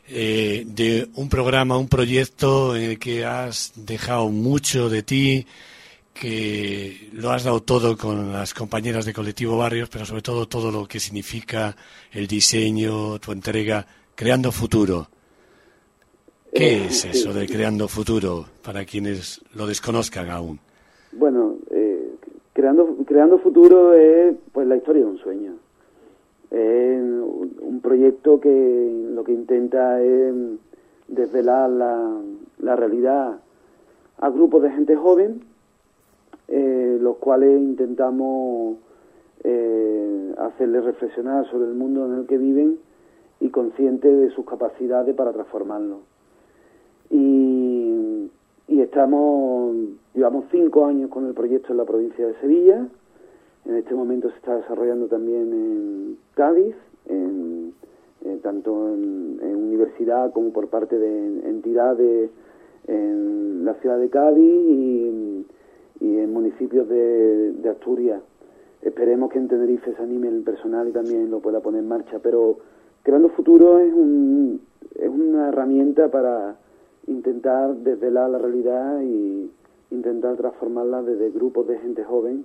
eh, 0.09 0.65
de 0.67 1.09
un 1.15 1.29
programa, 1.29 1.79
un 1.79 1.89
proyecto 1.89 2.75
en 2.77 2.83
el 2.91 2.99
que 2.99 3.25
has 3.25 3.73
dejado 3.77 4.29
mucho 4.29 4.89
de 4.89 5.03
ti, 5.03 5.47
que 6.13 7.09
lo 7.13 7.31
has 7.31 7.45
dado 7.45 7.63
todo 7.63 7.97
con 7.97 8.33
las 8.33 8.53
compañeras 8.53 9.05
de 9.05 9.13
Colectivo 9.13 9.57
Barrios, 9.57 9.89
pero 9.89 10.05
sobre 10.05 10.23
todo 10.23 10.47
todo 10.47 10.71
lo 10.71 10.87
que 10.87 11.01
significa 11.01 11.77
el 12.13 12.27
diseño, 12.27 13.19
tu 13.19 13.33
entrega, 13.33 13.87
creando 14.15 14.53
futuro. 14.53 15.09
¿Qué 16.53 16.87
es 16.87 17.05
eso 17.05 17.33
de 17.33 17.47
creando 17.47 17.87
futuro 17.89 18.47
para 18.63 18.85
quienes 18.85 19.41
lo 19.55 19.67
desconozcan 19.67 20.31
aún? 20.31 20.59
Bueno, 21.13 21.57
Creando, 22.53 22.95
creando 23.07 23.39
futuro 23.39 23.95
es 23.95 24.37
pues 24.53 24.67
la 24.67 24.77
historia 24.77 25.03
de 25.03 25.09
un 25.09 25.17
sueño. 25.17 25.55
Es 26.51 27.01
un 27.01 27.81
proyecto 27.83 28.39
que 28.39 29.09
lo 29.15 29.25
que 29.25 29.33
intenta 29.33 30.03
es 30.03 30.35
desvelar 31.09 31.71
la, 31.71 32.21
la 32.59 32.77
realidad 32.77 33.41
a 34.19 34.29
grupos 34.29 34.63
de 34.63 34.73
gente 34.73 34.95
joven 34.95 35.43
eh, 36.49 36.99
los 37.01 37.17
cuales 37.17 37.59
intentamos 37.59 38.77
eh, 39.43 40.35
hacerles 40.37 40.85
reflexionar 40.85 41.49
sobre 41.49 41.67
el 41.69 41.75
mundo 41.75 42.05
en 42.05 42.19
el 42.19 42.27
que 42.27 42.37
viven 42.37 42.79
y 43.41 43.49
conscientes 43.49 44.19
de 44.19 44.31
sus 44.33 44.45
capacidades 44.45 45.15
para 45.15 45.33
transformarlo. 45.33 46.01
Y, 47.11 48.31
y 48.69 48.81
estamos, 48.81 49.77
llevamos 50.15 50.45
cinco 50.51 50.87
años 50.87 51.11
con 51.11 51.27
el 51.27 51.35
proyecto 51.35 51.73
en 51.73 51.79
la 51.79 51.85
provincia 51.85 52.27
de 52.27 52.35
Sevilla, 52.41 52.87
en 53.67 53.77
este 53.77 53.95
momento 53.95 54.31
se 54.31 54.37
está 54.37 54.57
desarrollando 54.57 55.07
también 55.07 55.53
en 55.53 56.19
Cádiz, 56.35 56.75
en, 57.07 57.75
tanto 58.43 58.89
en, 58.89 59.39
universidad 59.55 60.33
como 60.33 60.51
por 60.53 60.69
parte 60.69 60.99
de 60.99 61.49
entidades 61.49 62.31
en 62.87 63.65
la 63.65 63.75
ciudad 63.75 63.99
de 63.99 64.09
Cádiz 64.09 64.45
y, 64.45 65.47
en 66.01 66.33
municipios 66.33 66.89
de, 66.89 67.69
Asturias. 67.71 68.21
Esperemos 68.83 69.31
que 69.31 69.39
en 69.39 69.49
Tenerife 69.49 69.95
se 69.95 70.03
anime 70.03 70.29
el 70.29 70.43
personal 70.43 70.89
y 70.89 70.93
también 70.93 71.31
lo 71.31 71.41
pueda 71.41 71.61
poner 71.61 71.83
en 71.83 71.89
marcha, 71.89 72.19
pero 72.23 72.59
Creando 73.03 73.29
Futuro 73.31 73.79
es, 73.79 73.93
un, 73.93 74.61
es 74.97 75.09
una 75.09 75.49
herramienta 75.49 76.09
para 76.09 76.57
intentar 77.07 77.75
desvelar 77.77 78.31
la 78.31 78.39
realidad 78.39 79.01
y 79.03 79.51
intentar 79.91 80.37
transformarla 80.37 81.03
desde 81.03 81.31
grupos 81.31 81.67
de 81.67 81.79
gente 81.79 82.05
joven 82.05 82.45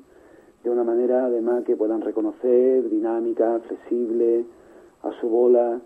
de 0.63 0.69
una 0.71 0.83
manera 0.83 1.25
además 1.25 1.63
que 1.63 1.75
puedan 1.75 2.01
reconocer, 2.01 2.89
dinámica, 2.89 3.59
flexible, 3.67 4.45
a 5.03 5.11
su 5.21 5.29
bola 5.29 5.79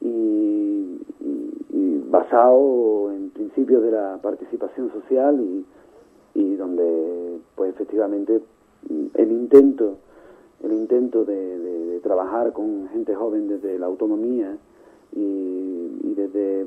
y, 0.00 0.98
basado 2.10 3.12
en 3.12 3.30
principios 3.30 3.82
de 3.82 3.90
la 3.92 4.18
participación 4.22 4.90
social 4.92 5.40
y, 6.34 6.54
donde 6.56 7.38
pues 7.54 7.70
efectivamente 7.70 8.40
el 9.14 9.32
intento 9.32 9.98
el 10.64 10.72
intento 10.72 11.24
de, 11.24 12.00
trabajar 12.02 12.52
con 12.52 12.88
gente 12.90 13.14
joven 13.14 13.48
desde 13.48 13.78
la 13.78 13.86
autonomía 13.86 14.56
y, 15.14 16.14
desde 16.14 16.66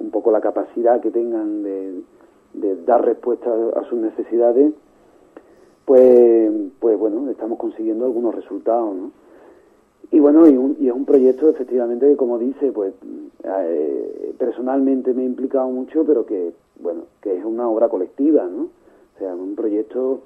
un 0.00 0.10
poco 0.10 0.30
la 0.30 0.40
capacidad 0.40 1.00
que 1.00 1.10
tengan 1.10 1.62
de, 1.62 2.02
dar 2.86 3.04
respuesta 3.04 3.50
a 3.76 3.84
sus 3.84 3.98
necesidades 3.98 4.72
pues, 5.84 6.50
pues 6.80 6.98
bueno, 6.98 7.28
estamos 7.30 7.58
consiguiendo 7.58 8.06
algunos 8.06 8.34
resultados, 8.34 8.96
¿no? 8.96 9.10
Y 10.10 10.20
bueno, 10.20 10.46
y, 10.46 10.86
es 10.86 10.94
un 10.94 11.04
proyecto 11.04 11.48
efectivamente 11.48 12.08
que, 12.08 12.16
como 12.16 12.38
dice, 12.38 12.72
pues 12.72 12.94
eh, 13.42 14.34
personalmente 14.38 15.12
me 15.12 15.22
he 15.22 15.26
implicado 15.26 15.68
mucho, 15.68 16.04
pero 16.04 16.24
que, 16.24 16.52
bueno, 16.80 17.02
que 17.20 17.36
es 17.36 17.44
una 17.44 17.68
obra 17.68 17.88
colectiva, 17.88 18.46
¿no? 18.46 18.68
O 19.14 19.18
sea, 19.18 19.34
un 19.34 19.54
proyecto 19.54 20.20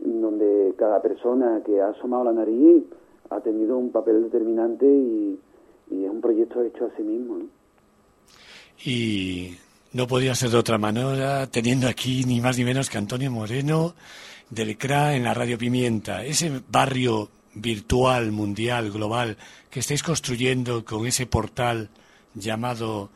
donde 0.00 0.74
cada 0.76 1.00
persona 1.02 1.62
que 1.64 1.80
ha 1.80 1.88
asomado 1.88 2.24
la 2.24 2.32
nariz 2.32 2.84
ha 3.28 3.40
tenido 3.40 3.78
un 3.78 3.90
papel 3.90 4.24
determinante 4.24 4.86
y, 4.86 5.38
es 5.90 6.10
un 6.10 6.20
proyecto 6.20 6.62
hecho 6.62 6.86
a 6.86 6.96
sí 6.96 7.02
mismo. 7.02 7.36
Y 8.84 9.56
no 9.92 10.06
podía 10.06 10.34
ser 10.34 10.50
de 10.50 10.58
otra 10.58 10.78
manera, 10.78 11.46
teniendo 11.48 11.88
aquí 11.88 12.24
ni 12.24 12.40
más 12.40 12.58
ni 12.58 12.64
menos 12.64 12.88
que 12.88 12.98
Antonio 12.98 13.30
Moreno, 13.30 13.94
del 14.48 14.76
CRA 14.76 15.14
en 15.14 15.24
la 15.24 15.34
Radio 15.34 15.58
Pimienta, 15.58 16.24
ese 16.24 16.62
barrio 16.68 17.28
virtual, 17.54 18.32
mundial, 18.32 18.90
global, 18.90 19.36
que 19.70 19.80
estáis 19.80 20.02
construyendo 20.02 20.84
con 20.84 21.06
ese 21.06 21.26
portal 21.26 21.90
llamado 22.34 23.10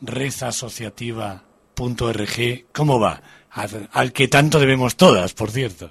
redasociativa.org, 0.00 2.66
¿cómo 2.72 3.00
va? 3.00 3.20
Al, 3.92 4.12
que 4.12 4.28
tanto 4.28 4.60
debemos 4.60 4.96
todas, 4.96 5.34
por 5.34 5.50
cierto. 5.50 5.90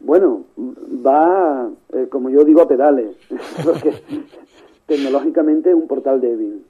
Bueno, 0.00 0.46
va, 0.58 1.70
eh, 1.92 2.08
como 2.10 2.28
yo 2.30 2.42
digo, 2.44 2.62
a 2.62 2.68
pedales, 2.68 3.14
porque 3.64 4.02
tecnológicamente 4.86 5.70
es 5.70 5.76
un 5.76 5.86
portal 5.86 6.20
débil, 6.20 6.64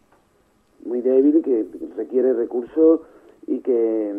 muy 0.84 1.00
débil, 1.00 1.42
que 1.42 1.66
requiere 1.96 2.32
recursos 2.32 3.00
y 3.46 3.58
que, 3.58 4.12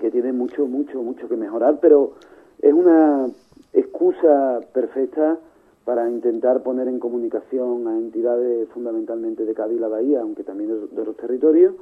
que 0.00 0.10
tiene 0.10 0.32
mucho, 0.32 0.66
mucho, 0.66 1.02
mucho 1.02 1.28
que 1.28 1.36
mejorar, 1.36 1.78
pero 1.80 2.12
es 2.60 2.72
una 2.72 3.28
excusa 3.72 4.60
perfecta 4.72 5.38
para 5.84 6.08
intentar 6.08 6.62
poner 6.62 6.86
en 6.88 7.00
comunicación 7.00 7.88
a 7.88 7.98
entidades 7.98 8.68
fundamentalmente 8.68 9.44
de 9.44 9.54
Cádiz 9.54 9.78
y 9.78 9.80
la 9.80 9.88
Bahía, 9.88 10.20
aunque 10.20 10.44
también 10.44 10.70
de, 10.70 10.86
de 10.94 11.00
otros 11.00 11.16
territorios, 11.16 11.74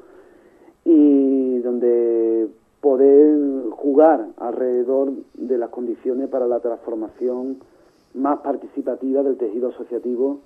y 0.84 1.58
donde 1.58 2.48
poder 2.80 3.68
jugar 3.70 4.28
alrededor 4.38 5.12
de 5.34 5.58
las 5.58 5.68
condiciones 5.68 6.28
para 6.28 6.46
la 6.46 6.60
transformación 6.60 7.58
más 8.14 8.40
participativa 8.40 9.22
del 9.22 9.36
tejido 9.36 9.68
asociativo 9.68 10.40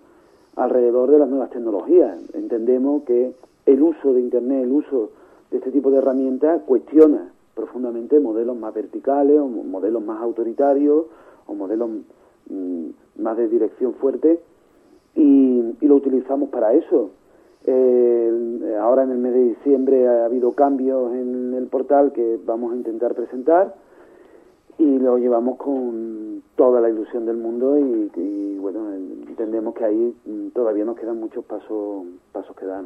alrededor 0.57 1.11
de 1.11 1.19
las 1.19 1.29
nuevas 1.29 1.51
tecnologías. 1.51 2.19
Entendemos 2.35 3.05
que 3.05 3.33
el 3.67 3.83
uso 3.83 4.13
de 4.13 4.21
Internet, 4.21 4.65
el 4.65 4.73
uso 4.73 5.11
de 5.51 5.59
este 5.59 5.71
tipo 5.71 5.91
de 5.91 5.99
herramientas 5.99 6.63
cuestiona 6.67 7.33
profundamente 7.55 8.19
modelos 8.21 8.57
más 8.57 8.75
verticales 8.75 9.39
o 9.39 9.47
modelos 9.47 10.03
más 10.03 10.21
autoritarios 10.21 11.07
o 11.47 11.55
modelos 11.55 11.91
mm, 12.49 12.89
más 13.19 13.37
de 13.37 13.49
dirección 13.49 13.95
fuerte 13.95 14.41
y, 15.15 15.63
lo 15.81 15.97
utilizamos 15.97 16.49
para 16.49 16.73
eso. 16.73 17.11
ahora 18.81 19.05
en 19.05 19.11
el 19.11 19.19
mes 19.19 19.35
de 19.35 19.45
diciembre 19.45 20.09
ha 20.09 20.25
habido 20.25 20.53
cambios 20.53 21.13
en 21.13 21.55
el 21.55 21.67
portal 21.67 22.13
que 22.13 22.39
vamos 22.45 22.73
a 22.73 22.77
intentar 22.77 23.15
presentar 23.15 23.75
y 24.79 24.99
lo 24.99 25.19
llevamos 25.19 25.57
con 25.59 26.43
toda 26.57 26.81
la 26.81 26.91
ilusión 26.91 27.27
del 27.27 27.37
mundo 27.37 27.79
y, 27.79 28.59
bueno 28.59 28.93
entendemos 28.93 29.75
que 29.75 29.85
ahí 29.85 30.17
todavía 30.55 30.85
nos 30.85 30.97
quedan 30.99 31.21
muchos 31.21 31.45
pasos 31.45 32.07
pasos 32.33 32.57
que 32.57 32.67
dar 32.67 32.85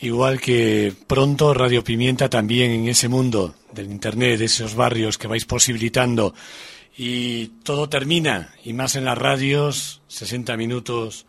Igual 0.00 0.40
que 0.40 0.92
pronto 1.06 1.54
Radio 1.54 1.84
Pimienta 1.84 2.28
también 2.28 2.72
en 2.72 2.88
ese 2.88 3.08
mundo 3.08 3.54
del 3.72 3.90
Internet, 3.90 4.40
de 4.40 4.46
esos 4.46 4.74
barrios 4.74 5.16
que 5.16 5.28
vais 5.28 5.44
posibilitando. 5.44 6.34
Y 6.96 7.46
todo 7.62 7.88
termina, 7.88 8.52
y 8.64 8.72
más 8.72 8.96
en 8.96 9.04
las 9.04 9.16
radios, 9.16 10.02
60 10.08 10.56
minutos 10.56 11.26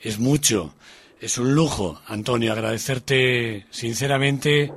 es 0.00 0.18
mucho, 0.18 0.74
es 1.20 1.36
un 1.36 1.54
lujo. 1.54 2.00
Antonio, 2.06 2.52
agradecerte 2.52 3.66
sinceramente. 3.70 4.72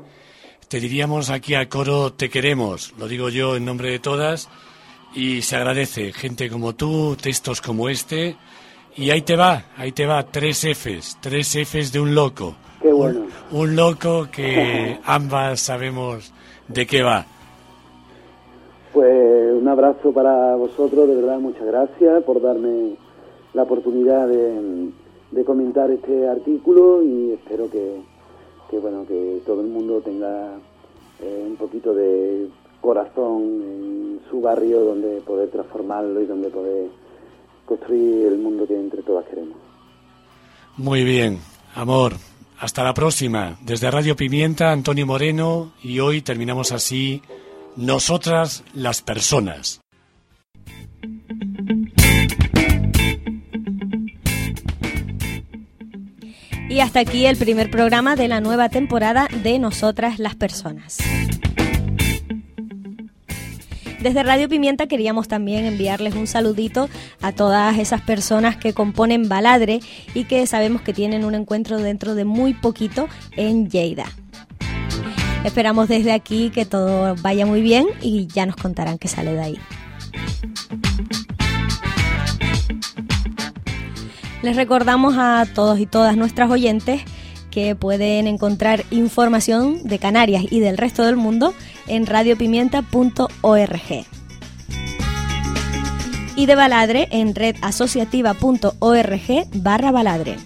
Te 0.67 0.79
diríamos 0.79 1.29
aquí 1.29 1.55
al 1.55 1.69
coro, 1.69 2.13
te 2.13 2.29
queremos, 2.29 2.93
lo 2.97 3.07
digo 3.07 3.29
yo 3.29 3.55
en 3.55 3.65
nombre 3.65 3.89
de 3.89 3.99
todas, 3.99 4.49
y 5.15 5.41
se 5.41 5.55
agradece 5.55 6.13
gente 6.13 6.49
como 6.49 6.75
tú, 6.75 7.17
textos 7.19 7.61
como 7.61 7.89
este, 7.89 8.35
y 8.95 9.09
ahí 9.09 9.23
te 9.23 9.35
va, 9.35 9.65
ahí 9.77 9.93
te 9.93 10.05
va, 10.05 10.29
tres 10.29 10.65
Fs, 10.65 11.17
tres 11.21 11.55
Fs 11.55 11.91
de 11.91 11.99
un 11.99 12.13
loco 12.13 12.55
Qué 12.81 12.93
bueno. 12.93 13.25
Un, 13.51 13.75
loco 13.75 14.27
que 14.31 14.99
ambas 15.05 15.59
sabemos 15.59 16.31
de 16.67 16.87
qué 16.87 17.03
va. 17.03 17.25
Pues 18.93 19.53
un 19.53 19.67
abrazo 19.67 20.11
para 20.11 20.55
vosotros, 20.55 21.07
de 21.07 21.15
verdad, 21.15 21.39
muchas 21.39 21.65
gracias 21.65 22.23
por 22.23 22.41
darme 22.41 22.95
la 23.53 23.63
oportunidad 23.63 24.27
de, 24.27 24.91
comentar 25.45 25.89
este 25.89 26.27
artículo 26.27 27.01
y 27.01 27.31
espero 27.31 27.69
que, 27.69 28.01
bueno 28.79 29.05
que 29.07 29.41
todo 29.45 29.61
el 29.61 29.67
mundo 29.67 29.99
tenga 30.01 30.57
eh, 31.21 31.45
un 31.47 31.55
poquito 31.55 31.93
de 31.93 32.47
corazón 32.81 33.41
en 33.63 34.21
su 34.29 34.41
barrio 34.41 34.81
donde 34.81 35.21
poder 35.21 35.49
transformarlo 35.49 36.21
y 36.21 36.25
donde 36.25 36.49
poder 36.49 36.87
construir 37.65 38.27
el 38.27 38.37
mundo 38.37 38.67
que 38.67 38.79
entre 38.79 39.01
todas 39.01 39.25
queremos. 39.25 39.57
Muy 40.77 41.03
bien, 41.03 41.39
amor. 41.75 42.13
Hasta 42.59 42.83
la 42.83 42.93
próxima. 42.93 43.57
Desde 43.61 43.89
Radio 43.89 44.17
Pimienta, 44.17 44.73
Antonio 44.73 45.05
Moreno, 45.05 45.71
y 45.81 45.99
hoy 45.99 46.21
terminamos 46.21 46.73
así, 46.73 47.21
Nosotras 47.77 48.65
las 48.73 49.01
personas. 49.01 49.79
Y 56.69 56.81
hasta 56.81 56.99
aquí 56.99 57.25
el 57.25 57.37
primer 57.37 57.71
programa 57.71 58.17
de 58.17 58.27
la 58.27 58.41
nueva 58.41 58.67
temporada 58.67 59.29
de 59.41 59.57
Nosotras 59.57 60.19
las 60.19 60.35
personas. 60.35 60.97
Desde 64.01 64.23
Radio 64.23 64.47
Pimienta 64.47 64.87
queríamos 64.87 65.27
también 65.27 65.65
enviarles 65.65 66.15
un 66.15 66.25
saludito 66.25 66.87
a 67.21 67.33
todas 67.33 67.77
esas 67.77 67.99
personas 68.01 68.55
que 68.55 68.73
componen 68.73 69.27
Baladre 69.27 69.81
y 70.13 70.23
que 70.23 70.47
sabemos 70.47 70.81
que 70.81 70.93
tienen 70.93 71.25
un 71.25 71.35
encuentro 71.35 71.77
dentro 71.79 72.15
de 72.15 72.23
muy 72.23 72.53
poquito 72.53 73.09
en 73.35 73.69
Lleida. 73.69 74.05
Esperamos 75.43 75.89
desde 75.89 76.13
aquí 76.13 76.49
que 76.49 76.65
todo 76.65 77.13
vaya 77.21 77.45
muy 77.45 77.61
bien 77.61 77.87
y 78.01 78.27
ya 78.27 78.45
nos 78.45 78.55
contarán 78.55 78.97
qué 78.97 79.09
sale 79.09 79.33
de 79.33 79.41
ahí. 79.41 79.59
Les 84.41 84.55
recordamos 84.55 85.15
a 85.17 85.45
todos 85.53 85.77
y 85.79 85.85
todas 85.85 86.15
nuestras 86.15 86.49
oyentes 86.49 87.01
que 87.51 87.75
pueden 87.75 88.27
encontrar 88.27 88.83
información 88.91 89.83
de 89.83 89.99
Canarias 89.99 90.45
y 90.49 90.59
del 90.59 90.77
resto 90.77 91.03
del 91.03 91.17
mundo 91.17 91.53
en 91.87 92.05
radiopimienta.org. 92.05 94.05
y 96.35 96.45
de 96.45 96.55
Baladre 96.55 97.07
en 97.11 97.35
redasociativa.org 97.35 99.47
barra 99.55 99.91
Baladre. 99.91 100.37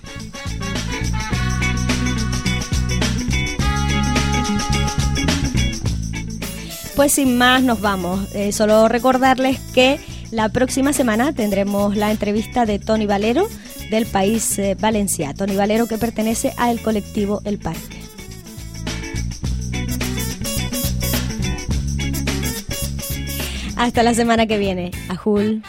Pues 6.95 7.13
sin 7.13 7.37
más 7.37 7.63
nos 7.63 7.81
vamos. 7.81 8.33
Eh, 8.33 8.51
solo 8.51 8.87
recordarles 8.87 9.59
que 9.73 9.99
la 10.31 10.49
próxima 10.49 10.93
semana 10.93 11.33
tendremos 11.33 11.95
la 11.95 12.11
entrevista 12.11 12.65
de 12.65 12.79
Tony 12.79 13.05
Valero 13.05 13.47
del 13.93 14.07
país 14.07 14.57
eh, 14.57 14.75
Valencia. 14.79 15.35
Tony 15.35 15.55
Valero 15.55 15.85
que 15.85 15.99
pertenece 15.99 16.51
al 16.57 16.81
colectivo 16.81 17.41
El 17.45 17.59
Parque. 17.59 18.01
Hasta 23.75 24.01
la 24.01 24.13
semana 24.15 24.47
que 24.47 24.57
viene. 24.57 24.91
Ajul. 25.09 25.61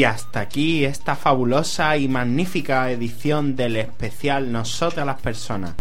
Y 0.00 0.04
hasta 0.04 0.40
aquí 0.40 0.86
esta 0.86 1.14
fabulosa 1.14 1.94
y 1.98 2.08
magnífica 2.08 2.90
edición 2.90 3.54
del 3.54 3.76
especial 3.76 4.50
Nosotras 4.50 5.04
las 5.04 5.20
Personas. 5.20 5.74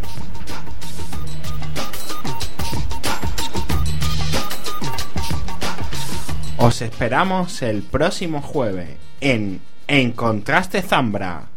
Os 6.57 6.81
esperamos 6.81 7.61
el 7.61 7.81
próximo 7.81 8.41
jueves 8.41 8.89
en 9.21 9.61
En 9.87 10.11
Contraste 10.11 10.81
Zambra 10.81 11.47